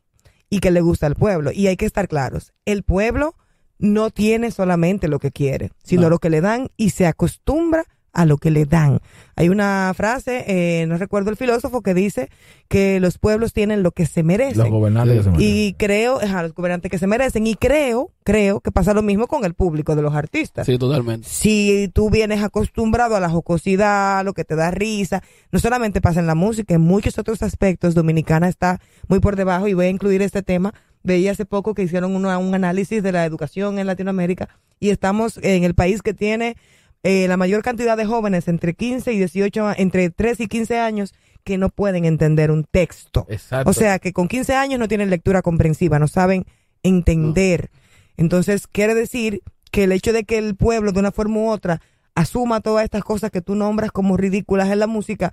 y 0.49 0.59
qué 0.59 0.71
le 0.71 0.81
gusta 0.81 1.07
al 1.07 1.15
pueblo. 1.15 1.51
Y 1.51 1.67
hay 1.67 1.77
que 1.77 1.85
estar 1.85 2.07
claros, 2.07 2.53
el 2.65 2.83
pueblo 2.83 3.35
no 3.79 4.09
tiene 4.11 4.51
solamente 4.51 5.07
lo 5.07 5.19
que 5.19 5.31
quiere, 5.31 5.71
sino 5.83 6.03
No. 6.03 6.09
lo 6.09 6.19
que 6.19 6.29
le 6.29 6.41
dan 6.41 6.69
y 6.77 6.91
se 6.91 7.07
acostumbra 7.07 7.85
a 8.11 8.25
lo 8.25 8.37
que 8.37 8.49
le 8.49 8.65
dan. 8.65 8.99
Hay 9.35 9.49
una 9.49 9.93
frase, 9.95 10.43
eh, 10.47 10.85
no 10.87 10.97
recuerdo 10.97 11.29
el 11.29 11.37
filósofo, 11.37 11.81
que 11.81 11.93
dice 11.93 12.29
que 12.67 12.99
los 12.99 13.19
pueblos 13.19 13.53
tienen 13.53 13.83
lo 13.83 13.91
que 13.91 14.07
se 14.07 14.23
merecen. 14.23 14.57
Los 14.57 14.69
gobernantes 14.71 15.17
que 15.17 15.23
se 15.23 15.29
merecen. 15.29 15.47
Y 15.55 15.73
creo, 15.73 16.19
los 16.19 16.53
gobernantes 16.55 16.91
que 16.91 16.97
se 16.97 17.05
merecen. 17.07 17.45
Y 17.45 17.53
creo, 17.55 18.09
creo 18.23 18.61
que 18.61 18.71
pasa 18.71 18.95
lo 18.95 19.03
mismo 19.03 19.27
con 19.27 19.45
el 19.45 19.53
público 19.53 19.95
de 19.95 20.01
los 20.01 20.15
artistas. 20.15 20.65
Sí, 20.65 20.77
totalmente. 20.79 21.29
Si 21.29 21.89
tú 21.93 22.09
vienes 22.09 22.43
acostumbrado 22.43 23.15
a 23.15 23.19
la 23.19 23.29
jocosidad, 23.29 24.25
lo 24.25 24.33
que 24.33 24.43
te 24.43 24.55
da 24.55 24.71
risa, 24.71 25.21
no 25.51 25.59
solamente 25.59 26.01
pasa 26.01 26.19
en 26.19 26.27
la 26.27 26.35
música, 26.35 26.73
en 26.73 26.81
muchos 26.81 27.19
otros 27.19 27.43
aspectos, 27.43 27.93
Dominicana 27.93 28.49
está 28.49 28.81
muy 29.07 29.19
por 29.19 29.35
debajo 29.35 29.67
y 29.67 29.75
voy 29.75 29.85
a 29.85 29.89
incluir 29.89 30.23
este 30.23 30.41
tema. 30.41 30.73
Veía 31.03 31.31
hace 31.31 31.45
poco 31.45 31.73
que 31.73 31.83
hicieron 31.83 32.15
una- 32.15 32.37
un 32.37 32.53
análisis 32.55 33.01
de 33.01 33.11
la 33.11 33.25
educación 33.25 33.79
en 33.79 33.87
Latinoamérica 33.87 34.49
y 34.79 34.89
estamos 34.89 35.37
en 35.41 35.63
el 35.63 35.73
país 35.75 36.01
que 36.01 36.13
tiene 36.13 36.55
eh, 37.03 37.29
la 37.29 37.37
mayor 37.37 37.61
cantidad 37.63 37.95
de 37.95 38.05
jóvenes 38.05 38.49
entre 38.49 38.73
15 38.73 39.13
y 39.13 39.17
18, 39.19 39.67
a- 39.67 39.73
entre 39.77 40.09
3 40.09 40.41
y 40.41 40.47
15 40.47 40.77
años 40.79 41.13
que 41.45 41.57
no 41.57 41.69
pueden 41.69 42.03
entender 42.03 42.51
un 42.51 42.65
texto. 42.65 43.25
Exacto. 43.29 43.69
O 43.69 43.73
sea, 43.73 43.99
que 43.99 44.11
con 44.11 44.27
15 44.27 44.53
años 44.53 44.79
no 44.79 44.89
tienen 44.89 45.09
lectura 45.09 45.41
comprensiva, 45.41 45.97
no 45.97 46.09
saben 46.09 46.45
entender. 46.83 47.69
Entonces, 48.17 48.67
quiere 48.67 48.95
decir 48.95 49.41
que 49.71 49.85
el 49.85 49.93
hecho 49.93 50.11
de 50.11 50.25
que 50.25 50.37
el 50.37 50.55
pueblo, 50.57 50.91
de 50.91 50.99
una 50.99 51.11
forma 51.13 51.37
u 51.39 51.47
otra, 51.49 51.81
asuma 52.15 52.59
todas 52.59 52.83
estas 52.83 53.03
cosas 53.05 53.31
que 53.31 53.41
tú 53.41 53.55
nombras 53.55 53.91
como 53.93 54.17
ridículas 54.17 54.69
en 54.69 54.79
la 54.79 54.87
música, 54.87 55.31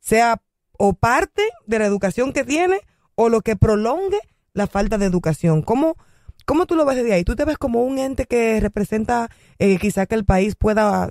sea 0.00 0.40
o 0.78 0.94
parte 0.94 1.42
de 1.66 1.78
la 1.78 1.84
educación 1.84 2.32
que 2.32 2.44
tiene 2.44 2.80
o 3.16 3.28
lo 3.28 3.42
que 3.42 3.54
prolongue 3.56 4.18
la 4.54 4.66
falta 4.66 4.98
de 4.98 5.06
educación. 5.06 5.62
¿Cómo, 5.62 5.96
cómo 6.46 6.66
tú 6.66 6.76
lo 6.76 6.84
ves 6.84 6.96
desde 6.96 7.12
ahí? 7.14 7.24
¿Tú 7.24 7.36
te 7.36 7.44
ves 7.44 7.58
como 7.58 7.82
un 7.84 7.98
ente 7.98 8.26
que 8.26 8.60
representa 8.60 9.28
eh, 9.58 9.78
quizá 9.78 10.06
que 10.06 10.14
el 10.14 10.24
país 10.24 10.54
pueda 10.56 11.10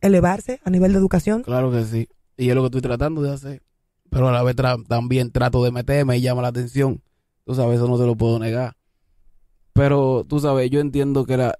elevarse 0.00 0.60
a 0.64 0.70
nivel 0.70 0.92
de 0.92 0.98
educación? 0.98 1.42
Claro 1.42 1.70
que 1.70 1.84
sí. 1.84 2.08
Y 2.36 2.48
es 2.48 2.54
lo 2.54 2.62
que 2.62 2.66
estoy 2.66 2.82
tratando 2.82 3.22
de 3.22 3.32
hacer. 3.32 3.62
Pero 4.10 4.28
a 4.28 4.32
la 4.32 4.42
vez 4.42 4.56
también 4.88 5.30
trato 5.32 5.62
de 5.62 5.70
meterme 5.70 6.16
y 6.16 6.22
llama 6.22 6.42
la 6.42 6.48
atención. 6.48 7.02
Tú 7.44 7.54
sabes, 7.54 7.76
eso 7.76 7.88
no 7.88 7.98
te 7.98 8.06
lo 8.06 8.16
puedo 8.16 8.38
negar. 8.38 8.74
Pero 9.72 10.24
tú 10.26 10.40
sabes, 10.40 10.70
yo 10.70 10.80
entiendo 10.80 11.24
que 11.24 11.36
la... 11.36 11.58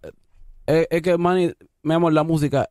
Es, 0.66 0.86
es 0.90 1.02
que, 1.02 1.18
man, 1.18 1.54
mi 1.82 1.94
amor, 1.94 2.12
la 2.12 2.22
música 2.24 2.68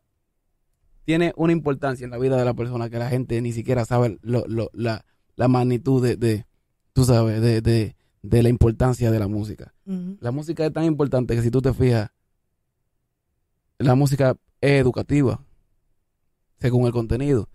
tiene 1.05 1.33
una 1.37 1.53
importancia 1.53 2.03
en 2.05 2.11
la 2.11 2.17
vida 2.17 2.37
de 2.37 2.45
la 2.45 2.53
persona 2.53 2.89
que 2.89 2.97
la 2.99 3.09
gente 3.09 3.41
ni 3.41 3.53
siquiera 3.53 3.85
sabe 3.85 4.17
lo, 4.21 4.45
lo- 4.47 4.69
la, 4.73 5.05
la 5.35 5.47
magnitud 5.47 6.03
de, 6.03 6.17
de 6.17 6.45
tú 6.93 7.05
sabes, 7.05 7.39
de, 7.41 7.61
de, 7.61 7.95
de 8.21 8.43
la 8.43 8.49
importancia 8.49 9.11
de 9.11 9.19
la 9.19 9.27
música. 9.27 9.73
La 10.19 10.31
música 10.31 10.65
es 10.65 10.73
tan 10.73 10.83
importante 10.83 11.35
que 11.35 11.41
si 11.41 11.51
tú 11.51 11.61
te 11.61 11.73
fijas, 11.73 12.11
la 13.77 13.95
música 13.95 14.37
es 14.61 14.81
educativa, 14.81 15.43
según 16.59 16.85
el 16.87 16.91
contenido. 16.91 17.49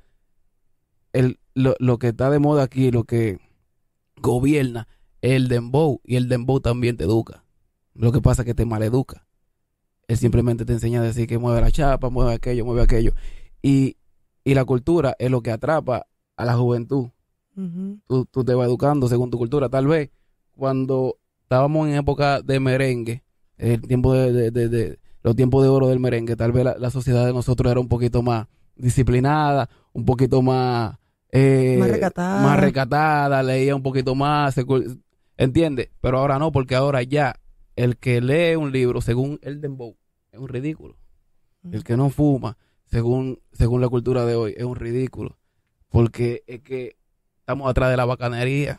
El, 1.13 1.39
lo, 1.55 1.75
lo 1.79 1.99
que 1.99 2.09
está 2.09 2.31
de 2.31 2.39
moda 2.39 2.63
aquí, 2.63 2.91
lo 2.91 3.05
que 3.05 3.39
gobierna, 4.17 4.89
es 5.21 5.33
el 5.33 5.49
dembow, 5.49 6.01
y 6.05 6.17
el 6.17 6.29
dembow 6.29 6.61
también 6.61 6.97
te 6.97 7.05
educa. 7.05 7.45
Lo 7.95 8.13
que 8.13 8.23
pasa 8.23 8.43
es 8.43 8.47
que 8.47 8.55
te 8.55 8.65
maleduca. 8.65 9.27
Él 10.09 10.17
simplemente 10.17 10.65
te 10.65 10.73
enseña 10.73 11.01
a 11.01 11.05
decir 11.05 11.27
que 11.27 11.39
mueve 11.39 11.61
la 11.61 11.71
chapa, 11.71 12.09
mueve 12.09 12.35
aquello, 12.35 12.65
mueve 12.65 12.83
aquello. 12.83 13.13
Y, 13.61 13.97
y 14.45 14.55
la 14.55 14.65
cultura 14.65 15.15
es 15.19 15.31
lo 15.31 15.43
que 15.43 15.51
atrapa 15.51 16.07
a 16.37 16.45
la 16.45 16.57
juventud 16.57 17.11
tú, 18.07 18.27
tú 18.31 18.45
te 18.45 18.55
vas 18.55 18.67
educando 18.67 19.09
según 19.09 19.31
tu 19.31 19.39
cultura. 19.39 19.69
Tal 19.69 19.87
vez 19.87 20.11
cuando 20.57 21.19
estábamos 21.43 21.89
en 21.89 21.95
época 21.97 22.41
de 22.43 22.61
merengue, 22.61 23.23
el 23.59 23.81
tiempo 23.83 24.15
de, 24.15 24.33
de- 24.33 24.51
de- 24.51 24.69
de- 24.69 24.99
los 25.23 25.37
tiempos 25.37 25.63
de 25.63 25.69
oro 25.69 25.89
del 25.89 26.01
merengue, 26.01 26.35
tal 26.37 26.51
vez 26.53 26.65
la, 26.65 26.77
la 26.79 26.91
sociedad 26.91 27.25
de 27.27 27.33
nosotros 27.33 27.71
era 27.71 27.79
un 27.81 27.89
poquito 27.89 28.23
más 28.23 28.49
disciplinada, 28.75 29.69
un 29.93 30.05
poquito 30.05 30.43
más 30.43 30.97
eh, 31.31 31.77
Más 31.79 31.91
recatada. 31.91 32.43
más 32.43 32.61
recatada, 32.61 33.43
leía 33.43 33.75
un 33.77 33.83
poquito 33.83 34.15
más, 34.15 34.55
¿entiendes? 35.37 35.91
Pero 36.01 36.19
ahora 36.19 36.39
no, 36.39 36.53
porque 36.53 36.75
ahora 36.75 37.03
ya 37.03 37.37
el 37.77 37.97
que 37.97 38.21
lee 38.21 38.57
un 38.57 38.73
libro 38.73 39.01
según 39.01 39.39
el 39.43 39.61
dembow 39.61 39.97
es 40.31 40.39
un 40.41 40.49
ridículo. 40.49 40.97
El 41.71 41.85
que 41.85 41.97
no 41.97 42.11
fuma 42.11 42.57
según 42.87 43.39
según 43.53 43.81
la 43.81 43.89
cultura 43.89 44.27
de 44.27 44.35
hoy 44.35 44.55
es 44.57 44.65
un 44.65 44.75
ridículo, 44.77 45.39
porque 45.89 46.43
es 46.47 46.61
que 46.63 46.97
estamos 47.39 47.71
atrás 47.71 47.91
de 47.91 47.97
la 47.97 48.05
bacanería. 48.05 48.79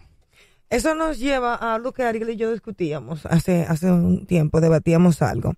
Eso 0.73 0.95
nos 0.95 1.19
lleva 1.19 1.53
a 1.53 1.75
algo 1.75 1.91
que 1.91 2.01
Ariel 2.01 2.31
y 2.31 2.35
yo 2.35 2.51
discutíamos 2.51 3.27
hace, 3.27 3.63
hace 3.69 3.91
un 3.91 4.25
tiempo, 4.25 4.59
debatíamos 4.59 5.21
algo. 5.21 5.53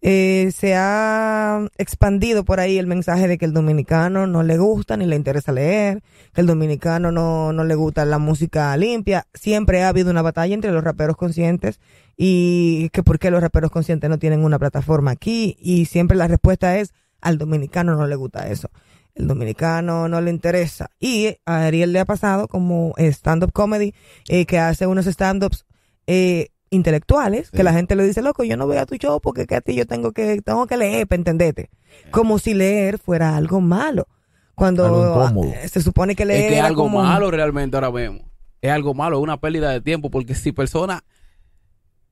Eh, 0.00 0.52
se 0.54 0.76
ha 0.76 1.66
expandido 1.76 2.44
por 2.44 2.60
ahí 2.60 2.78
el 2.78 2.86
mensaje 2.86 3.26
de 3.26 3.36
que 3.36 3.46
el 3.46 3.52
dominicano 3.52 4.28
no 4.28 4.44
le 4.44 4.56
gusta 4.56 4.96
ni 4.96 5.06
le 5.06 5.16
interesa 5.16 5.50
leer, 5.50 6.04
que 6.32 6.40
el 6.40 6.46
dominicano 6.46 7.10
no, 7.10 7.52
no 7.52 7.64
le 7.64 7.74
gusta 7.74 8.04
la 8.04 8.18
música 8.18 8.76
limpia. 8.76 9.26
Siempre 9.34 9.82
ha 9.82 9.88
habido 9.88 10.12
una 10.12 10.22
batalla 10.22 10.54
entre 10.54 10.70
los 10.70 10.84
raperos 10.84 11.16
conscientes 11.16 11.80
y 12.16 12.90
que 12.90 13.02
por 13.02 13.18
qué 13.18 13.32
los 13.32 13.40
raperos 13.40 13.72
conscientes 13.72 14.08
no 14.08 14.20
tienen 14.20 14.44
una 14.44 14.60
plataforma 14.60 15.10
aquí 15.10 15.56
y 15.58 15.86
siempre 15.86 16.16
la 16.16 16.28
respuesta 16.28 16.78
es 16.78 16.94
al 17.20 17.38
dominicano 17.38 17.96
no 17.96 18.06
le 18.06 18.14
gusta 18.14 18.46
eso. 18.46 18.70
El 19.14 19.28
dominicano 19.28 20.08
no 20.08 20.20
le 20.20 20.30
interesa. 20.30 20.90
Y 20.98 21.36
a 21.46 21.66
Ariel 21.66 21.92
le 21.92 22.00
ha 22.00 22.04
pasado 22.04 22.48
como 22.48 22.94
eh, 22.96 23.06
stand-up 23.12 23.52
comedy, 23.52 23.94
eh, 24.28 24.44
que 24.46 24.58
hace 24.58 24.86
unos 24.86 25.06
stand-ups 25.06 25.64
eh, 26.06 26.48
intelectuales, 26.70 27.48
Sí. 27.48 27.56
que 27.56 27.62
la 27.62 27.72
gente 27.72 27.94
le 27.94 28.04
dice, 28.04 28.22
loco, 28.22 28.42
yo 28.44 28.56
no 28.56 28.66
voy 28.66 28.76
a 28.78 28.86
tu 28.86 28.96
show 28.96 29.20
porque 29.20 29.46
que 29.46 29.54
a 29.54 29.60
ti 29.60 29.74
yo 29.76 29.86
tengo 29.86 30.10
que, 30.12 30.40
tengo 30.42 30.66
que 30.66 30.76
leer 30.76 31.06
para 31.06 31.18
entenderte. 31.20 31.70
Como 32.10 32.38
si 32.40 32.54
leer 32.54 32.98
fuera 32.98 33.36
algo 33.36 33.60
malo. 33.60 34.08
Cuando 34.56 34.84
Algo 35.24 35.44
eh, 35.44 35.68
se 35.68 35.80
supone 35.80 36.14
que 36.16 36.24
leer 36.24 36.42
es 36.44 36.48
que 36.48 36.58
es 36.58 36.64
algo 36.64 36.82
como- 36.84 37.02
malo 37.02 37.30
realmente 37.30 37.76
ahora 37.76 37.90
vemos. 37.90 38.22
Es 38.60 38.70
algo 38.70 38.94
malo, 38.94 39.18
es 39.18 39.22
una 39.22 39.40
pérdida 39.40 39.70
de 39.70 39.80
tiempo, 39.80 40.10
porque 40.10 40.34
si 40.34 40.50
personas 40.52 41.02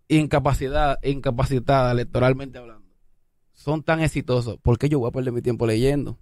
incapacidad, 0.09 0.99
incapacitadas 1.03 1.93
electoralmente 1.93 2.59
hablando 2.59 2.83
son 3.55 3.83
tan 3.83 4.01
exitosos, 4.01 4.59
¿por 4.61 4.77
qué 4.79 4.89
yo 4.89 4.99
voy 4.99 5.09
a 5.09 5.13
perder 5.13 5.33
mi 5.33 5.41
tiempo 5.43 5.67
leyendo? 5.67 6.19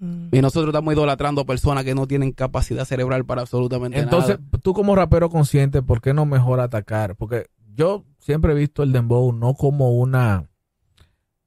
Mm. 0.00 0.28
Y 0.32 0.40
nosotros 0.40 0.72
estamos 0.72 0.92
idolatrando 0.94 1.42
a 1.42 1.44
personas 1.46 1.84
que 1.84 1.94
no 1.94 2.06
tienen 2.06 2.32
capacidad 2.32 2.84
cerebral 2.86 3.24
para 3.26 3.42
absolutamente 3.42 3.98
Entonces, 4.00 4.40
nada. 4.40 4.58
tú 4.62 4.72
como 4.72 4.96
rapero 4.96 5.28
consciente, 5.30 5.82
¿por 5.82 6.00
qué 6.00 6.14
no 6.14 6.24
mejor 6.26 6.58
atacar? 6.60 7.16
Porque 7.16 7.46
yo 7.74 8.04
siempre 8.18 8.52
he 8.52 8.54
visto 8.56 8.82
el 8.82 8.92
dembow 8.92 9.30
no 9.32 9.54
como 9.54 9.90
una, 9.92 10.48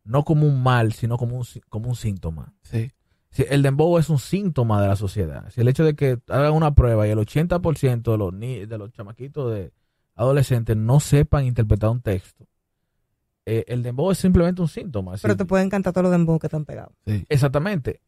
no 0.04 0.24
como 0.24 0.46
un 0.48 0.62
mal, 0.62 0.94
sino 0.94 1.18
como 1.18 1.38
un, 1.38 1.46
como 1.70 1.90
un 1.90 1.96
síntoma. 1.96 2.54
Sí. 2.62 2.92
Si 3.32 3.44
el 3.50 3.64
dembow 3.64 3.98
es 3.98 4.10
un 4.10 4.20
síntoma 4.20 4.80
de 4.82 4.88
la 4.88 4.96
sociedad. 4.96 5.50
Si 5.50 5.60
el 5.62 5.68
hecho 5.68 5.84
de 5.84 5.96
que 5.96 6.20
hagan 6.30 6.54
una 6.54 6.76
prueba 6.76 7.08
y 7.08 7.12
el 7.12 7.18
80% 7.18 8.12
de 8.12 8.18
los, 8.18 8.32
ni- 8.34 8.66
de 8.68 8.78
los 8.78 8.92
chamaquitos 8.92 9.52
de 9.52 9.72
adolescentes 10.16 10.78
no 10.78 11.00
sepan 11.00 11.46
interpretar 11.46 11.90
un 11.90 12.02
texto, 12.02 12.46
eh, 13.48 13.66
el 13.68 13.82
dembow 13.82 14.12
es 14.12 14.20
simplemente 14.20 14.62
un 14.62 14.68
síntoma. 14.68 15.14
Pero 15.20 15.34
Si- 15.34 15.38
te 15.40 15.46
pueden 15.46 15.70
cantar 15.72 15.92
todos 15.94 16.04
los 16.04 16.12
dembow 16.12 16.38
que 16.38 16.46
están 16.48 16.66
pegados. 16.66 16.94
Exactamente. 17.28 18.00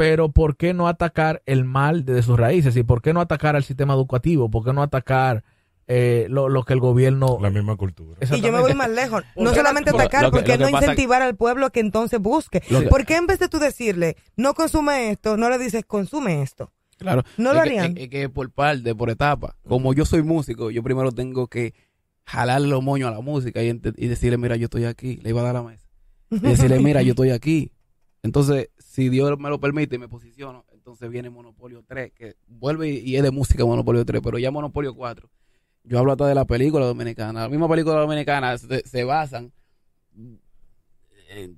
Pero 0.00 0.30
¿por 0.30 0.56
qué 0.56 0.72
no 0.72 0.88
atacar 0.88 1.42
el 1.44 1.64
mal 1.66 2.06
desde 2.06 2.22
sus 2.22 2.38
raíces? 2.38 2.74
¿Y 2.74 2.82
por 2.84 3.02
qué 3.02 3.12
no 3.12 3.20
atacar 3.20 3.54
al 3.54 3.64
sistema 3.64 3.92
educativo? 3.92 4.50
¿Por 4.50 4.64
qué 4.64 4.72
no 4.72 4.82
atacar 4.82 5.44
eh, 5.88 6.26
lo, 6.30 6.48
lo 6.48 6.62
que 6.62 6.72
el 6.72 6.80
gobierno... 6.80 7.36
La 7.38 7.50
misma 7.50 7.76
cultura. 7.76 8.16
Y 8.32 8.40
yo 8.40 8.50
me 8.50 8.60
voy 8.60 8.72
más 8.72 8.88
lejos. 8.88 9.22
No 9.36 9.52
solamente 9.52 9.90
atacar, 9.90 10.22
lo 10.22 10.30
que- 10.30 10.38
porque 10.38 10.52
lo 10.52 10.64
que 10.66 10.70
no 10.72 10.78
incentivar 10.78 11.20
al 11.20 11.36
pueblo 11.36 11.66
a 11.66 11.70
que 11.70 11.80
entonces 11.80 12.18
busque. 12.18 12.62
Lo 12.70 12.80
que- 12.80 12.86
¿Por 12.86 13.04
qué 13.04 13.16
en 13.16 13.26
vez 13.26 13.40
de 13.40 13.48
tú 13.50 13.58
decirle, 13.58 14.16
no 14.36 14.54
consume 14.54 15.10
esto, 15.10 15.36
no 15.36 15.50
le 15.50 15.58
dices, 15.58 15.84
consume 15.84 16.40
esto? 16.40 16.72
Claro. 16.96 17.22
No 17.36 17.52
lo 17.52 17.60
harían. 17.60 17.96
Es, 17.98 18.04
es 18.04 18.08
que 18.08 18.28
por 18.30 18.50
parte, 18.52 18.94
por 18.94 19.10
etapa. 19.10 19.56
Como 19.68 19.92
yo 19.92 20.06
soy 20.06 20.22
músico, 20.22 20.70
yo 20.70 20.82
primero 20.82 21.12
tengo 21.12 21.48
que 21.48 21.74
jalarle 22.24 22.68
los 22.68 22.82
moños 22.82 23.08
a 23.08 23.12
la 23.12 23.20
música 23.20 23.62
y, 23.62 23.68
y 23.68 24.06
decirle, 24.06 24.38
mira, 24.38 24.56
yo 24.56 24.64
estoy 24.64 24.86
aquí. 24.86 25.16
Le 25.18 25.28
iba 25.28 25.40
a 25.42 25.44
dar 25.44 25.54
la 25.56 25.62
mesa. 25.62 25.86
Y 26.30 26.38
decirle, 26.38 26.78
mira, 26.78 27.02
yo 27.02 27.10
estoy 27.10 27.30
aquí. 27.32 27.72
Entonces, 28.22 28.68
si 28.90 29.08
Dios 29.08 29.38
me 29.38 29.48
lo 29.48 29.60
permite 29.60 29.98
me 29.98 30.08
posiciono, 30.08 30.64
entonces 30.72 31.08
viene 31.08 31.30
Monopolio 31.30 31.84
3, 31.86 32.10
que 32.12 32.34
vuelve 32.48 32.88
y, 32.88 33.14
es 33.14 33.22
de 33.22 33.30
música 33.30 33.64
Monopolio 33.64 34.04
3, 34.04 34.20
pero 34.20 34.36
ya 34.36 34.50
Monopolio 34.50 34.96
4. 34.96 35.30
Yo 35.84 36.00
hablo 36.00 36.10
hasta 36.10 36.26
de 36.26 36.34
la 36.34 36.44
película 36.44 36.86
dominicana. 36.86 37.42
La 37.42 37.48
misma 37.48 37.68
película 37.68 38.00
dominicana 38.00 38.58
se, 38.58 38.84
se 38.84 39.04
basan 39.04 39.52
en, 41.28 41.56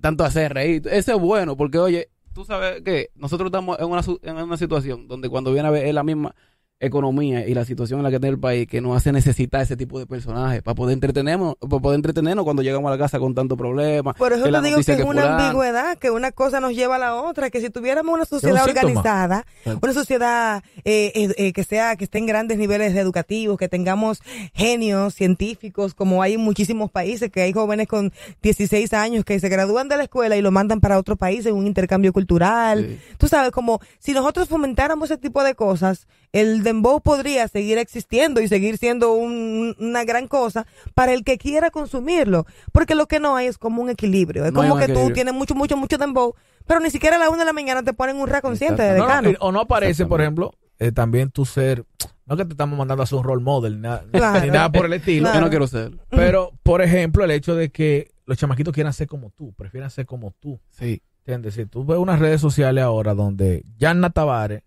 tanto 0.00 0.24
hacer 0.24 0.54
reír. 0.54 0.88
Eso 0.90 1.16
es 1.16 1.20
bueno, 1.20 1.54
porque 1.54 1.76
oye, 1.76 2.08
tú 2.32 2.46
sabes 2.46 2.80
que 2.80 3.10
nosotros 3.14 3.48
estamos 3.48 3.78
en 3.78 3.84
una, 3.84 4.02
en 4.22 4.36
una 4.38 4.56
situación 4.56 5.06
donde 5.06 5.28
cuando 5.28 5.52
viene 5.52 5.68
a 5.68 5.70
ver 5.70 5.84
es 5.84 5.92
la 5.92 6.02
misma, 6.02 6.34
economía 6.80 7.46
y 7.46 7.54
la 7.54 7.64
situación 7.64 8.00
en 8.00 8.04
la 8.04 8.10
que 8.10 8.18
tiene 8.18 8.34
el 8.34 8.40
país 8.40 8.66
que 8.66 8.80
nos 8.80 8.96
hace 8.96 9.12
necesitar 9.12 9.62
ese 9.62 9.76
tipo 9.76 9.98
de 9.98 10.06
personajes 10.06 10.62
para 10.62 10.74
poder 10.74 10.94
entretenernos, 10.94 11.56
para 11.56 11.80
poder 11.80 11.96
entretenernos 11.96 12.44
cuando 12.44 12.62
llegamos 12.62 12.88
a 12.88 12.92
la 12.92 12.98
casa 12.98 13.18
con 13.18 13.34
tanto 13.34 13.56
problema. 13.56 14.12
Por 14.14 14.32
eso 14.32 14.44
te 14.44 14.60
digo 14.60 14.76
que 14.76 14.80
es 14.80 14.86
que 14.86 15.02
una 15.02 15.22
fulano. 15.22 15.44
ambigüedad, 15.44 15.98
que 15.98 16.10
una 16.10 16.32
cosa 16.32 16.60
nos 16.60 16.74
lleva 16.74 16.96
a 16.96 16.98
la 16.98 17.14
otra, 17.14 17.50
que 17.50 17.60
si 17.60 17.70
tuviéramos 17.70 18.14
una 18.14 18.24
sociedad 18.24 18.64
organizada, 18.64 19.46
una 19.80 19.92
sociedad 19.92 20.62
eh, 20.84 21.12
eh, 21.14 21.34
eh, 21.36 21.52
que 21.52 21.64
sea, 21.64 21.96
que 21.96 22.04
esté 22.04 22.18
en 22.18 22.26
grandes 22.26 22.58
niveles 22.58 22.94
educativos, 22.96 23.56
que 23.56 23.68
tengamos 23.68 24.20
genios 24.52 25.14
científicos, 25.14 25.94
como 25.94 26.22
hay 26.22 26.34
en 26.34 26.40
muchísimos 26.40 26.90
países, 26.90 27.30
que 27.30 27.42
hay 27.42 27.52
jóvenes 27.52 27.86
con 27.88 28.12
16 28.42 28.92
años 28.94 29.24
que 29.24 29.38
se 29.40 29.48
gradúan 29.48 29.88
de 29.88 29.96
la 29.96 30.04
escuela 30.04 30.36
y 30.36 30.42
lo 30.42 30.50
mandan 30.50 30.80
para 30.80 30.98
otro 30.98 31.16
país 31.16 31.46
en 31.46 31.54
un 31.54 31.66
intercambio 31.66 32.12
cultural. 32.12 32.86
Sí. 32.88 33.14
Tú 33.18 33.28
sabes, 33.28 33.52
como 33.52 33.80
si 33.98 34.12
nosotros 34.12 34.48
fomentáramos 34.48 35.10
ese 35.10 35.18
tipo 35.18 35.42
de 35.42 35.54
cosas, 35.54 36.06
el 36.34 36.62
dembow 36.64 37.00
podría 37.00 37.46
seguir 37.48 37.78
existiendo 37.78 38.40
y 38.40 38.48
seguir 38.48 38.76
siendo 38.76 39.12
un- 39.14 39.74
una 39.78 40.04
gran 40.04 40.26
cosa 40.28 40.66
para 40.94 41.12
el 41.12 41.22
que 41.24 41.38
quiera 41.38 41.70
consumirlo. 41.70 42.44
Porque 42.72 42.94
lo 42.94 43.06
que 43.06 43.20
no 43.20 43.36
hay 43.36 43.46
es 43.46 43.56
como 43.56 43.80
un 43.80 43.88
equilibrio. 43.88 44.44
Es 44.44 44.52
No 44.52 44.60
como 44.60 44.74
un 44.74 44.80
que 44.80 44.86
tú 44.86 44.92
equilibrio. 44.92 45.14
tienes 45.14 45.34
mucho, 45.34 45.54
mucho, 45.54 45.76
mucho 45.76 45.96
dembow, 45.96 46.34
pero 46.66 46.80
ni 46.80 46.90
siquiera 46.90 47.16
a 47.16 47.18
la 47.20 47.30
una 47.30 47.38
de 47.38 47.44
la 47.44 47.52
mañana 47.52 47.82
te 47.82 47.92
ponen 47.94 48.16
un 48.16 48.28
consciente 48.42 48.82
de 48.82 48.88
Exacto. 48.98 49.08
No, 49.14 49.22
no, 49.22 49.28
decano. 49.28 49.46
o 49.48 49.52
no 49.52 49.60
aparece, 49.60 50.06
por 50.06 50.20
ejemplo, 50.20 50.52
eh, 50.80 50.90
también 50.90 51.30
tu 51.30 51.44
ser, 51.44 51.84
no 52.26 52.36
que 52.36 52.44
te 52.44 52.50
estamos 52.50 52.76
mandando 52.76 53.02
a 53.02 53.04
hacer 53.04 53.16
un 53.18 53.24
role 53.24 53.42
model, 53.42 53.76
ni 53.76 53.82
nada, 53.82 54.04
Claro. 54.12 54.40
ni 54.44 54.50
nada 54.50 54.72
por 54.72 54.86
el 54.86 54.94
estilo, 54.94 55.24
Claro. 55.26 55.36
Yo 55.38 55.40
no 55.42 55.50
quiero 55.50 55.66
ser. 55.68 55.92
pero, 56.10 56.50
por 56.64 56.82
ejemplo, 56.82 57.22
el 57.24 57.30
hecho 57.30 57.54
de 57.54 57.70
que 57.70 58.10
los 58.26 58.38
chamaquitos 58.38 58.74
quieran 58.74 58.92
ser 58.92 59.06
como 59.06 59.30
tú, 59.30 59.52
prefieran 59.52 59.90
ser 59.90 60.04
como 60.06 60.32
tú. 60.40 60.58
Sí. 60.70 61.00
¿Entiendes? 61.26 61.54
Si 61.54 61.64
tú 61.66 61.84
ves 61.86 61.96
unas 61.98 62.18
redes 62.18 62.40
sociales 62.40 62.82
ahora 62.84 63.14
donde 63.14 63.64
Yanna 63.78 64.10
Tavares 64.10 64.62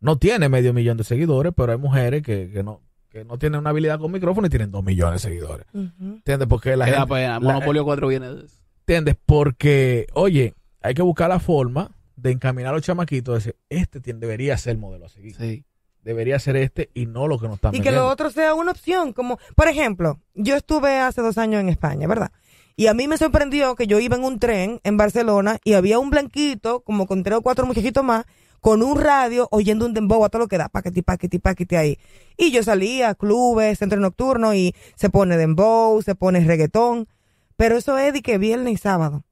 no 0.00 0.16
tiene 0.18 0.48
medio 0.48 0.72
millón 0.72 0.96
de 0.96 1.04
seguidores, 1.04 1.52
pero 1.56 1.72
hay 1.72 1.78
mujeres 1.78 2.22
que, 2.22 2.50
que 2.50 2.62
no 2.62 2.80
que 3.10 3.24
no 3.24 3.38
tienen 3.38 3.60
una 3.60 3.70
habilidad 3.70 3.98
con 3.98 4.12
micrófono 4.12 4.46
y 4.46 4.50
tienen 4.50 4.70
dos 4.70 4.84
millones 4.84 5.22
de 5.22 5.28
seguidores. 5.30 5.66
¿Entiendes? 5.72 6.46
Porque 6.46 6.76
la 6.76 6.86
gente, 6.86 7.06
pena. 7.06 7.32
la- 7.34 7.40
Monopolio 7.40 7.82
4 7.84 8.06
viene 8.08 8.28
de 8.34 8.44
eso. 8.44 8.56
¿Entiendes? 8.80 9.16
Porque, 9.24 10.06
oye, 10.12 10.54
hay 10.82 10.92
que 10.94 11.00
buscar 11.02 11.30
la 11.30 11.40
forma 11.40 11.90
de 12.16 12.32
encaminar 12.32 12.72
a 12.72 12.76
los 12.76 12.84
chamaquitos, 12.84 13.36
decir, 13.36 13.56
este 13.70 14.00
tiene- 14.00 14.20
debería 14.20 14.58
ser 14.58 14.72
el 14.72 14.78
modelo 14.78 15.06
a 15.06 15.08
seguir. 15.08 15.34
Sí. 15.36 15.64
Debería 16.02 16.38
ser 16.38 16.56
este 16.56 16.90
y 16.92 17.06
no 17.06 17.26
lo 17.28 17.38
que 17.38 17.46
nos 17.46 17.54
están 17.56 17.74
Y 17.74 17.80
que 17.80 17.92
lo 17.92 18.08
otro 18.08 18.30
sea 18.30 18.54
una 18.54 18.72
opción, 18.72 19.12
como, 19.14 19.38
por 19.56 19.68
ejemplo, 19.68 20.20
yo 20.34 20.56
estuve 20.56 20.98
hace 20.98 21.22
dos 21.22 21.38
años 21.38 21.60
en 21.62 21.70
España, 21.70 22.06
¿verdad? 22.06 22.30
Y 22.76 22.86
a 22.88 22.94
mí 22.94 23.08
me 23.08 23.16
sorprendió 23.16 23.74
que 23.74 23.86
yo 23.86 23.98
iba 24.00 24.16
en 24.16 24.24
un 24.24 24.38
tren 24.38 24.80
en 24.84 24.96
Barcelona 24.98 25.58
y 25.64 25.72
había 25.72 25.98
un 25.98 26.10
blanquito, 26.10 26.80
como 26.80 27.06
con 27.06 27.22
tres 27.24 27.38
o 27.38 27.42
cuatro 27.42 27.66
muchachitos 27.66 28.04
más, 28.04 28.26
con 28.60 28.82
un 28.82 29.00
radio 29.00 29.48
oyendo 29.50 29.86
un 29.86 29.94
dembow 29.94 30.24
a 30.24 30.28
todo 30.28 30.40
lo 30.40 30.48
que 30.48 30.58
da, 30.58 30.68
paquete, 30.68 31.02
paquete, 31.02 31.40
paquete 31.40 31.76
ahí. 31.76 31.98
Y 32.36 32.50
yo 32.50 32.62
salía 32.62 33.10
a 33.10 33.14
clubes, 33.14 33.78
centro 33.78 34.00
nocturno 34.00 34.54
y 34.54 34.74
se 34.96 35.10
pone 35.10 35.36
dembow, 35.36 36.00
se 36.02 36.14
pone 36.14 36.40
reggaetón. 36.40 37.08
Pero 37.56 37.76
eso 37.76 37.98
es 37.98 38.12
de 38.12 38.22
que 38.22 38.38
viernes 38.38 38.74
y 38.74 38.76
sábado. 38.76 39.24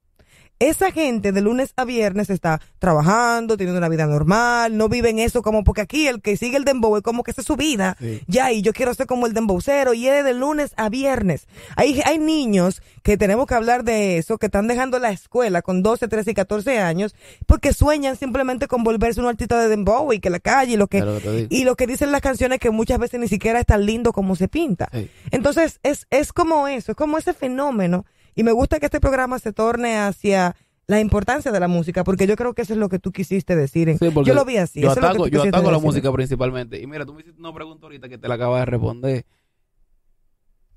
Esa 0.59 0.91
gente 0.91 1.31
de 1.31 1.41
lunes 1.41 1.73
a 1.75 1.85
viernes 1.85 2.29
está 2.29 2.59
trabajando, 2.79 3.57
teniendo 3.57 3.77
una 3.77 3.89
vida 3.89 4.07
normal, 4.07 4.75
no 4.75 4.89
vive 4.89 5.09
en 5.09 5.19
eso 5.19 5.41
como 5.41 5.63
porque 5.63 5.81
aquí 5.81 6.07
el 6.07 6.21
que 6.21 6.35
sigue 6.35 6.57
el 6.57 6.65
dembow 6.65 6.97
es 6.97 7.03
como 7.03 7.23
que 7.23 7.31
esa 7.31 7.41
es 7.41 7.47
su 7.47 7.55
vida. 7.55 7.95
Sí. 7.99 8.21
Ya, 8.27 8.51
y 8.51 8.61
yo 8.61 8.73
quiero 8.73 8.93
ser 8.93 9.05
como 9.05 9.27
el 9.27 9.33
dembowcero 9.33 9.93
y 9.93 10.07
es 10.07 10.23
de 10.23 10.33
lunes 10.33 10.73
a 10.75 10.89
viernes. 10.89 11.47
Hay, 11.75 12.01
hay 12.05 12.17
niños 12.17 12.81
que 13.03 13.17
tenemos 13.17 13.45
que 13.47 13.53
hablar 13.53 13.83
de 13.83 14.17
eso, 14.17 14.37
que 14.37 14.47
están 14.47 14.67
dejando 14.67 14.99
la 14.99 15.11
escuela 15.11 15.61
con 15.61 15.83
12, 15.83 16.07
13 16.07 16.31
y 16.31 16.33
14 16.33 16.79
años 16.79 17.15
porque 17.45 17.73
sueñan 17.73 18.15
simplemente 18.15 18.67
con 18.67 18.83
volverse 18.83 19.21
un 19.21 19.27
artista 19.27 19.59
de 19.59 19.69
dembow 19.69 20.11
y 20.11 20.19
que 20.19 20.29
la 20.29 20.39
calle 20.39 20.73
y 20.73 20.77
lo 20.77 20.87
que, 20.87 21.47
y 21.49 21.63
lo 21.65 21.75
que 21.75 21.87
dicen 21.87 22.11
las 22.11 22.21
canciones 22.21 22.59
que 22.59 22.71
muchas 22.71 22.99
veces 22.99 23.19
ni 23.19 23.27
siquiera 23.27 23.59
es 23.59 23.65
tan 23.65 23.85
lindo 23.85 24.11
como 24.11 24.35
se 24.35 24.47
pinta. 24.47 24.89
Sí. 24.91 25.09
Entonces, 25.31 25.79
es, 25.83 26.07
es 26.09 26.33
como 26.33 26.67
eso, 26.67 26.93
es 26.93 26.95
como 26.97 27.17
ese 27.17 27.33
fenómeno. 27.33 28.05
Y 28.37 28.43
me 28.43 28.53
gusta 28.53 28.79
que 28.79 28.85
este 28.85 28.99
programa 29.01 29.37
se 29.39 29.51
torne 29.51 29.97
hacia 29.97 30.55
la 30.85 31.01
importancia 31.01 31.51
de 31.51 31.59
la 31.59 31.67
música, 31.67 32.05
porque 32.05 32.27
yo 32.27 32.37
creo 32.37 32.53
que 32.53 32.61
eso 32.61 32.71
es 32.71 32.79
lo 32.79 32.87
que 32.87 32.99
tú 32.99 33.11
quisiste 33.11 33.55
decir. 33.57 33.89
en- 33.89 33.97
Sí, 33.99 34.09
porque 34.13 34.29
yo 34.29 34.33
lo 34.35 34.45
vi 34.45 34.55
así. 34.57 34.79
Yo 34.79 34.91
eso 34.91 34.99
es 34.99 35.03
lo 35.03 35.09
que 35.09 35.15
ataco, 35.15 35.27
yo 35.27 35.41
ataco 35.43 35.63
la 35.65 35.71
decir. 35.71 35.85
música 35.85 36.11
principalmente. 36.13 36.81
Y 36.81 36.87
mira, 36.87 37.05
tú 37.05 37.13
me 37.13 37.21
hiciste 37.21 37.39
una 37.39 37.53
pregunta 37.53 37.87
ahorita 37.87 38.07
que 38.07 38.17
te 38.17 38.27
la 38.29 38.35
acabas 38.35 38.61
de 38.61 38.65
responder. 38.67 39.25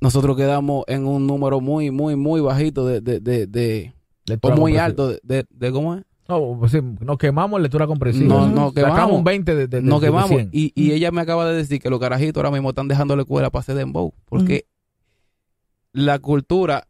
Nosotros 0.01 0.37
quedamos 0.37 0.85
en 0.89 1.07
un 1.07 1.27
número 1.27 1.61
muy, 1.61 1.91
muy, 1.91 2.17
muy 2.17 2.41
bajito 2.41 2.87
de, 2.87 3.01
de, 3.03 3.21
de, 3.21 3.47
de- 3.47 3.93
o 4.43 4.51
muy 4.53 4.77
alto 4.79 5.09
de, 5.09 5.21
de, 5.23 5.47
de- 5.51 5.73
¿cómo 5.73 5.97
es? 5.97 6.03
No, 6.29 6.57
pues 6.59 6.73
sí, 6.73 6.79
nos 7.01 7.19
quemamos 7.19 7.59
en 7.59 7.65
lectura 7.65 7.87
comprensiva. 7.87 8.29
No, 8.29 8.47
no, 8.49 8.69
Sacamos 8.71 8.75
quemamos. 8.75 9.17
un 9.19 9.25
20 9.25 9.55
de, 9.55 9.67
de, 9.67 9.81
de- 9.81 9.83
Nos 9.83 10.01
de 10.01 10.07
quemamos. 10.07 10.29
100. 10.31 10.49
Y, 10.53 10.73
y 10.75 10.93
ella 10.93 11.11
me 11.11 11.21
acaba 11.21 11.45
de 11.51 11.57
decir 11.57 11.81
que 11.81 11.91
los 11.91 11.99
carajitos 12.01 12.37
ahora 12.37 12.51
mismo 12.53 12.71
están 12.71 12.89
dejando 12.89 13.15
la 13.17 13.23
escuela 13.23 13.51
para 13.51 13.61
hacer 13.61 13.75
dembow. 13.75 14.15
Porque 14.27 14.65
la 15.93 16.19
cultura 16.21 16.87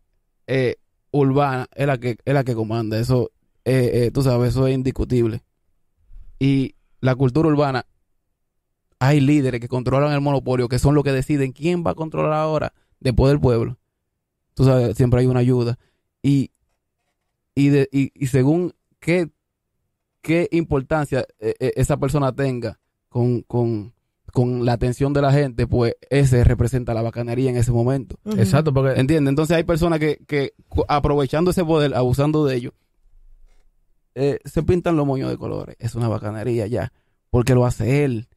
eh, 0.52 0.78
urbana 1.12 1.68
es 1.76 1.86
la 1.86 1.96
que 1.98 2.18
es 2.24 2.34
la 2.34 2.42
que 2.42 2.56
comanda. 2.56 2.98
Eso, 2.98 3.30
eh, 3.64 3.90
eh, 3.94 4.10
tú 4.10 4.22
sabes, 4.22 4.50
eso 4.50 4.66
es 4.66 4.74
indiscutible. 4.74 5.44
Y 6.40 6.74
la 7.00 7.14
cultura 7.14 7.48
urbana, 7.48 7.86
hay 8.98 9.20
líderes 9.20 9.60
que 9.60 9.68
controlan 9.68 10.12
el 10.12 10.20
monopolio, 10.20 10.68
que 10.68 10.80
son 10.80 10.96
los 10.96 11.04
que 11.04 11.12
deciden 11.12 11.52
quién 11.52 11.84
va 11.86 11.92
a 11.92 11.94
controlar 11.94 12.32
ahora 12.32 12.72
después 12.98 13.30
del 13.30 13.40
pueblo. 13.40 13.78
Tú 14.54 14.64
sabes, 14.64 14.96
siempre 14.96 15.20
hay 15.20 15.26
una 15.26 15.38
ayuda. 15.38 15.78
Y, 16.20 16.50
y, 17.54 17.68
de, 17.68 17.88
y, 17.92 18.26
según 18.26 18.74
qué, 18.98 19.30
qué 20.20 20.48
importancia 20.50 21.24
esa 21.38 21.96
persona 21.96 22.32
tenga 22.32 22.80
con, 23.08 23.42
con, 23.42 23.94
con 24.32 24.64
la 24.64 24.72
atención 24.74 25.12
de 25.12 25.22
la 25.22 25.32
gente, 25.32 25.66
pues 25.66 25.96
ese 26.10 26.44
representa 26.44 26.94
la 26.94 27.02
bacanería 27.02 27.50
en 27.50 27.56
ese 27.56 27.72
momento. 27.72 28.16
Ujú. 28.24 28.38
Exacto, 28.38 28.72
porque 28.72 28.98
¿Entiendes? 29.00 29.30
Entonces 29.30 29.56
hay 29.56 29.64
personas 29.64 29.98
que, 29.98 30.18
que 30.26 30.52
aprovechando 30.88 31.50
ese 31.50 31.64
poder, 31.64 31.94
abusando 31.94 32.44
de 32.46 32.56
ello, 32.56 32.74
eh, 34.14 34.38
se 34.44 34.62
pintan 34.62 34.96
los 34.96 35.06
moños 35.06 35.30
de 35.30 35.36
colores. 35.38 35.76
Es 35.78 35.94
una 35.94 36.08
bacanería 36.08 36.66
ya. 36.66 36.92
Porque 37.30 37.54
lo 37.54 37.64
hace 37.64 38.04
él. 38.04 38.28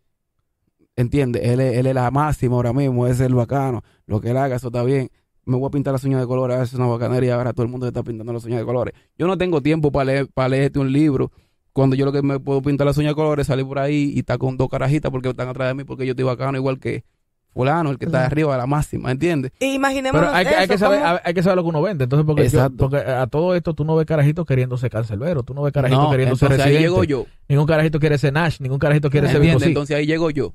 ¿Entiendes? 0.96 1.42
Él, 1.46 1.60
es- 1.60 1.78
él 1.78 1.88
es 1.88 1.96
la 1.96 2.12
máxima 2.12 2.56
ahora 2.56 2.74
mismo, 2.74 3.08
es 3.08 3.20
el 3.20 3.34
bacano. 3.34 3.82
Lo 4.06 4.22
que 4.22 4.30
él 4.30 4.38
haga, 4.38 4.56
eso 4.56 4.68
está 4.68 4.84
bien. 4.84 5.10
Me 5.46 5.58
voy 5.58 5.68
a 5.68 5.72
pintar 5.72 5.92
las 5.94 6.04
uñas 6.04 6.22
de 6.22 6.28
colores, 6.28 6.58
es 6.60 6.74
una 6.76 6.86
bacanería. 6.86 7.36
Ahora 7.36 7.52
todo 7.54 7.66
el 7.66 7.72
mundo 7.72 7.86
se 7.86 7.90
está 7.90 8.04
pintando 8.04 8.32
las 8.32 8.46
uñas 8.46 8.60
de 8.60 8.66
colores. 8.66 8.94
Yo 9.18 9.28
no 9.28 9.38
tengo 9.38 9.62
tiempo 9.62 9.92
para 9.92 10.06
leer, 10.06 10.28
para 10.34 10.50
leerte 10.50 10.80
un 10.80 10.92
libro. 10.94 11.32
Cuando 11.74 11.96
yo 11.96 12.06
lo 12.06 12.12
que 12.12 12.22
me 12.22 12.40
puedo 12.40 12.62
pintar 12.62 12.86
las 12.88 12.98
uñas 12.98 13.12
de 13.12 13.16
colores, 13.16 13.48
salir 13.48 13.66
por 13.66 13.80
ahí 13.80 14.14
y 14.16 14.20
estar 14.20 14.38
con 14.38 14.58
dos 14.58 14.70
carajitas 14.70 15.10
porque 15.12 15.30
están 15.30 15.48
atrás 15.50 15.70
de 15.70 15.74
mí, 15.74 15.84
porque 15.84 16.06
yo 16.06 16.12
estoy 16.12 16.24
bacano 16.26 16.58
igual 16.58 16.80
que 16.80 17.04
fulano, 17.52 17.92
el 17.92 17.98
que 18.00 18.06
está 18.06 18.20
Claro. 18.20 18.28
arriba, 18.32 18.58
la 18.58 18.66
máxima, 18.66 19.12
¿entiendes? 19.12 19.52
Y 19.60 19.74
imaginémonos 19.76 20.28
Pero 20.28 20.36
hay, 20.36 20.46
que- 20.46 20.56
hay 20.56 20.68
que 20.68 20.74
eso, 20.76 20.86
saber, 20.86 21.04
hay, 21.04 21.18
hay 21.24 21.34
que 21.36 21.44
saber 21.44 21.56
lo 21.58 21.64
que 21.64 21.70
uno 21.70 21.82
vende. 21.84 22.04
Entonces, 22.06 22.26
porque, 22.26 22.50
yo- 22.50 22.70
porque 22.78 22.98
a 22.98 23.28
todo 23.28 23.54
esto 23.56 23.74
tú 23.76 23.86
no 23.86 23.96
ves 23.96 24.06
carajitos 24.08 24.46
queriéndose 24.46 24.90
cancelbero, 24.90 25.44
tú 25.44 25.54
no 25.54 25.62
ves 25.64 25.72
carajitos 25.74 26.04
No, 26.04 26.10
queriendo 26.12 26.36
ser 26.36 26.48
entonces 26.52 26.66
ahí 26.66 26.74
residente. 26.74 26.90
llego 27.02 27.04
yo. 27.04 27.26
Ningún 27.48 27.66
carajito 27.68 28.00
quiere 28.00 28.18
ser 28.18 28.34
Nash, 28.34 28.60
ningún 28.60 28.80
carajito 28.80 29.10
quiere 29.12 29.28
ser. 29.30 29.40
Vico, 29.42 29.60
sí. 29.60 29.68
Entonces 29.68 29.96
ahí 29.96 30.06
llego 30.08 30.30
yo. 30.32 30.54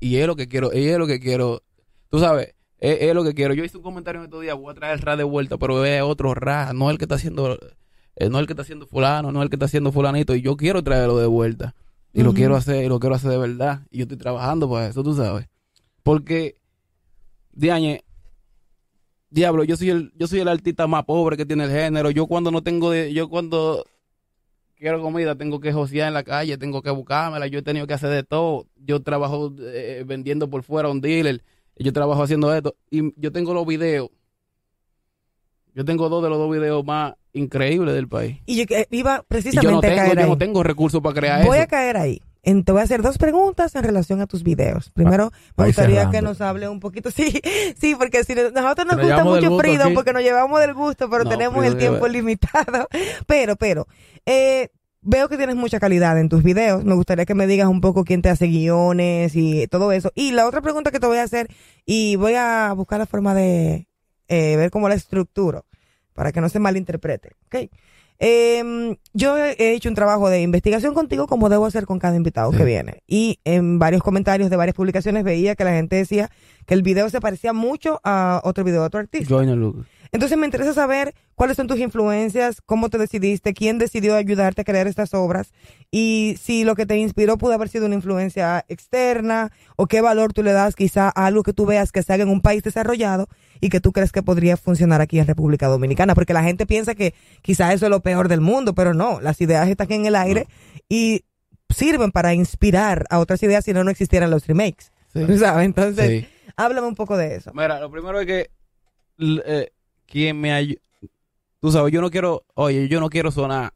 Y 0.00 0.16
es 0.16 0.26
lo 0.26 0.36
que 0.36 0.46
quiero, 0.46 0.70
y 0.74 0.86
es 0.88 0.98
lo 0.98 1.06
que 1.06 1.20
quiero. 1.20 1.62
Tú 2.10 2.18
sabes, 2.18 2.54
es, 2.78 2.98
es 3.00 3.14
lo 3.14 3.24
que 3.24 3.32
quiero. 3.32 3.54
Yo 3.54 3.64
hice 3.64 3.78
un 3.78 3.82
comentario 3.82 4.20
en 4.20 4.26
estos 4.26 4.42
días, 4.42 4.56
voy 4.58 4.70
a 4.72 4.74
traer 4.74 4.92
el 4.94 5.00
RA 5.00 5.16
de 5.16 5.24
vuelta, 5.24 5.56
pero 5.56 5.84
es 5.86 6.02
otro 6.02 6.34
RA, 6.34 6.72
no 6.74 6.90
el 6.90 6.98
que 6.98 7.04
está 7.06 7.14
haciendo, 7.14 7.58
eh, 8.16 8.28
no 8.30 8.38
el 8.38 8.46
que 8.46 8.54
está 8.54 8.62
haciendo 8.62 8.86
fulano, 8.86 9.30
no 9.30 9.42
el 9.42 9.50
que 9.50 9.56
está 9.56 9.66
haciendo 9.66 9.92
fulanito. 9.92 10.34
Y 10.34 10.42
yo 10.42 10.56
quiero 10.56 10.82
traerlo 10.82 11.18
de 11.18 11.26
vuelta. 11.26 11.74
Y 12.12 12.22
lo 12.22 12.32
quiero 12.32 12.56
hacer, 12.56 12.82
y 12.82 12.88
lo 12.88 12.98
quiero 12.98 13.14
hacer 13.14 13.30
de 13.30 13.36
verdad. 13.36 13.82
Y 13.90 13.98
yo 13.98 14.02
estoy 14.04 14.16
trabajando 14.16 14.70
para 14.70 14.86
eso, 14.86 15.02
tú 15.02 15.14
sabes. 15.14 15.46
Porque, 16.02 16.56
Diañe, 17.52 18.04
diablo, 19.28 19.64
yo 19.64 19.76
soy 19.76 19.90
el, 19.90 20.12
yo 20.16 20.26
soy 20.26 20.40
el 20.40 20.48
artista 20.48 20.86
más 20.86 21.04
pobre 21.04 21.36
que 21.36 21.44
tiene 21.44 21.64
el 21.64 21.70
género. 21.70 22.10
Yo 22.10 22.26
cuando 22.26 22.50
no 22.50 22.62
tengo 22.62 22.90
de, 22.90 23.12
yo 23.12 23.28
cuando 23.28 23.84
quiero 24.76 25.02
comida, 25.02 25.34
tengo 25.34 25.60
que 25.60 25.74
josear 25.74 26.08
en 26.08 26.14
la 26.14 26.22
calle, 26.22 26.56
tengo 26.56 26.80
que 26.80 26.90
buscármela, 26.90 27.46
yo 27.48 27.58
he 27.58 27.62
tenido 27.62 27.86
que 27.86 27.94
hacer 27.94 28.10
de 28.10 28.22
todo. 28.22 28.66
Yo 28.76 29.02
trabajo 29.02 29.54
eh, 29.58 30.04
vendiendo 30.06 30.48
por 30.48 30.62
fuera 30.62 30.88
a 30.88 30.92
un 30.92 31.02
dealer, 31.02 31.42
yo 31.76 31.92
trabajo 31.92 32.22
haciendo 32.22 32.54
esto, 32.54 32.76
y 32.90 33.12
yo 33.20 33.30
tengo 33.30 33.52
los 33.52 33.66
videos. 33.66 34.08
Yo 35.76 35.84
tengo 35.84 36.08
dos 36.08 36.22
de 36.22 36.30
los 36.30 36.38
dos 36.38 36.50
videos 36.50 36.84
más 36.86 37.14
increíbles 37.34 37.94
del 37.94 38.08
país. 38.08 38.38
Y 38.46 38.56
yo 38.56 38.76
iba 38.90 39.14
Y 39.16 39.18
yo 39.18 39.24
precisamente 39.28 39.86
a 39.92 39.94
caer 39.94 40.14
yo 40.16 40.22
ahí. 40.22 40.28
no 40.30 40.38
tengo 40.38 40.62
recursos 40.62 41.02
para 41.02 41.14
crear 41.14 41.44
Voy 41.44 41.58
eso. 41.58 41.64
a 41.64 41.66
caer 41.66 41.98
ahí. 41.98 42.22
En- 42.42 42.64
te 42.64 42.72
voy 42.72 42.80
a 42.80 42.84
hacer 42.84 43.02
dos 43.02 43.18
preguntas 43.18 43.74
en 43.74 43.82
relación 43.82 44.22
a 44.22 44.26
tus 44.26 44.42
videos. 44.42 44.88
Primero, 44.90 45.32
me 45.56 45.62
va 45.64 45.66
gustaría 45.66 45.96
cerrando. 45.96 46.12
que 46.12 46.22
nos 46.22 46.40
hable 46.40 46.66
un 46.68 46.80
poquito. 46.80 47.10
Sí, 47.14 47.42
sí, 47.78 47.94
porque 47.94 48.24
si 48.24 48.34
nos- 48.34 48.52
nosotros 48.54 48.86
nos 48.86 48.96
nos 48.96 49.06
gusta 49.06 49.24
mucho 49.24 49.58
Freedom, 49.58 49.92
porque 49.92 50.14
nos 50.14 50.22
llevamos 50.22 50.60
del 50.60 50.72
gusto, 50.72 51.10
pero 51.10 51.24
No, 51.24 51.30
tenemos 51.30 51.62
el 51.62 51.76
tiempo 51.76 52.08
limitado. 52.08 52.88
Pero, 53.26 53.56
pero, 53.56 53.86
eh, 54.24 54.70
veo 55.02 55.28
que 55.28 55.36
tienes 55.36 55.56
mucha 55.56 55.78
calidad 55.78 56.18
en 56.18 56.30
tus 56.30 56.42
videos. 56.42 56.84
Me 56.84 56.94
gustaría 56.94 57.26
que 57.26 57.34
me 57.34 57.46
digas 57.46 57.68
un 57.68 57.82
poco 57.82 58.02
quién 58.04 58.22
te 58.22 58.30
hace 58.30 58.46
guiones 58.46 59.36
y 59.36 59.66
todo 59.66 59.92
eso. 59.92 60.10
Y 60.14 60.32
la 60.32 60.46
otra 60.46 60.62
pregunta 60.62 60.90
que 60.90 61.00
te 61.00 61.06
voy 61.06 61.18
a 61.18 61.22
hacer, 61.24 61.48
y 61.84 62.16
voy 62.16 62.32
a 62.34 62.72
buscar 62.74 62.98
la 62.98 63.06
forma 63.06 63.34
de 63.34 63.88
eh, 64.28 64.56
ver 64.56 64.70
cómo 64.70 64.88
la 64.88 64.94
estructuro, 64.94 65.66
para 66.14 66.32
que 66.32 66.40
no 66.40 66.48
se 66.48 66.58
malinterprete. 66.58 67.32
¿ok? 67.46 67.70
Eh, 68.18 68.96
yo 69.12 69.36
he 69.36 69.74
hecho 69.74 69.90
un 69.90 69.94
trabajo 69.94 70.30
de 70.30 70.40
investigación 70.40 70.94
contigo 70.94 71.26
como 71.26 71.50
debo 71.50 71.66
hacer 71.66 71.84
con 71.84 71.98
cada 71.98 72.16
invitado 72.16 72.50
Sí. 72.50 72.56
que 72.58 72.64
viene. 72.64 73.02
Y 73.06 73.40
en 73.44 73.78
varios 73.78 74.02
comentarios 74.02 74.48
de 74.48 74.56
varias 74.56 74.74
publicaciones 74.74 75.22
veía 75.22 75.54
que 75.54 75.64
la 75.64 75.72
gente 75.72 75.96
decía 75.96 76.30
que 76.64 76.72
el 76.74 76.82
video 76.82 77.10
se 77.10 77.20
parecía 77.20 77.52
mucho 77.52 78.00
a 78.04 78.40
otro 78.44 78.64
video 78.64 78.80
de 78.80 78.86
otro 78.86 79.00
artista. 79.00 79.28
Join 79.28 79.48
the 79.48 79.56
look. 79.56 79.84
Entonces 80.12 80.38
me 80.38 80.46
interesa 80.46 80.72
saber 80.74 81.14
cuáles 81.34 81.56
son 81.56 81.66
tus 81.66 81.78
influencias, 81.78 82.60
cómo 82.64 82.88
te 82.90 82.98
decidiste, 82.98 83.54
quién 83.54 83.78
decidió 83.78 84.14
ayudarte 84.16 84.62
a 84.62 84.64
crear 84.64 84.86
estas 84.86 85.12
obras 85.14 85.52
y 85.90 86.36
si 86.40 86.64
lo 86.64 86.74
que 86.74 86.86
te 86.86 86.96
inspiró 86.96 87.38
pudo 87.38 87.52
haber 87.52 87.68
sido 87.68 87.86
una 87.86 87.94
influencia 87.96 88.64
externa 88.68 89.50
o 89.76 89.86
qué 89.86 90.00
valor 90.00 90.32
tú 90.32 90.42
le 90.42 90.52
das 90.52 90.74
quizá 90.76 91.08
a 91.08 91.26
algo 91.26 91.42
que 91.42 91.52
tú 91.52 91.66
veas 91.66 91.92
que 91.92 92.02
se 92.02 92.12
haga 92.12 92.22
en 92.22 92.28
un 92.30 92.40
país 92.40 92.62
desarrollado 92.62 93.28
y 93.60 93.68
que 93.68 93.80
tú 93.80 93.92
crees 93.92 94.12
que 94.12 94.22
podría 94.22 94.56
funcionar 94.56 95.00
aquí 95.00 95.18
en 95.18 95.26
República 95.26 95.66
Dominicana, 95.66 96.14
porque 96.14 96.32
la 96.34 96.42
gente 96.42 96.66
piensa 96.66 96.94
que 96.94 97.14
quizá 97.42 97.72
eso 97.72 97.86
es 97.86 97.90
lo 97.90 98.00
peor 98.00 98.28
del 98.28 98.40
mundo, 98.40 98.74
pero 98.74 98.94
no, 98.94 99.20
las 99.20 99.40
ideas 99.40 99.68
están 99.68 99.90
en 99.92 100.06
el 100.06 100.16
aire 100.16 100.46
y 100.88 101.24
sirven 101.68 102.12
para 102.12 102.32
inspirar 102.32 103.06
a 103.10 103.18
otras 103.18 103.42
ideas 103.42 103.64
si 103.64 103.72
no, 103.72 103.82
no 103.84 103.90
existieran 103.90 104.30
los 104.30 104.46
remakes. 104.46 104.92
Sí. 105.12 105.24
¿Tú 105.26 105.36
sabes? 105.38 105.64
Entonces, 105.64 106.22
Sí. 106.24 106.28
háblame 106.56 106.86
un 106.86 106.94
poco 106.94 107.16
de 107.16 107.36
eso. 107.36 107.50
Mira, 107.54 107.80
lo 107.80 107.90
primero 107.90 108.20
es 108.20 108.26
que 108.26 108.50
eh, 109.18 109.70
quien 110.06 110.40
me 110.40 110.52
ayuda, 110.52 110.80
tú 111.60 111.70
sabes, 111.70 111.92
yo 111.92 112.00
no 112.00 112.10
quiero, 112.10 112.44
oye, 112.54 112.88
yo 112.88 113.00
no 113.00 113.10
quiero 113.10 113.30
sonar. 113.30 113.74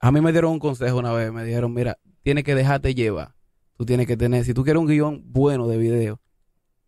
A 0.00 0.12
mí 0.12 0.20
me 0.20 0.32
dieron 0.32 0.52
un 0.52 0.58
consejo 0.58 0.98
una 0.98 1.12
vez, 1.12 1.32
me 1.32 1.44
dijeron, 1.44 1.72
mira, 1.72 1.98
tienes 2.22 2.44
que 2.44 2.54
dejarte 2.54 2.94
llevar. 2.94 3.34
Tú 3.76 3.84
tienes 3.84 4.06
que 4.06 4.16
tener, 4.16 4.44
si 4.44 4.54
tú 4.54 4.64
quieres 4.64 4.80
un 4.80 4.88
guion 4.88 5.22
bueno 5.26 5.68
de 5.68 5.78
video, 5.78 6.20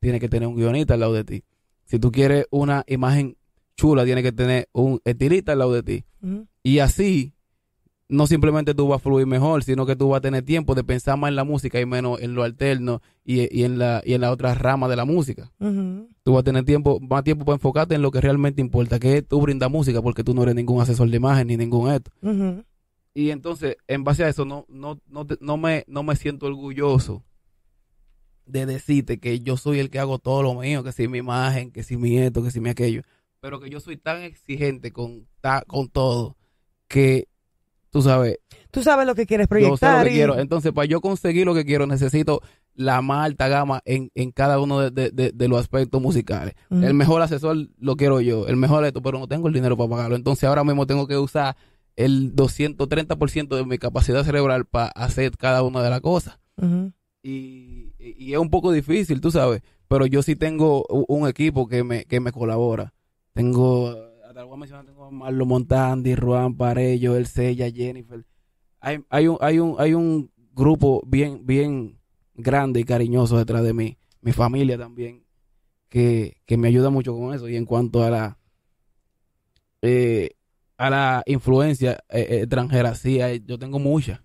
tienes 0.00 0.20
que 0.20 0.28
tener 0.28 0.48
un 0.48 0.56
guionista 0.56 0.94
al 0.94 1.00
lado 1.00 1.12
de 1.12 1.24
ti. 1.24 1.44
Si 1.84 1.98
tú 1.98 2.10
quieres 2.10 2.46
una 2.50 2.84
imagen 2.86 3.36
chula, 3.76 4.04
tienes 4.04 4.24
que 4.24 4.32
tener 4.32 4.68
un 4.72 5.00
estilista 5.04 5.52
al 5.52 5.58
lado 5.58 5.72
de 5.72 5.82
ti. 5.82 6.04
Y 6.62 6.78
así, 6.80 7.34
no 8.10 8.26
simplemente 8.26 8.74
tú 8.74 8.88
vas 8.88 8.96
a 8.96 9.02
fluir 9.02 9.26
mejor, 9.26 9.64
sino 9.64 9.86
que 9.86 9.96
tú 9.96 10.08
vas 10.08 10.18
a 10.18 10.20
tener 10.20 10.44
tiempo 10.44 10.74
de 10.74 10.84
pensar 10.84 11.16
más 11.18 11.28
en 11.30 11.36
la 11.36 11.44
música 11.44 11.80
y 11.80 11.86
menos 11.86 12.20
en 12.20 12.34
lo 12.34 12.42
alterno 12.42 13.00
y, 13.24 13.48
y 13.56 13.64
en 13.64 13.78
la 13.78 14.02
y 14.04 14.12
en 14.14 14.20
la 14.20 14.30
otra 14.32 14.54
rama 14.54 14.88
de 14.88 14.96
la 14.96 15.04
música. 15.04 15.52
Ujú. 15.60 16.08
Tú 16.22 16.32
vas 16.32 16.40
a 16.40 16.44
tener 16.44 16.64
tiempo, 16.64 16.98
más 17.00 17.24
tiempo 17.24 17.44
para 17.44 17.54
enfocarte 17.56 17.94
en 17.94 18.02
lo 18.02 18.10
que 18.10 18.20
realmente 18.20 18.60
importa, 18.60 18.98
que 18.98 19.18
es 19.18 19.26
tú 19.26 19.40
brindas 19.40 19.70
música, 19.70 20.02
porque 20.02 20.22
tú 20.24 20.34
no 20.34 20.42
eres 20.42 20.54
ningún 20.54 20.82
asesor 20.82 21.08
de 21.08 21.16
imagen 21.16 21.46
ni 21.46 21.56
ningún 21.56 21.90
esto. 21.90 22.10
Y 23.14 23.30
entonces, 23.30 23.76
en 23.88 24.04
base 24.04 24.24
a 24.24 24.28
eso, 24.28 24.44
no, 24.44 24.66
no, 24.68 25.00
no, 25.08 25.26
te- 25.26 25.38
no, 25.40 25.56
me, 25.56 25.84
no 25.88 26.02
me 26.02 26.14
siento 26.16 26.46
orgulloso 26.46 27.24
de 28.46 28.66
decirte 28.66 29.18
que 29.18 29.40
yo 29.40 29.56
soy 29.56 29.78
el 29.78 29.90
que 29.90 29.98
hago 29.98 30.18
todo 30.18 30.42
lo 30.42 30.54
mío, 30.54 30.82
que 30.82 30.92
si 30.92 31.06
mi 31.08 31.18
imagen, 31.18 31.70
que 31.70 31.82
si 31.82 31.96
mi 31.96 32.18
esto, 32.18 32.42
que 32.42 32.50
si 32.50 32.60
mi 32.60 32.68
aquello. 32.70 33.02
Pero 33.40 33.60
que 33.60 33.70
yo 33.70 33.80
soy 33.80 33.96
tan 33.96 34.22
exigente 34.22 34.92
con, 34.92 35.26
ta- 35.40 35.64
con 35.66 35.88
todo 35.88 36.36
que, 36.88 37.28
tú 37.90 38.02
sabes, 38.02 38.38
Tú 38.70 38.82
sabes 38.84 39.04
lo 39.04 39.16
que 39.16 39.26
quieres 39.26 39.48
yo 39.48 39.56
sé 39.56 39.60
lo 39.60 39.76
proyectar. 39.76 40.04
que 40.06 40.10
y- 40.12 40.14
quiero. 40.14 40.38
Entonces, 40.38 40.72
para 40.72 40.84
yo 40.86 41.00
conseguir 41.00 41.44
lo 41.44 41.54
que 41.54 41.64
quiero, 41.64 41.86
necesito 41.88 42.40
la 42.74 43.02
más 43.02 43.26
alta 43.26 43.48
gama 43.48 43.82
en, 43.84 44.10
en 44.14 44.30
cada 44.30 44.60
uno 44.60 44.78
de, 44.78 44.90
de- 44.92 45.10
de- 45.10 45.32
de 45.32 45.48
los 45.48 45.58
aspectos 45.58 46.00
musicales. 46.00 46.54
El 46.70 46.94
mejor 46.94 47.20
asesor 47.20 47.56
lo 47.78 47.96
quiero 47.96 48.20
yo, 48.20 48.46
el 48.46 48.56
mejor 48.56 48.84
esto, 48.84 49.02
pero 49.02 49.18
no 49.18 49.26
tengo 49.26 49.48
el 49.48 49.54
dinero 49.54 49.76
para 49.76 49.90
pagarlo. 49.90 50.14
Entonces, 50.16 50.44
ahora 50.44 50.62
mismo 50.62 50.86
tengo 50.86 51.06
que 51.08 51.16
usar 51.18 51.56
el 51.96 52.34
230% 52.36 53.56
de 53.56 53.64
mi 53.66 53.76
capacidad 53.76 54.22
cerebral 54.24 54.64
para 54.66 54.86
hacer 54.90 55.36
cada 55.36 55.62
una 55.64 55.82
de 55.82 55.90
las 55.90 56.00
cosas. 56.00 56.38
Y, 57.22 57.92
y 57.98 58.32
es 58.32 58.38
un 58.38 58.50
poco 58.50 58.72
difícil, 58.72 59.20
tú 59.20 59.30
sabes, 59.30 59.62
pero 59.88 60.06
yo 60.06 60.22
sí 60.22 60.36
tengo 60.36 60.84
un 60.88 61.28
equipo 61.28 61.66
que 61.66 61.82
me, 61.84 62.04
que 62.04 62.20
me 62.20 62.32
colabora. 62.32 62.94
Tengo, 63.34 63.96
hasta 64.40 64.44
voy 64.46 64.54
a 64.54 64.58
mencionar, 64.60 64.86
tengo 64.86 65.04
a 65.04 65.10
Marlon 65.10 65.48
Montandi, 65.48 66.14
Juan 66.14 66.56
Parello, 66.56 67.16
El 67.16 67.26
Sella, 67.26 67.70
Jennifer. 67.70 68.24
Hay, 68.80 69.04
hay, 69.10 69.28
un, 69.28 69.36
hay, 69.40 69.58
un, 69.58 69.76
hay 69.78 69.92
un 69.92 70.30
grupo 70.54 71.02
bien, 71.06 71.44
bien 71.44 71.98
grande 72.34 72.80
y 72.80 72.84
cariñoso 72.84 73.36
detrás 73.36 73.62
de 73.62 73.74
mí. 73.74 73.98
Mi 74.22 74.32
familia 74.32 74.78
también, 74.78 75.24
que, 75.90 76.38
que 76.46 76.56
me 76.56 76.68
ayuda 76.68 76.88
mucho 76.88 77.14
con 77.14 77.34
eso. 77.34 77.48
Y 77.48 77.56
en 77.56 77.66
cuanto 77.66 78.02
a 78.02 78.08
la, 78.10 78.38
eh, 79.82 80.30
a 80.78 80.88
la 80.88 81.22
influencia 81.26 82.02
eh, 82.08 82.26
eh, 82.30 82.36
extranjera, 82.40 82.94
sí, 82.94 83.20
hay- 83.20 83.42
yo 83.44 83.58
tengo 83.58 83.78
mucha. 83.78 84.22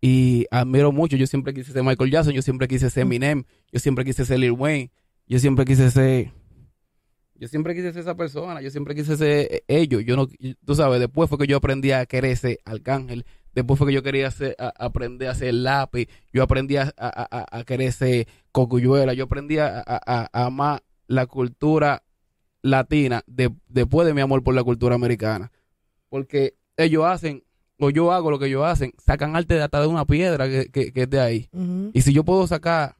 Y 0.00 0.46
admiro 0.52 0.92
mucho. 0.92 1.16
Yo 1.16 1.26
siempre 1.26 1.52
quise 1.52 1.72
ser 1.72 1.82
Michael 1.82 2.10
Jackson, 2.12 2.32
yo 2.32 2.42
siempre 2.42 2.68
quise 2.68 2.90
ser 2.90 3.02
Eminem, 3.02 3.42
yo 3.72 3.80
siempre 3.80 4.04
quise 4.04 4.24
ser 4.24 4.38
Lil 4.38 4.52
Wayne, 4.52 4.92
yo 5.26 5.40
siempre 5.40 5.64
quise 5.64 5.90
ser. 5.90 6.32
Yo 7.38 7.48
siempre 7.48 7.74
quise 7.74 7.92
ser 7.92 8.00
esa 8.00 8.16
persona, 8.16 8.60
yo 8.62 8.70
siempre 8.70 8.94
quise 8.94 9.16
ser 9.16 9.48
eh, 9.50 9.64
ellos. 9.68 10.02
Yo 10.04 10.16
no, 10.16 10.26
tú 10.64 10.74
sabes, 10.74 11.00
después 11.00 11.28
fue 11.28 11.38
que 11.38 11.46
yo 11.46 11.58
aprendí 11.58 11.92
a 11.92 12.06
querer 12.06 12.36
ser 12.36 12.58
Arcángel, 12.64 13.24
después 13.54 13.78
fue 13.78 13.88
que 13.88 13.92
yo 13.94 14.02
quería 14.02 14.30
a- 14.58 14.72
aprender 14.78 15.28
a 15.28 15.34
ser 15.34 15.52
lápiz, 15.54 16.08
yo 16.32 16.42
aprendí 16.42 16.76
a, 16.76 16.92
a- 16.96 17.28
a- 17.30 17.58
a 17.58 17.64
querer 17.64 17.92
ser 17.92 18.26
cocuyuela, 18.52 19.12
yo 19.14 19.24
aprendí 19.24 19.58
a, 19.58 19.78
a- 19.86 20.00
a- 20.06 20.28
a 20.32 20.46
amar 20.46 20.82
la 21.08 21.26
cultura 21.26 22.02
latina 22.62 23.22
de- 23.26 23.52
después 23.68 24.06
de 24.06 24.14
mi 24.14 24.20
amor 24.22 24.42
por 24.42 24.54
la 24.54 24.64
cultura 24.64 24.94
americana. 24.94 25.52
Porque 26.08 26.54
ellos 26.76 27.04
hacen, 27.04 27.44
o 27.78 27.90
yo 27.90 28.12
hago 28.12 28.30
lo 28.30 28.38
que 28.38 28.46
ellos 28.46 28.64
hacen, 28.64 28.92
sacan 29.04 29.36
arte 29.36 29.54
de 29.54 29.62
hasta 29.62 29.80
de 29.80 29.86
una 29.86 30.04
piedra 30.06 30.48
que, 30.48 30.66
que, 30.70 30.92
que 30.92 31.02
es 31.02 31.10
de 31.10 31.20
ahí. 31.20 31.48
Y 31.92 32.00
si 32.02 32.12
yo 32.12 32.24
puedo 32.24 32.46
sacar 32.46 32.96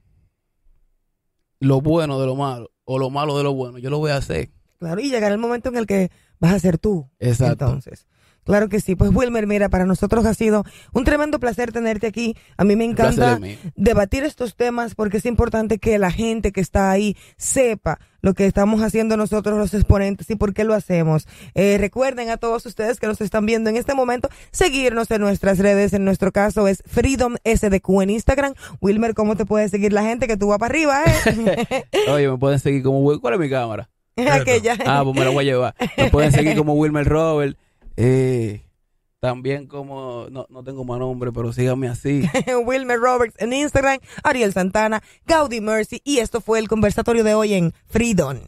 lo 1.60 1.80
bueno 1.80 2.20
de 2.20 2.26
lo 2.26 2.36
malo, 2.36 2.70
o 2.84 2.98
lo 2.98 3.10
malo 3.10 3.36
de 3.36 3.44
lo 3.44 3.54
bueno, 3.54 3.78
yo 3.78 3.90
lo 3.90 3.98
voy 3.98 4.10
a 4.10 4.16
hacer. 4.16 4.50
Claro, 4.78 5.00
y 5.00 5.10
llegará 5.10 5.34
el 5.34 5.40
momento 5.40 5.68
en 5.70 5.76
el 5.76 5.86
que 5.86 6.10
vas 6.38 6.52
a 6.52 6.58
ser 6.58 6.78
tú. 6.78 7.08
Exacto. 7.18 7.64
Entonces, 7.64 8.06
claro 8.46 8.70
que 8.70 8.80
sí. 8.80 8.96
Pues 8.96 9.10
Wilmer, 9.14 9.46
mira, 9.46 9.68
para 9.68 9.84
nosotros 9.84 10.24
ha 10.24 10.32
sido 10.32 10.64
un 10.94 11.04
tremendo 11.04 11.38
placer 11.38 11.72
tenerte 11.72 12.06
aquí. 12.06 12.34
A 12.56 12.64
mí 12.64 12.74
me 12.76 12.84
encanta 12.84 13.38
debatir 13.74 14.24
estos 14.24 14.56
temas 14.56 14.94
porque 14.94 15.18
es 15.18 15.26
importante 15.26 15.76
que 15.78 15.98
la 15.98 16.10
gente 16.10 16.52
que 16.52 16.62
está 16.62 16.90
ahí 16.90 17.16
sepa 17.36 17.98
lo 18.22 18.34
que 18.34 18.46
estamos 18.46 18.82
haciendo 18.82 19.16
nosotros 19.16 19.56
los 19.56 19.72
exponentes 19.74 20.28
y 20.30 20.34
por 20.36 20.52
qué 20.54 20.64
lo 20.64 20.74
hacemos. 20.74 21.28
Eh, 21.54 21.76
recuerden 21.78 22.30
a 22.30 22.38
todos 22.38 22.66
ustedes 22.66 22.98
que 22.98 23.06
nos 23.06 23.20
están 23.20 23.46
viendo 23.46 23.70
en 23.70 23.76
este 23.76 23.94
momento 23.94 24.28
seguirnos 24.50 25.08
en 25.12 25.20
nuestras 25.20 25.58
redes. 25.58 25.92
En 25.92 26.04
nuestro 26.04 26.32
caso 26.32 26.66
es 26.66 26.82
Freedom 26.86 27.36
SDQ 27.44 28.02
en 28.02 28.10
Instagram. 28.10 28.54
Wilmer, 28.80 29.14
¿cómo 29.14 29.36
te 29.36 29.44
puede 29.44 29.68
seguir 29.68 29.92
la 29.92 30.02
gente? 30.02 30.26
Que 30.26 30.36
tú 30.36 30.48
vas 30.48 30.58
para 30.58 30.70
arriba, 30.72 31.02
¿eh? 31.04 31.84
Oye, 32.10 32.28
me 32.28 32.38
pueden 32.38 32.58
seguir 32.58 32.82
como 32.82 33.02
Wil- 33.02 33.20
¿Cuál 33.20 33.34
es 33.34 33.40
mi 33.40 33.50
cámara? 33.50 33.88
Aquella. 34.16 34.76
Ah, 34.86 35.02
pues 35.04 35.14
me 35.16 35.24
la 35.24 35.30
voy 35.30 35.44
a 35.44 35.52
llevar. 35.52 35.74
Me 35.96 36.10
pueden 36.10 36.32
seguir 36.32 36.56
como 36.56 36.74
Wilmer 36.74 37.06
Robert. 37.06 37.56
Eh, 37.96 38.62
también 39.20 39.66
como, 39.66 40.26
no, 40.30 40.46
no 40.50 40.62
tengo 40.62 40.84
más 40.84 40.98
nombre, 40.98 41.32
pero 41.32 41.52
síganme 41.52 41.88
así. 41.88 42.22
Wilmer 42.64 42.98
Roberts 42.98 43.34
en 43.38 43.52
Instagram, 43.52 43.98
Ariel 44.22 44.52
Santana, 44.52 45.02
Gaudi 45.26 45.60
Mercy 45.60 46.00
y 46.04 46.18
esto 46.18 46.40
fue 46.40 46.58
el 46.58 46.68
conversatorio 46.68 47.24
de 47.24 47.34
hoy 47.34 47.54
en 47.54 47.72
Freedom. 47.86 48.38